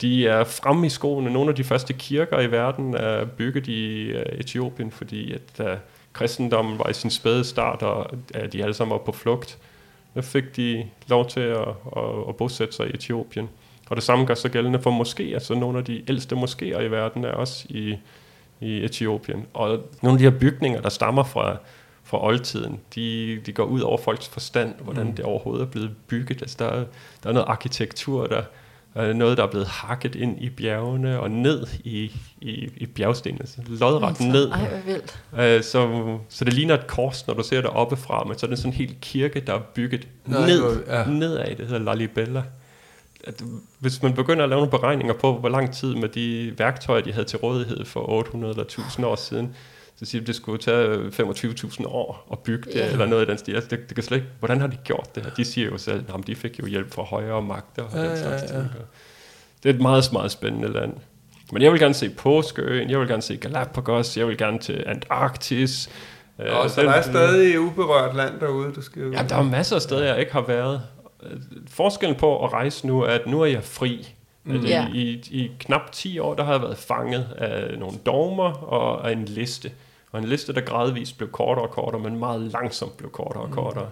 De 0.00 0.26
er 0.26 0.44
fremme 0.44 0.86
i 0.86 0.90
skoene. 0.90 1.30
Nogle 1.30 1.50
af 1.50 1.56
de 1.56 1.64
første 1.64 1.92
kirker 1.92 2.40
i 2.40 2.50
verden 2.50 2.94
er 2.94 3.24
bygget 3.24 3.66
i 3.66 4.02
øh, 4.02 4.38
Etiopien, 4.38 4.90
fordi 4.90 5.32
at 5.32 5.40
da 5.58 5.78
kristendommen 6.12 6.78
var 6.78 6.88
i 6.88 6.92
sin 6.92 7.10
spæde 7.10 7.44
start, 7.44 7.82
og 7.82 8.10
at 8.34 8.52
de 8.52 8.62
alle 8.62 8.74
sammen 8.74 8.92
var 8.92 8.98
på 8.98 9.12
flugt, 9.12 9.58
der 10.14 10.20
fik 10.22 10.56
de 10.56 10.86
lov 11.08 11.28
til 11.28 11.40
at, 11.40 11.68
at, 11.96 12.28
at 12.28 12.36
bosætte 12.36 12.74
sig 12.74 12.86
i 12.86 12.94
Etiopien. 12.94 13.48
Og 13.90 13.96
det 13.96 14.04
samme 14.04 14.24
gør 14.24 14.34
sig 14.34 14.50
gældende 14.50 14.82
for 14.82 15.02
moskéer, 15.02 15.38
så 15.38 15.54
nogle 15.54 15.78
af 15.78 15.84
de 15.84 16.02
ældste 16.08 16.36
moskéer 16.36 16.80
i 16.80 16.90
verden 16.90 17.24
er 17.24 17.32
også 17.32 17.66
i, 17.68 17.96
i 18.60 18.84
Etiopien. 18.84 19.46
Og 19.54 19.68
nogle 20.02 20.14
af 20.14 20.18
de 20.18 20.30
her 20.30 20.38
bygninger, 20.38 20.80
der 20.80 20.88
stammer 20.88 21.24
fra, 21.24 21.56
fra 22.04 22.24
oldtiden, 22.24 22.80
de, 22.94 23.40
de 23.46 23.52
går 23.52 23.64
ud 23.64 23.80
over 23.80 23.98
folks 23.98 24.28
forstand, 24.28 24.74
hvordan 24.80 25.06
mm. 25.06 25.14
det 25.14 25.24
overhovedet 25.24 25.66
er 25.66 25.70
blevet 25.70 25.90
bygget. 26.06 26.42
Altså, 26.42 26.56
der, 26.58 26.66
er, 26.66 26.84
der 27.22 27.28
er 27.28 27.32
noget 27.32 27.48
arkitektur, 27.48 28.26
der 28.26 28.42
er 28.94 29.12
noget, 29.12 29.36
der 29.38 29.42
er 29.44 29.50
blevet 29.50 29.66
hakket 29.66 30.14
ind 30.14 30.42
i 30.42 30.48
bjergene 30.50 31.20
og 31.20 31.30
ned 31.30 31.66
i, 31.84 32.12
i, 32.40 32.68
i 32.76 32.86
bjergstenene. 32.86 33.46
Så 33.46 33.56
Lodret 33.66 34.20
ned. 34.20 34.50
Ej, 34.50 34.68
hvor 34.68 34.78
vildt. 34.86 35.20
Øh, 35.38 35.62
så, 35.62 36.18
så 36.28 36.44
det 36.44 36.52
ligner 36.54 36.74
et 36.74 36.86
kors, 36.86 37.26
når 37.26 37.34
du 37.34 37.42
ser 37.42 37.60
det 37.60 37.70
oppefra, 37.70 38.24
men 38.24 38.38
så 38.38 38.46
er 38.46 38.50
det 38.50 38.58
sådan 38.58 38.72
en 38.72 38.76
helt 38.76 39.00
kirke, 39.00 39.40
der 39.40 39.54
er 39.54 39.60
bygget 39.74 40.08
Nej, 40.26 40.46
ned, 40.46 40.60
hvor- 40.60 40.94
ja. 40.98 41.04
nedad. 41.06 41.56
Det 41.56 41.66
hedder 41.66 41.78
Lalibela. 41.82 42.42
At, 43.24 43.42
hvis 43.78 44.02
man 44.02 44.14
begynder 44.14 44.42
at 44.42 44.48
lave 44.48 44.58
nogle 44.58 44.70
beregninger 44.70 45.14
på, 45.14 45.38
hvor 45.38 45.48
lang 45.48 45.72
tid 45.74 45.94
med 45.94 46.08
de 46.08 46.54
værktøjer, 46.58 47.02
de 47.02 47.12
havde 47.12 47.26
til 47.26 47.38
rådighed 47.38 47.84
for 47.84 48.08
800 48.10 48.50
eller 48.52 48.64
1000 48.64 49.06
år 49.06 49.16
siden, 49.16 49.54
så 50.02 50.06
siger 50.06 50.20
de, 50.20 50.22
at 50.22 50.26
det 50.26 50.34
skulle 50.36 50.58
tage 50.58 50.96
25.000 51.08 51.86
år 51.86 52.28
at 52.32 52.38
bygge 52.38 52.64
det, 52.70 52.74
Ja. 52.80 52.90
eller 52.92 53.06
noget 53.06 53.26
i 53.26 53.30
den 53.30 53.38
stil. 53.38 53.54
Altså, 53.54 53.68
det, 53.70 53.88
det 53.88 53.94
kan 53.94 54.04
slet 54.04 54.16
ikke, 54.16 54.28
hvordan 54.38 54.60
har 54.60 54.66
de 54.66 54.76
gjort 54.84 55.14
det 55.14 55.22
her? 55.22 55.30
De 55.30 55.44
siger 55.44 55.66
jo 55.70 55.78
selv, 55.78 56.04
at 56.18 56.26
de 56.26 56.34
fik 56.36 56.58
jo 56.60 56.66
hjælp 56.66 56.94
fra 56.94 57.02
højere 57.02 57.42
magter 57.42 57.82
og 57.82 57.90
Ja, 57.94 58.08
den 58.10 58.16
slags 58.18 58.42
ja, 58.42 58.56
ja. 58.56 58.60
ting. 58.62 58.70
Det 59.62 59.70
er 59.70 59.74
et 59.74 59.80
meget, 59.80 60.12
meget 60.12 60.30
spændende 60.30 60.72
land. 60.72 60.92
Men 61.52 61.62
jeg 61.62 61.72
vil 61.72 61.80
gerne 61.80 61.94
se 61.94 62.10
Påskeøen, 62.10 62.90
jeg 62.90 63.00
vil 63.00 63.08
gerne 63.08 63.22
se 63.22 63.36
Galapagos, 63.36 64.16
jeg 64.16 64.28
vil 64.28 64.38
gerne 64.38 64.58
til 64.58 64.84
Antarktis. 64.86 65.90
Øh, 66.38 66.56
Og 66.56 66.70
så 66.70 66.80
den- 66.80 66.88
der 66.88 66.94
er 66.94 67.02
stadig 67.02 67.60
uberørt 67.60 68.16
land 68.16 68.40
derude, 68.40 68.72
du 68.72 68.82
skal. 68.82 69.02
Ja, 69.12 69.22
der 69.28 69.36
er 69.36 69.42
masser 69.42 69.76
af 69.76 69.82
steder, 69.82 70.04
jeg 70.04 70.20
ikke 70.20 70.32
har 70.32 70.44
været. 70.46 70.82
Øh, 71.22 71.36
Forskellen 71.68 72.16
på 72.18 72.44
at 72.44 72.52
rejse 72.52 72.86
nu 72.86 73.00
er, 73.02 73.06
at 73.06 73.26
nu 73.26 73.40
er 73.40 73.46
jeg 73.46 73.64
fri. 73.64 74.14
Mm. 74.44 74.60
Ja. 74.64 74.86
I, 74.94 74.98
i, 74.98 75.42
I 75.44 75.50
knap 75.60 75.92
10 75.92 76.18
år, 76.18 76.34
der 76.34 76.44
har 76.44 76.52
jeg 76.52 76.62
været 76.62 76.76
fanget 76.78 77.26
af 77.38 77.78
nogle 77.78 77.96
dogmer 78.06 78.52
og 78.52 79.08
af 79.08 79.12
en 79.12 79.24
liste. 79.24 79.70
Og 80.12 80.18
en 80.18 80.24
liste, 80.24 80.52
der 80.54 80.60
gradvist 80.60 81.16
blev 81.18 81.30
kortere 81.30 81.64
og 81.64 81.70
kortere, 81.70 82.00
men 82.02 82.18
meget 82.18 82.40
langsomt 82.40 82.96
blev 82.96 83.10
kortere 83.10 83.42
og 83.42 83.50
kortere. 83.50 83.88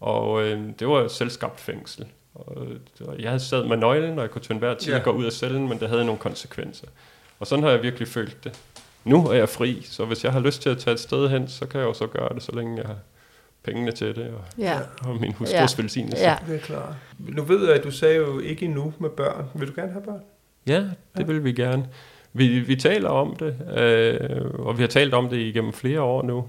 Og 0.00 0.42
øh, 0.42 0.60
det 0.78 0.88
var 0.88 1.00
et 1.02 1.10
selvskabt 1.10 1.60
fængsel. 1.60 2.06
Og, 2.34 2.56
og 3.00 3.18
jeg 3.18 3.30
havde 3.30 3.40
sad 3.40 3.64
med 3.64 3.76
nøglen, 3.76 4.18
og 4.18 4.22
jeg 4.22 4.30
kunne 4.30 4.42
til 4.42 4.52
enhver 4.52 4.74
tid 4.74 4.92
Ja. 4.92 4.98
ja. 4.98 5.02
gå 5.04 5.10
ud 5.10 5.24
af 5.24 5.32
cellen, 5.32 5.68
men 5.68 5.80
det 5.80 5.88
havde 5.88 6.04
nogle 6.04 6.18
konsekvenser. 6.18 6.86
Og 7.40 7.46
sådan 7.46 7.62
har 7.64 7.70
jeg 7.70 7.82
virkelig 7.82 8.08
følt 8.08 8.44
det. 8.44 8.60
Nu 9.04 9.26
er 9.28 9.32
jeg 9.34 9.48
fri, 9.48 9.82
så 9.90 10.04
hvis 10.04 10.24
jeg 10.24 10.32
har 10.32 10.40
lyst 10.40 10.62
til 10.62 10.68
at 10.70 10.78
tage 10.78 10.94
et 10.94 11.00
sted 11.00 11.28
hen, 11.28 11.48
så 11.48 11.66
kan 11.66 11.80
jeg 11.80 11.86
jo 11.86 11.92
så 11.94 12.06
gøre 12.06 12.28
det, 12.34 12.42
så 12.42 12.52
længe 12.52 12.76
jeg 12.78 12.86
har 12.86 12.96
pengene 13.62 13.92
til 13.92 14.16
det, 14.16 14.26
og, 14.28 14.44
Ja. 14.58 14.78
og 15.04 15.16
min 15.20 15.32
hustrus 15.32 15.52
Ja. 15.52 15.60
ja. 15.60 15.66
velsignelse. 15.82 16.22
Ja. 16.22 16.36
Det 16.46 16.54
er 16.54 16.58
klart. 16.60 16.94
Nu 17.18 17.42
ved 17.42 17.66
jeg, 17.66 17.74
at 17.76 17.84
du 17.84 17.90
sagde 17.90 18.16
jo 18.16 18.38
ikke 18.38 18.64
endnu 18.64 18.92
med 18.98 19.10
børn. 19.10 19.44
Vil 19.54 19.68
du 19.68 19.72
gerne 19.76 19.92
have 19.92 20.04
børn? 20.04 20.20
Ja, 20.66 20.84
det 21.16 21.28
vil 21.28 21.44
vi 21.44 21.52
gerne. 21.52 21.88
Vi, 22.36 22.60
vi 22.60 22.76
taler 22.76 23.08
om 23.08 23.36
det, 23.36 23.56
øh, 23.76 24.50
og 24.66 24.78
vi 24.78 24.82
har 24.82 24.88
talt 24.88 25.14
om 25.14 25.28
det 25.28 25.36
igennem 25.36 25.72
flere 25.72 26.00
år 26.00 26.22
nu. 26.22 26.44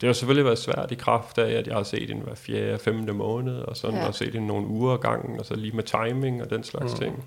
Det 0.00 0.06
har 0.08 0.14
selvfølgelig 0.14 0.44
været 0.44 0.58
svært 0.58 0.90
i 0.90 0.94
kraft 0.94 1.38
af, 1.38 1.52
at 1.52 1.66
jeg 1.66 1.76
har 1.76 1.82
set 1.82 2.10
en 2.10 2.18
hver 2.18 2.34
fjerde, 2.34 2.78
femte 2.78 3.12
måned, 3.12 3.58
og 3.58 3.76
sådan, 3.76 3.96
Ja. 3.98 4.06
og 4.06 4.14
set 4.14 4.34
en 4.34 4.46
nogle 4.46 4.66
uger 4.66 4.96
gangen, 4.96 5.38
og 5.38 5.46
så 5.46 5.56
lige 5.56 5.76
med 5.76 5.82
timing 5.84 6.42
og 6.42 6.50
den 6.50 6.64
slags 6.64 6.92
mm. 6.92 6.98
ting. 6.98 7.24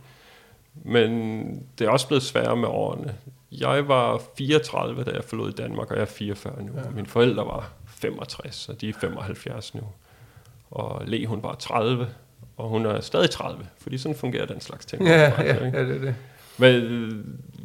Men 0.83 1.63
det 1.79 1.87
er 1.87 1.89
også 1.91 2.07
blevet 2.07 2.23
sværere 2.23 2.55
med 2.55 2.67
årene. 2.67 3.15
Jeg 3.51 3.87
var 3.87 4.21
34, 4.37 5.03
da 5.03 5.11
jeg 5.11 5.23
forlod 5.23 5.51
Danmark, 5.51 5.91
og 5.91 5.95
jeg 5.95 6.01
er 6.01 6.05
44 6.05 6.63
nu. 6.63 6.71
Ja. 6.75 6.89
Mine 6.89 7.07
forældre 7.07 7.45
var 7.45 7.71
65, 7.87 8.69
og 8.69 8.81
de 8.81 8.89
er 8.89 8.93
75 8.93 9.75
nu. 9.75 9.81
Og 10.71 11.01
Le, 11.05 11.27
hun 11.27 11.43
var 11.43 11.55
30, 11.55 12.07
og 12.57 12.69
hun 12.69 12.85
er 12.85 12.99
stadig 13.01 13.29
30, 13.29 13.65
fordi 13.77 13.97
sådan 13.97 14.15
fungerer 14.15 14.45
den 14.45 14.61
slags 14.61 14.85
ting. 14.85 15.07
Ja, 15.07 15.21
ja, 15.21 15.65
ikke? 15.65 15.77
ja, 15.77 15.83
det 15.83 15.95
er 15.95 15.99
det. 15.99 16.15
Men 16.57 16.75
øh, 16.83 17.11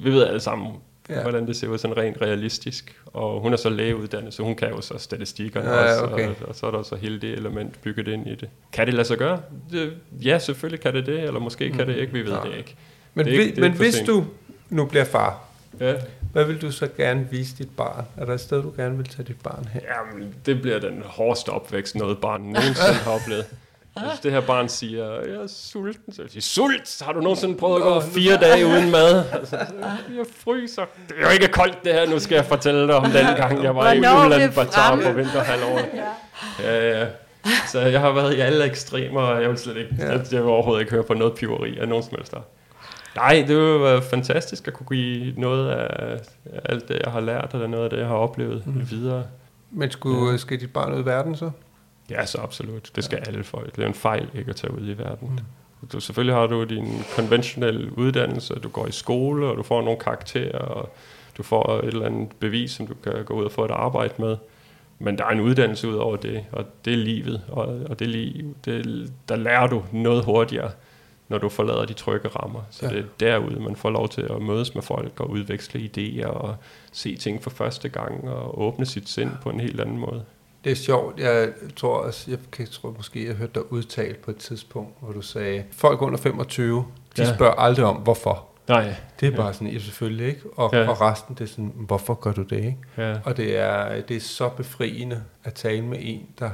vi 0.04 0.10
ved 0.10 0.26
alle 0.26 0.40
sammen, 0.40 0.72
Ja. 1.08 1.22
hvordan 1.22 1.46
det 1.46 1.56
ser 1.56 1.68
ud 1.68 1.78
sådan 1.78 1.96
rent 1.96 2.16
realistisk. 2.22 2.96
Og 3.06 3.40
hun 3.40 3.52
er 3.52 3.56
så 3.56 3.70
lægeuddannet, 3.70 4.34
så 4.34 4.42
hun 4.42 4.54
kan 4.56 4.68
jo 4.70 4.80
så 4.80 4.94
statistikkerne 4.98 5.70
Ja, 5.70 5.92
også, 5.92 6.04
okay. 6.12 6.28
og, 6.28 6.34
og 6.48 6.54
så 6.54 6.66
er 6.66 6.70
der 6.70 6.82
så 6.82 6.96
hele 6.96 7.20
det 7.20 7.32
element 7.32 7.82
bygget 7.82 8.08
ind 8.08 8.26
i 8.28 8.34
det. 8.34 8.48
Kan 8.72 8.86
det 8.86 8.94
lade 8.94 9.04
sig 9.08 9.18
gøre? 9.18 9.40
Det, 9.70 9.92
ja, 10.12 10.38
selvfølgelig 10.38 10.80
kan 10.80 10.94
det 10.94 11.06
det, 11.06 11.20
eller 11.22 11.40
måske 11.40 11.68
mm. 11.68 11.76
kan 11.76 11.86
det 11.88 11.96
ikke, 11.96 12.12
vi 12.12 12.22
ved 12.26 12.32
Ja. 12.32 12.50
det 12.50 12.56
ikke. 12.58 12.76
Men, 13.14 13.26
Det 13.26 13.34
er 13.36 13.40
ikke- 13.40 13.56
det 13.56 13.64
er 13.64 13.68
men 13.68 13.78
hvis 13.78 13.98
du 14.06 14.24
nu 14.70 14.84
bliver 14.86 15.04
far, 15.04 15.44
Ja. 15.80 15.94
hvad 16.32 16.44
vil 16.44 16.62
du 16.62 16.70
så 16.72 16.88
gerne 16.96 17.28
vise 17.30 17.56
dit 17.58 17.70
barn? 17.76 18.04
Er 18.16 18.24
der 18.24 18.34
et 18.34 18.40
sted, 18.40 18.62
du 18.62 18.72
gerne 18.76 18.96
vil 18.96 19.06
tage 19.08 19.24
dit 19.24 19.40
barn 19.42 19.68
hen? 19.72 19.82
Jamen, 20.12 20.34
det 20.46 20.62
bliver 20.62 20.78
den 20.78 21.02
hårdeste 21.04 21.48
opvækst, 21.48 21.94
noget 21.96 22.18
barn 22.18 22.40
nogensinde 22.40 22.94
har 23.04 23.10
oplevet. 23.12 23.44
Hvis 23.94 24.20
det 24.22 24.32
her 24.32 24.40
barn 24.40 24.68
siger, 24.68 25.04
jeg 25.04 25.34
er 25.42 25.46
sulten, 25.46 26.12
så 26.12 26.22
vil 26.22 26.30
jeg 26.34 26.42
sige, 26.42 26.42
sult! 26.42 27.02
Har 27.04 27.12
du 27.12 27.20
nogensinde 27.20 27.56
prøvet 27.56 27.76
at 27.76 27.82
gå 27.82 28.00
fire 28.00 28.36
dage 28.36 28.66
uden 28.66 28.90
mad? 28.90 29.24
Altså, 29.32 29.56
jeg 30.16 30.26
fryser. 30.36 30.82
Det 31.08 31.16
er 31.18 31.22
jo 31.26 31.28
ikke 31.32 31.48
koldt 31.48 31.84
det 31.84 31.92
her, 31.92 32.10
nu 32.10 32.18
skal 32.18 32.34
jeg 32.34 32.44
fortælle 32.44 32.86
dig 32.86 32.94
om 32.96 33.10
den 33.10 33.26
gang, 33.36 33.62
jeg 33.62 33.76
var 33.76 33.92
i 33.92 33.98
Ulan 33.98 34.52
Batar 34.52 34.96
på 34.96 35.12
vinterhalvåret. 35.12 35.84
Ja, 36.62 37.00
ja. 37.00 37.06
Så 37.66 37.80
jeg 37.80 38.00
har 38.00 38.12
været 38.12 38.34
i 38.34 38.40
alle 38.40 38.64
ekstremer, 38.64 39.20
og 39.20 39.42
jeg 39.42 39.50
vil 39.50 39.58
slet 39.58 39.76
ikke, 39.76 39.96
Ja. 39.98 40.04
ja. 40.06 40.12
jeg, 40.12 40.24
vil 40.30 40.42
overhovedet 40.42 40.80
ikke 40.80 40.92
høre 40.92 41.04
på 41.04 41.14
noget 41.14 41.34
piveri 41.34 41.78
af 41.78 41.88
nogen 41.88 42.04
som 42.04 42.12
helst 42.16 42.32
der. 42.32 42.40
Nej, 43.16 43.44
det 43.48 43.56
vil 43.56 43.80
være 43.80 44.02
fantastisk 44.02 44.68
at 44.68 44.74
kunne 44.74 44.86
give 44.86 45.34
noget 45.36 45.70
af 45.70 46.20
alt 46.64 46.88
det, 46.88 47.00
jeg 47.04 47.12
har 47.12 47.20
lært, 47.20 47.50
eller 47.54 47.66
noget 47.66 47.84
af 47.84 47.90
det, 47.90 47.98
jeg 47.98 48.06
har 48.06 48.14
oplevet 48.14 48.66
mm. 48.66 48.90
videre. 48.90 49.24
Men 49.70 49.90
skulle, 49.90 50.38
skal 50.38 50.60
dit 50.60 50.72
barn 50.72 50.92
ud 50.94 51.02
i 51.02 51.06
verden 51.06 51.36
så? 51.36 51.50
Ja, 52.10 52.26
så 52.26 52.38
absolut. 52.38 52.90
Det 52.96 53.04
skal 53.04 53.18
ja. 53.24 53.30
alle 53.30 53.44
folk. 53.44 53.76
Det 53.76 53.82
er 53.82 53.88
en 53.88 53.94
fejl 53.94 54.28
ikke 54.34 54.50
at 54.50 54.56
tage 54.56 54.74
ud 54.74 54.88
i 54.88 54.98
verden. 54.98 55.28
Mm. 55.30 55.88
Du, 55.92 56.00
selvfølgelig 56.00 56.34
har 56.34 56.46
du 56.46 56.64
din 56.64 57.02
konventionelle 57.16 57.98
uddannelse, 57.98 58.54
du 58.54 58.68
går 58.68 58.86
i 58.86 58.92
skole, 58.92 59.46
og 59.46 59.56
du 59.56 59.62
får 59.62 59.82
nogle 59.82 60.00
karakterer, 60.00 60.58
og 60.58 60.94
du 61.36 61.42
får 61.42 61.78
et 61.78 61.84
eller 61.84 62.06
andet 62.06 62.28
bevis, 62.38 62.70
som 62.70 62.86
du 62.86 62.94
kan 62.94 63.24
gå 63.24 63.34
ud 63.34 63.44
og 63.44 63.52
få 63.52 63.64
et 63.64 63.70
arbejde 63.70 64.14
med. 64.18 64.36
Men 64.98 65.18
der 65.18 65.24
er 65.24 65.28
en 65.28 65.40
uddannelse 65.40 65.88
ud 65.88 65.94
over 65.94 66.16
det, 66.16 66.44
og 66.52 66.64
det 66.84 66.92
er 66.92 66.96
livet, 66.96 67.42
og, 67.48 67.80
og 67.90 67.98
det 67.98 68.08
liv, 68.08 68.56
det, 68.64 69.12
der 69.28 69.36
lærer 69.36 69.66
du 69.66 69.82
noget 69.92 70.24
hurtigere, 70.24 70.70
når 71.28 71.38
du 71.38 71.48
forlader 71.48 71.84
de 71.84 71.92
trygge 71.92 72.28
rammer. 72.28 72.60
Så 72.70 72.86
ja. 72.86 72.92
det 72.92 72.98
er 72.98 73.04
derude, 73.20 73.60
man 73.60 73.76
får 73.76 73.90
lov 73.90 74.08
til 74.08 74.22
at 74.22 74.42
mødes 74.42 74.74
med 74.74 74.82
folk 74.82 75.20
og 75.20 75.30
udveksle 75.30 75.90
idéer 75.96 76.26
og 76.26 76.56
se 76.92 77.16
ting 77.16 77.42
for 77.42 77.50
første 77.50 77.88
gang 77.88 78.28
og 78.28 78.62
åbne 78.62 78.86
sit 78.86 79.08
sind 79.08 79.30
på 79.42 79.50
en 79.50 79.60
helt 79.60 79.80
anden 79.80 79.98
måde. 79.98 80.24
Det 80.64 80.72
er 80.72 80.76
sjovt. 80.76 81.20
Jeg 81.20 81.48
tror 81.76 81.96
også, 81.96 82.30
jeg 82.30 82.38
kan 82.52 82.66
tror 82.66 82.94
måske, 82.96 83.26
jeg 83.26 83.34
hørte 83.34 83.52
dig 83.54 83.72
udtalt 83.72 84.22
på 84.22 84.30
et 84.30 84.36
tidspunkt, 84.36 84.94
hvor 85.00 85.12
du 85.12 85.22
sagde, 85.22 85.64
folk 85.72 86.02
under 86.02 86.18
25, 86.18 86.84
de 87.16 87.22
ja. 87.22 87.34
spørger 87.34 87.54
aldrig 87.54 87.84
om, 87.84 87.96
hvorfor. 87.96 88.46
Nej. 88.68 88.94
Det 89.20 89.32
er 89.32 89.36
bare 89.36 89.46
ja. 89.46 89.52
sådan, 89.52 89.68
ja, 89.68 89.78
selvfølgelig 89.78 90.26
ikke. 90.26 90.40
Og, 90.56 90.70
ja. 90.72 90.88
og 90.88 91.00
resten, 91.00 91.34
det 91.34 91.44
er 91.44 91.48
sådan, 91.48 91.72
hvorfor 91.76 92.14
gør 92.14 92.32
du 92.32 92.42
det 92.42 92.56
ikke? 92.56 92.78
Ja. 92.96 93.16
Og 93.24 93.36
det 93.36 93.58
er, 93.58 94.00
det 94.00 94.16
er 94.16 94.20
så 94.20 94.48
befriende 94.48 95.22
at 95.44 95.54
tale 95.54 95.82
med 95.82 95.98
en, 96.00 96.26
der, 96.38 96.50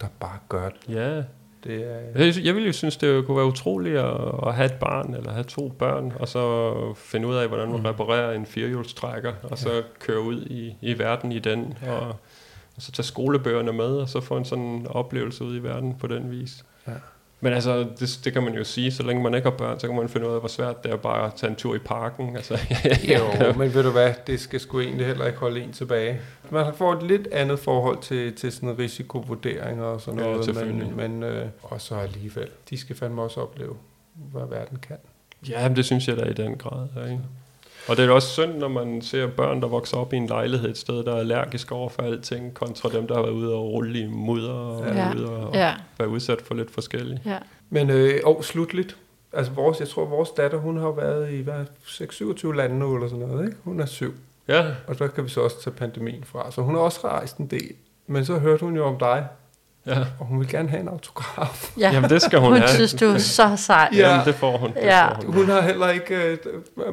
der 0.00 0.06
bare 0.20 0.38
gør 0.48 0.68
det. 0.68 0.94
Ja. 0.94 1.22
Det 1.64 1.84
er, 1.84 2.40
Jeg, 2.44 2.54
ville 2.54 2.66
jo 2.66 2.72
synes, 2.72 2.96
det 2.96 3.26
kunne 3.26 3.36
være 3.36 3.46
utroligt 3.46 3.98
at, 3.98 4.16
at 4.46 4.54
have 4.54 4.66
et 4.66 4.74
barn, 4.80 5.14
eller 5.14 5.32
have 5.32 5.44
to 5.44 5.68
børn, 5.68 6.12
og 6.20 6.28
så 6.28 6.72
finde 6.96 7.28
ud 7.28 7.34
af, 7.34 7.48
hvordan 7.48 7.68
man 7.68 7.84
reparerer 7.84 8.32
en 8.32 8.46
firehjulstrækker, 8.46 9.32
og 9.42 9.58
så 9.58 9.82
køre 10.00 10.20
ud 10.20 10.42
i, 10.42 10.76
i 10.80 10.98
verden 10.98 11.32
i 11.32 11.38
den, 11.38 11.78
og, 11.88 12.16
og 12.76 12.82
så 12.82 12.92
tage 12.92 13.06
skolebøgerne 13.06 13.72
med, 13.72 13.84
og 13.86 14.08
så 14.08 14.20
få 14.20 14.36
en 14.36 14.44
sådan 14.44 14.86
oplevelse 14.90 15.44
ud 15.44 15.56
i 15.56 15.58
verden 15.58 15.94
på 15.94 16.06
den 16.06 16.30
vis. 16.30 16.64
Ja. 16.88 16.92
Men 17.40 17.52
altså, 17.52 17.86
det, 18.00 18.20
det 18.24 18.32
kan 18.32 18.42
man 18.42 18.54
jo 18.54 18.64
sige, 18.64 18.92
så 18.92 19.02
længe 19.02 19.22
man 19.22 19.34
ikke 19.34 19.50
har 19.50 19.56
børn, 19.56 19.80
så 19.80 19.86
kan 19.86 19.96
man 19.96 20.08
finde 20.08 20.28
ud 20.28 20.32
af, 20.32 20.40
hvor 20.40 20.48
svært 20.48 20.84
det 20.84 20.92
er 20.92 20.96
bare 20.96 21.26
at 21.26 21.34
tage 21.34 21.50
en 21.50 21.56
tur 21.56 21.74
i 21.74 21.78
parken. 21.78 22.36
Altså, 22.36 22.58
jo, 23.14 23.52
men 23.58 23.74
ved 23.74 23.82
du 23.82 23.90
hvad, 23.90 24.14
det 24.26 24.40
skal 24.40 24.60
sgu 24.60 24.80
egentlig 24.80 25.06
heller 25.06 25.26
ikke 25.26 25.38
holde 25.38 25.60
en 25.60 25.72
tilbage. 25.72 26.20
Man 26.50 26.74
får 26.74 26.92
et 26.92 27.02
lidt 27.02 27.26
andet 27.32 27.58
forhold 27.58 27.98
til, 28.02 28.34
til 28.34 28.52
sådan 28.52 28.78
risikovurderinger 28.78 29.84
og 29.84 30.00
sådan 30.00 30.20
Ja, 30.20 30.26
noget, 30.26 30.44
selvfølgelig. 30.44 30.96
men, 30.96 31.20
men 31.20 31.22
øh, 31.22 31.46
og 31.62 31.80
så 31.80 31.94
alligevel, 31.94 32.48
de 32.70 32.78
skal 32.78 32.96
fandme 32.96 33.22
også 33.22 33.40
opleve, 33.40 33.76
hvad 34.14 34.42
verden 34.50 34.78
kan. 34.78 34.96
Ja, 35.48 35.68
men 35.68 35.76
det 35.76 35.84
synes 35.84 36.08
jeg 36.08 36.16
da 36.16 36.24
i 36.24 36.32
den 36.32 36.56
grad. 36.56 36.88
Ja, 36.96 37.04
ikke? 37.04 37.20
Og 37.88 37.96
det 37.96 38.04
er 38.04 38.10
også 38.10 38.28
synd, 38.28 38.54
når 38.58 38.68
man 38.68 39.02
ser 39.02 39.26
børn, 39.26 39.60
der 39.62 39.68
vokser 39.68 39.96
op 39.96 40.12
i 40.12 40.16
en 40.16 40.26
lejlighed 40.26 40.68
et 40.70 40.78
sted, 40.78 41.04
der 41.04 41.12
er 41.14 41.18
allergisk 41.18 41.72
over 41.72 41.88
for 41.88 42.02
alting, 42.02 42.54
kontra 42.54 42.88
dem, 42.88 43.06
der 43.06 43.14
har 43.14 43.22
været 43.22 43.32
ude 43.32 43.54
og 43.54 43.62
rulle 43.72 43.98
i 43.98 44.06
mudder 44.06 44.52
og 44.52 44.86
Ja. 44.94 45.12
ude 45.14 45.30
og 45.30 45.54
Ja, 45.54 45.74
være 45.98 46.08
udsat 46.08 46.42
for 46.42 46.54
lidt 46.54 46.70
forskelligt. 46.70 47.20
ja. 47.26 47.38
Men 47.70 47.90
øh, 47.90 48.20
og 48.24 48.44
slutligt, 48.44 48.96
altså 49.32 49.52
vores, 49.52 49.80
jeg 49.80 49.88
tror 49.88 50.04
vores 50.04 50.30
datter, 50.30 50.58
hun 50.58 50.76
har 50.76 50.84
jo 50.86 50.90
været 50.92 51.32
i 51.32 51.40
hvad, 51.40 51.64
6-27 51.84 52.52
lande 52.52 52.78
nu 52.78 52.94
eller 52.94 53.08
sådan 53.08 53.26
noget, 53.26 53.44
ikke? 53.46 53.56
Hun 53.64 53.80
er 53.80 53.86
syv, 53.86 54.14
Ja, 54.48 54.64
og 54.86 54.98
der 54.98 55.06
kan 55.08 55.24
vi 55.24 55.28
så 55.28 55.40
også 55.40 55.62
tage 55.62 55.74
pandemien 55.76 56.24
fra. 56.24 56.50
Så 56.52 56.62
hun 56.62 56.74
har 56.74 56.82
også 56.82 57.00
rejst 57.04 57.36
en 57.36 57.46
del. 57.46 57.72
Men 58.06 58.24
så 58.24 58.38
hørte 58.38 58.64
hun 58.64 58.76
jo 58.76 58.84
om 58.84 58.98
dig, 58.98 59.26
ja. 59.86 59.98
og 60.20 60.26
hun 60.26 60.40
vil 60.40 60.48
gerne 60.48 60.68
have 60.68 60.80
en 60.80 60.88
autograf. 60.88 61.70
ja. 61.78 61.90
Jamen, 61.92 62.10
det 62.10 62.22
skal 62.22 62.38
hun 62.38 62.48
hun 62.48 62.58
have. 62.58 62.68
synes, 62.68 62.94
du 62.94 63.04
er 63.06 63.18
så 63.18 63.52
sej. 63.56 63.88
Ja. 63.94 64.10
Jamen, 64.10 64.26
det 64.26 64.34
får 64.34 64.56
hun. 64.56 64.68
Det 64.74 64.80
Ja. 64.82 65.06
får 65.08 65.22
hun. 65.26 65.34
Hun 65.34 65.48
har 65.48 65.60
heller 65.60 65.88
ikke 65.90 66.14
øh, 66.14 66.36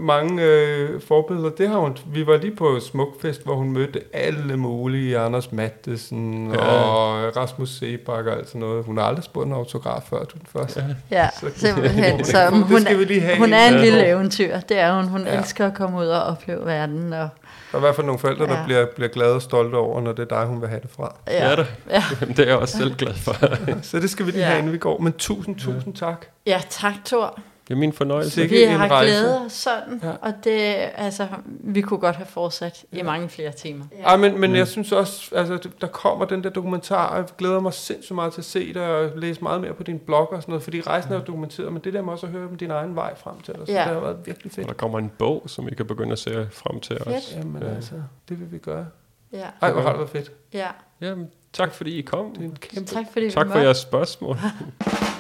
mange 0.02 0.44
øh, 0.44 1.02
forbilleder. 1.08 1.50
Det 1.50 1.70
har 1.70 1.78
hun. 1.78 1.98
Vi 2.06 2.28
var 2.28 2.38
lige 2.38 2.56
på 2.56 2.80
Smukfest, 2.80 3.44
hvor 3.44 3.56
hun 3.56 3.72
mødte 3.72 4.02
alle 4.14 4.58
mulige. 4.58 5.20
Anders 5.20 5.52
Mattesen 5.52 6.52
Ja. 6.54 6.58
og 6.60 7.38
Rasmus 7.38 7.70
Sebak 7.70 8.26
og 8.26 8.34
alt 8.38 8.48
sådan 8.48 8.62
noget. 8.62 8.86
Hun 8.86 8.98
har 8.98 9.04
aldrig 9.04 9.24
spurgt 9.24 9.48
en 9.48 9.54
autograf 9.54 10.02
før, 10.10 10.18
du 10.24 10.38
den 10.38 10.48
første. 10.58 10.86
Ja. 11.12 11.18
Ja, 11.18 11.30
Så- 11.40 11.50
simpelthen. 11.56 12.24
Så 12.26 12.38
Det 12.52 12.64
hun, 12.64 12.82
skal 12.82 13.00
vi 13.00 13.04
lige 13.04 13.22
have 13.22 13.38
hun 13.38 13.48
en, 13.48 13.54
er 13.54 13.68
en 13.68 13.80
lille 13.80 14.08
eventyr. 14.08 14.60
Det 14.60 14.80
er 14.80 14.96
hun. 14.96 15.08
Hun 15.08 15.22
Ja. 15.26 15.38
elsker 15.40 15.68
at 15.68 15.74
komme 15.74 16.00
ud 16.00 16.06
og 16.08 16.24
opleve 16.24 16.66
verden. 16.66 17.14
Og, 17.14 17.30
Der 17.72 17.78
er 17.78 17.82
i 17.82 17.86
hvert 17.86 17.96
fald 17.96 18.06
nogle 18.06 18.20
forældre, 18.20 18.48
der 18.48 18.58
Ja. 18.60 18.66
bliver, 18.66 18.86
bliver 18.96 19.08
glade 19.10 19.36
og 19.36 19.42
stolte 19.42 19.76
over, 19.76 20.02
når 20.02 20.12
det 20.14 20.32
er 20.32 20.38
dig, 20.38 20.46
hun 20.46 20.62
vil 20.62 20.70
have 20.70 20.82
det 20.82 20.90
fra. 20.96 21.16
Ja, 21.28 21.50
ja. 21.50 21.56
det. 21.56 21.68
Ja. 21.90 22.04
Jamen, 22.22 22.38
det 22.38 22.44
er 22.44 22.50
jeg 22.50 22.58
også 22.58 22.78
selv 22.78 22.96
glad 22.96 23.14
for. 23.14 23.36
Så 23.82 24.00
det 24.00 24.10
skal 24.10 24.26
vi 24.26 24.32
lige 24.32 24.42
Ja. 24.42 24.48
have, 24.48 24.58
inden 24.60 24.74
vi 24.74 24.78
går. 24.78 24.98
Men 25.00 25.14
tusind, 25.14 25.56
tusind 25.60 25.94
tak. 25.96 26.26
ja, 26.46 26.62
tak 26.70 26.94
Thor. 27.06 27.40
Det 27.68 27.74
er 27.74 27.78
min 27.78 27.94
fornøjelse. 27.94 28.32
Sikke 28.32 28.56
Vi 28.56 28.64
har 28.64 28.88
rejse. 28.88 29.06
glædet 29.12 29.46
os 29.46 29.52
sådan, 29.52 30.00
Ja. 30.04 30.08
ja. 30.10 30.14
og 30.22 30.34
det, 30.44 30.52
altså, 30.96 31.28
vi 31.48 31.82
kunne 31.82 32.00
godt 32.00 32.16
have 32.16 32.26
fortsat 32.26 32.86
i 32.92 33.02
mange 33.02 33.30
flere 33.30 33.52
timer. 33.52 33.86
Ja. 33.98 34.04
Ej, 34.04 34.18
men, 34.18 34.40
men 34.40 34.56
jeg 34.56 34.68
synes 34.68 34.92
også, 34.92 35.36
altså, 35.36 35.70
der 35.82 35.88
kommer 35.88 36.26
den 36.26 36.44
der 36.44 36.50
dokumentar, 36.50 37.08
og 37.08 37.18
jeg 37.18 37.26
glæder 37.38 37.60
mig 37.60 37.74
sindssygt 37.74 38.16
meget 38.16 38.34
til 38.34 38.42
at 38.42 38.46
se 38.46 38.74
det, 38.74 38.82
og 38.82 39.12
læse 39.18 39.42
meget 39.42 39.62
mere 39.62 39.74
på 39.74 39.84
din 39.84 40.00
blog 40.00 40.34
og 40.34 40.42
sådan 40.42 40.52
noget, 40.52 40.64
fordi 40.64 40.82
rejsen 40.82 41.12
er 41.12 41.16
jo 41.18 41.24
dokumenteret, 41.28 41.74
men 41.74 41.82
det 41.84 41.94
der 41.94 42.02
med 42.02 42.14
også 42.14 42.26
at 42.26 42.32
høre 42.32 42.48
om 42.48 42.58
din 42.58 42.72
egen 42.72 42.96
vej 42.96 43.16
frem 43.16 43.40
til 43.42 43.54
dig, 43.54 43.68
så 43.68 43.74
Ja. 43.74 43.80
det 43.80 43.88
har 43.94 44.00
været 44.00 44.18
virkelig 44.26 44.52
Og 44.52 44.56
fedt. 44.56 44.68
der 44.68 44.74
kommer 44.74 45.00
en 45.00 45.12
bog, 45.20 45.44
som 45.48 45.68
I 45.68 45.72
kan 45.76 45.86
begynde 45.86 46.12
at 46.12 46.20
se 46.20 46.48
frem 46.52 46.80
til 46.80 46.98
Fedt. 47.04 47.18
os. 47.18 47.34
Jamen 47.38 47.62
Ja. 47.64 47.70
altså, 47.76 47.94
det 48.30 48.40
vil 48.40 48.52
vi 48.52 48.58
gøre. 48.58 48.86
Ja, 49.34 49.46
Ej, 49.62 49.72
hvor 49.72 49.82
har 49.82 49.90
det 49.90 49.98
været 49.98 50.10
fedt. 50.10 50.32
ja. 50.54 50.68
Jamen, 51.02 51.28
tak 51.54 51.74
fordi 51.74 51.98
I 51.98 52.02
kom. 52.02 52.32
Det 52.34 52.40
er 52.42 52.46
en 52.46 52.58
kæmpe... 52.62 52.90
Tak 52.92 53.06
fordi 53.12 53.30
Tak 53.32 53.52
for 53.52 53.60
jeres 53.60 53.78
spørgsmål. 53.78 54.38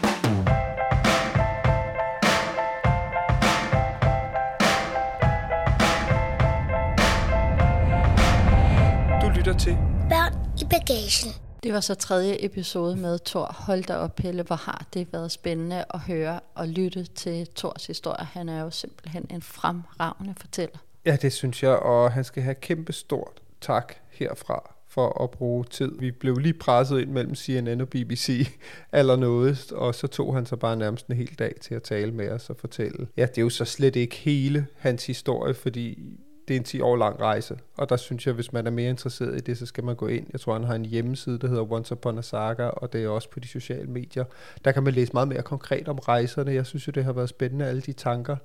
bagagen. 10.73 11.31
Det 11.63 11.73
var 11.73 11.79
så 11.79 11.95
tredje 11.95 12.45
episode 12.45 12.95
med 12.95 13.19
Thor. 13.25 13.55
Hold 13.59 13.83
da 13.83 13.95
op, 13.95 14.15
Pelle, 14.15 14.43
hvor 14.43 14.55
har 14.55 14.85
det 14.93 15.13
været 15.13 15.31
spændende 15.31 15.85
at 15.93 15.99
høre 15.99 16.39
og 16.55 16.67
lytte 16.67 17.03
til 17.03 17.47
Thors 17.55 17.85
historie. 17.87 18.25
Han 18.25 18.49
er 18.49 18.61
jo 18.61 18.69
simpelthen 18.69 19.25
en 19.29 19.41
fremragende 19.41 20.33
fortæller. 20.37 20.77
Ja, 21.05 21.17
det 21.21 21.33
synes 21.33 21.63
jeg, 21.63 21.71
og 21.71 22.11
han 22.11 22.23
skal 22.23 22.43
have 22.43 22.55
kæmpe 22.55 22.93
stort 22.93 23.41
tak 23.61 23.93
herfra 24.11 24.75
for 24.87 25.23
at 25.23 25.31
bruge 25.31 25.63
tid. 25.63 25.91
Vi 25.99 26.11
blev 26.11 26.37
lige 26.37 26.53
presset 26.53 27.01
ind 27.01 27.09
mellem 27.09 27.35
CNN 27.35 27.81
og 27.81 27.89
BBC 27.89 28.47
allernådest, 28.91 29.71
og 29.71 29.95
så 29.95 30.07
tog 30.07 30.35
han 30.35 30.45
så 30.45 30.55
bare 30.55 30.75
nærmest 30.75 31.07
en 31.07 31.15
hel 31.15 31.35
dag 31.39 31.53
til 31.61 31.75
at 31.75 31.83
tale 31.83 32.11
med 32.11 32.29
os 32.29 32.49
og 32.49 32.57
fortælle. 32.57 33.07
Ja, 33.17 33.25
det 33.25 33.37
er 33.37 33.41
jo 33.41 33.49
så 33.49 33.65
slet 33.65 33.95
ikke 33.95 34.15
hele 34.15 34.67
hans 34.77 35.05
historie, 35.05 35.53
fordi 35.53 35.99
det 36.47 36.53
er 36.53 36.57
en 36.57 36.63
10 36.63 36.81
år 36.81 36.95
lang 36.95 37.21
rejse, 37.21 37.57
og 37.77 37.89
der 37.89 37.97
synes 37.97 38.27
jeg, 38.27 38.33
hvis 38.33 38.53
man 38.53 38.67
er 38.67 38.71
mere 38.71 38.89
interesseret 38.89 39.35
i 39.37 39.39
det, 39.39 39.57
så 39.57 39.65
skal 39.65 39.83
man 39.83 39.95
gå 39.95 40.07
ind. 40.07 40.27
Jeg 40.31 40.39
tror, 40.39 40.53
han 40.53 40.63
har 40.63 40.75
en 40.75 40.85
hjemmeside, 40.85 41.39
der 41.39 41.47
hedder 41.47 41.71
Once 41.71 41.91
Upon 41.93 42.17
a 42.17 42.21
Saga, 42.21 42.63
og 42.65 42.93
det 42.93 43.03
er 43.03 43.09
også 43.09 43.29
på 43.29 43.39
de 43.39 43.47
sociale 43.47 43.87
medier. 43.87 44.23
Der 44.65 44.71
kan 44.71 44.83
man 44.83 44.93
læse 44.93 45.13
meget 45.13 45.27
mere 45.27 45.41
konkret 45.41 45.87
om 45.87 45.99
rejserne. 45.99 46.53
Jeg 46.53 46.65
synes 46.65 46.87
jo, 46.87 46.91
det 46.91 47.03
har 47.03 47.13
været 47.13 47.29
spændende, 47.29 47.65
alle 47.65 47.81
de 47.81 47.93
tanker, 47.93 48.35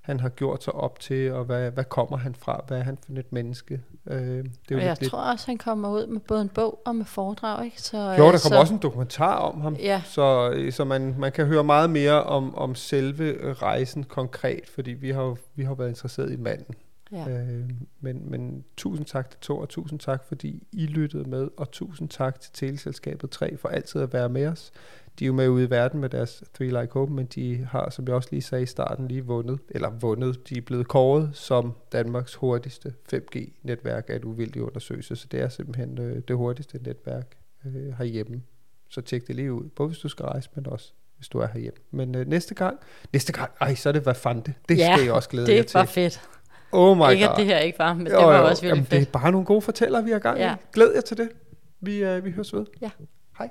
han 0.00 0.20
har 0.20 0.28
gjort 0.28 0.64
sig 0.64 0.74
op 0.74 1.00
til, 1.00 1.32
og 1.32 1.44
hvad, 1.44 1.70
hvad 1.70 1.84
kommer 1.84 2.16
han 2.16 2.34
fra? 2.34 2.64
Hvad 2.68 2.78
er 2.78 2.82
han 2.82 2.98
for 3.06 3.12
et 3.18 3.32
menneske? 3.32 3.80
Øh, 4.06 4.18
det 4.18 4.28
er 4.36 4.44
jo 4.70 4.76
Og 4.76 4.82
jeg 4.84 4.96
lidt, 5.00 5.10
tror 5.10 5.18
også, 5.18 5.46
han 5.46 5.58
kommer 5.58 5.90
ud 5.90 6.06
med 6.06 6.20
både 6.20 6.42
en 6.42 6.48
bog 6.48 6.82
og 6.86 6.96
med 6.96 7.04
foredrag. 7.04 7.64
Ikke? 7.64 7.82
Så, 7.82 7.96
jo, 7.96 8.02
øh, 8.12 8.16
der 8.18 8.24
kommer 8.24 8.38
så, 8.38 8.60
også 8.60 8.74
en 8.74 8.80
dokumentar 8.80 9.36
om 9.36 9.60
ham, 9.60 9.74
Ja. 9.74 10.02
så, 10.04 10.50
øh, 10.54 10.72
så 10.72 10.84
man, 10.84 11.14
man 11.18 11.32
kan 11.32 11.46
høre 11.46 11.64
meget 11.64 11.90
mere 11.90 12.22
om, 12.22 12.54
om 12.54 12.74
selve 12.74 13.24
øh, 13.24 13.50
rejsen 13.52 14.04
konkret, 14.04 14.68
fordi 14.74 14.90
vi 14.90 15.10
har 15.10 15.22
jo 15.22 15.36
vi 15.54 15.64
har 15.64 15.74
været 15.74 15.88
interesseret 15.88 16.32
i 16.32 16.36
manden. 16.36 16.74
Ja. 17.12 17.28
Øh, 17.28 17.70
men, 18.00 18.30
men 18.30 18.64
tusind 18.76 19.06
tak 19.06 19.30
til 19.30 19.40
Thor, 19.42 19.60
og 19.60 19.68
tusind 19.68 19.98
tak, 20.00 20.24
fordi 20.24 20.66
I 20.72 20.86
lyttede 20.86 21.24
med, 21.30 21.48
og 21.56 21.70
tusind 21.70 22.08
tak 22.08 22.40
til 22.40 22.52
Teleselskabet 22.52 23.30
3 23.30 23.56
for 23.56 23.68
altid 23.68 24.00
at 24.00 24.12
være 24.12 24.28
med 24.28 24.46
os. 24.46 24.72
De 25.18 25.24
er 25.24 25.26
jo 25.26 25.32
med 25.32 25.48
ude 25.48 25.64
i 25.64 25.70
verden 25.70 26.00
med 26.00 26.08
deres 26.08 26.42
Three 26.54 26.68
Like 26.80 26.92
Hope, 26.92 27.12
men 27.12 27.26
de 27.26 27.56
har, 27.70 27.90
som 27.90 28.06
jeg 28.06 28.14
også 28.14 28.28
lige 28.32 28.42
sagde 28.42 28.62
i 28.62 28.66
starten, 28.66 29.08
lige 29.08 29.24
vundet, 29.24 29.58
eller 29.68 29.90
vundet, 29.90 30.48
de 30.48 30.56
er 30.58 30.60
blevet 30.62 30.88
kåret 30.88 31.30
som 31.32 31.72
Danmarks 31.92 32.34
hurtigste 32.34 32.94
5G-netværk 33.14 34.04
af 34.08 34.16
et 34.16 34.24
uvildig 34.24 34.62
undersøgelse, 34.62 35.16
så 35.16 35.26
det 35.30 35.40
er 35.40 35.48
simpelthen 35.48 35.98
øh, 35.98 36.22
det 36.28 36.36
hurtigste 36.36 36.78
netværk 36.82 37.36
øh, 37.66 37.92
herhjemme. 37.98 38.42
Så 38.88 39.00
tjek 39.00 39.26
det 39.26 39.36
lige 39.36 39.52
ud, 39.52 39.64
både 39.68 39.88
hvis 39.88 39.98
du 39.98 40.08
skal 40.08 40.24
rejse, 40.24 40.50
men 40.54 40.66
også 40.66 40.92
hvis 41.16 41.28
du 41.28 41.38
er 41.38 41.46
herhjemme. 41.46 41.78
Men 41.90 42.14
øh, 42.14 42.26
næste 42.26 42.54
gang, 42.54 42.78
næste 43.12 43.32
gang, 43.32 43.50
ej, 43.60 43.74
så 43.74 43.88
er 43.88 43.92
det 43.92 44.02
hvad 44.02 44.14
fanden 44.14 44.42
det. 44.46 44.54
Det 44.68 44.78
Ja, 44.78 44.94
skal 44.96 45.04
jeg 45.04 45.12
også 45.14 45.28
glæde 45.28 45.50
jer 45.50 45.56
det 45.56 45.66
til. 45.66 45.78
var 45.78 45.84
fedt. 45.84 46.20
Oh 46.72 46.96
my 46.96 47.10
ikke 47.10 47.24
god. 47.24 47.32
at 47.32 47.38
det 47.38 47.46
her 47.46 47.58
ikke 47.58 47.78
var, 47.78 47.94
men 47.94 48.06
det 48.06 48.14
var 48.14 48.22
også 48.22 48.62
virkelig 48.62 48.68
Jamen, 48.68 48.86
fedt. 48.86 49.00
Det 49.00 49.08
er 49.08 49.20
bare 49.20 49.32
nogle 49.32 49.46
gode 49.46 49.62
fortællere, 49.62 50.04
vi 50.04 50.10
har 50.10 50.18
gang 50.18 50.38
i. 50.38 50.42
Ja. 50.42 50.54
Glæd 50.72 50.92
jer 50.94 51.00
til 51.00 51.16
det. 51.16 51.28
Vi, 51.80 52.16
uh, 52.16 52.24
vi 52.24 52.30
høres 52.30 52.52
ved. 52.54 52.66
Ja. 52.80 52.90
Hej. 53.38 53.48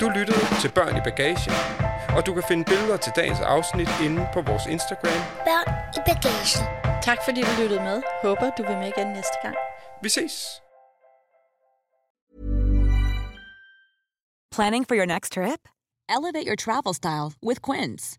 Du 0.00 0.08
lyttede 0.08 0.38
til 0.60 0.70
Børn 0.74 0.96
i 0.96 1.00
Bagagen, 1.04 1.52
og 2.16 2.26
du 2.26 2.34
kan 2.34 2.42
finde 2.48 2.64
billeder 2.64 2.96
til 2.96 3.12
dagens 3.16 3.40
afsnit 3.40 3.88
inde 4.04 4.26
på 4.34 4.40
vores 4.40 4.66
Instagram. 4.66 5.20
Børn 5.48 5.68
i 5.96 6.00
bagagen. 6.06 6.64
Tak 7.02 7.18
fordi 7.24 7.40
du 7.40 7.62
lyttede 7.62 7.80
med. 7.80 8.02
Håber 8.22 8.50
du 8.58 8.62
vil 8.62 8.76
med 8.76 8.92
igen 8.96 9.06
næste 9.06 9.36
gang. 9.42 9.56
Vi 10.02 10.08
ses. 10.08 10.62
Planning 14.56 14.84
for 14.88 14.94
your 14.94 15.06
next 15.06 15.32
trip? 15.32 15.62
Elevate 16.08 16.46
your 16.50 16.56
travel 16.56 16.94
style 16.94 17.30
with 17.48 17.60
Quince. 17.68 18.18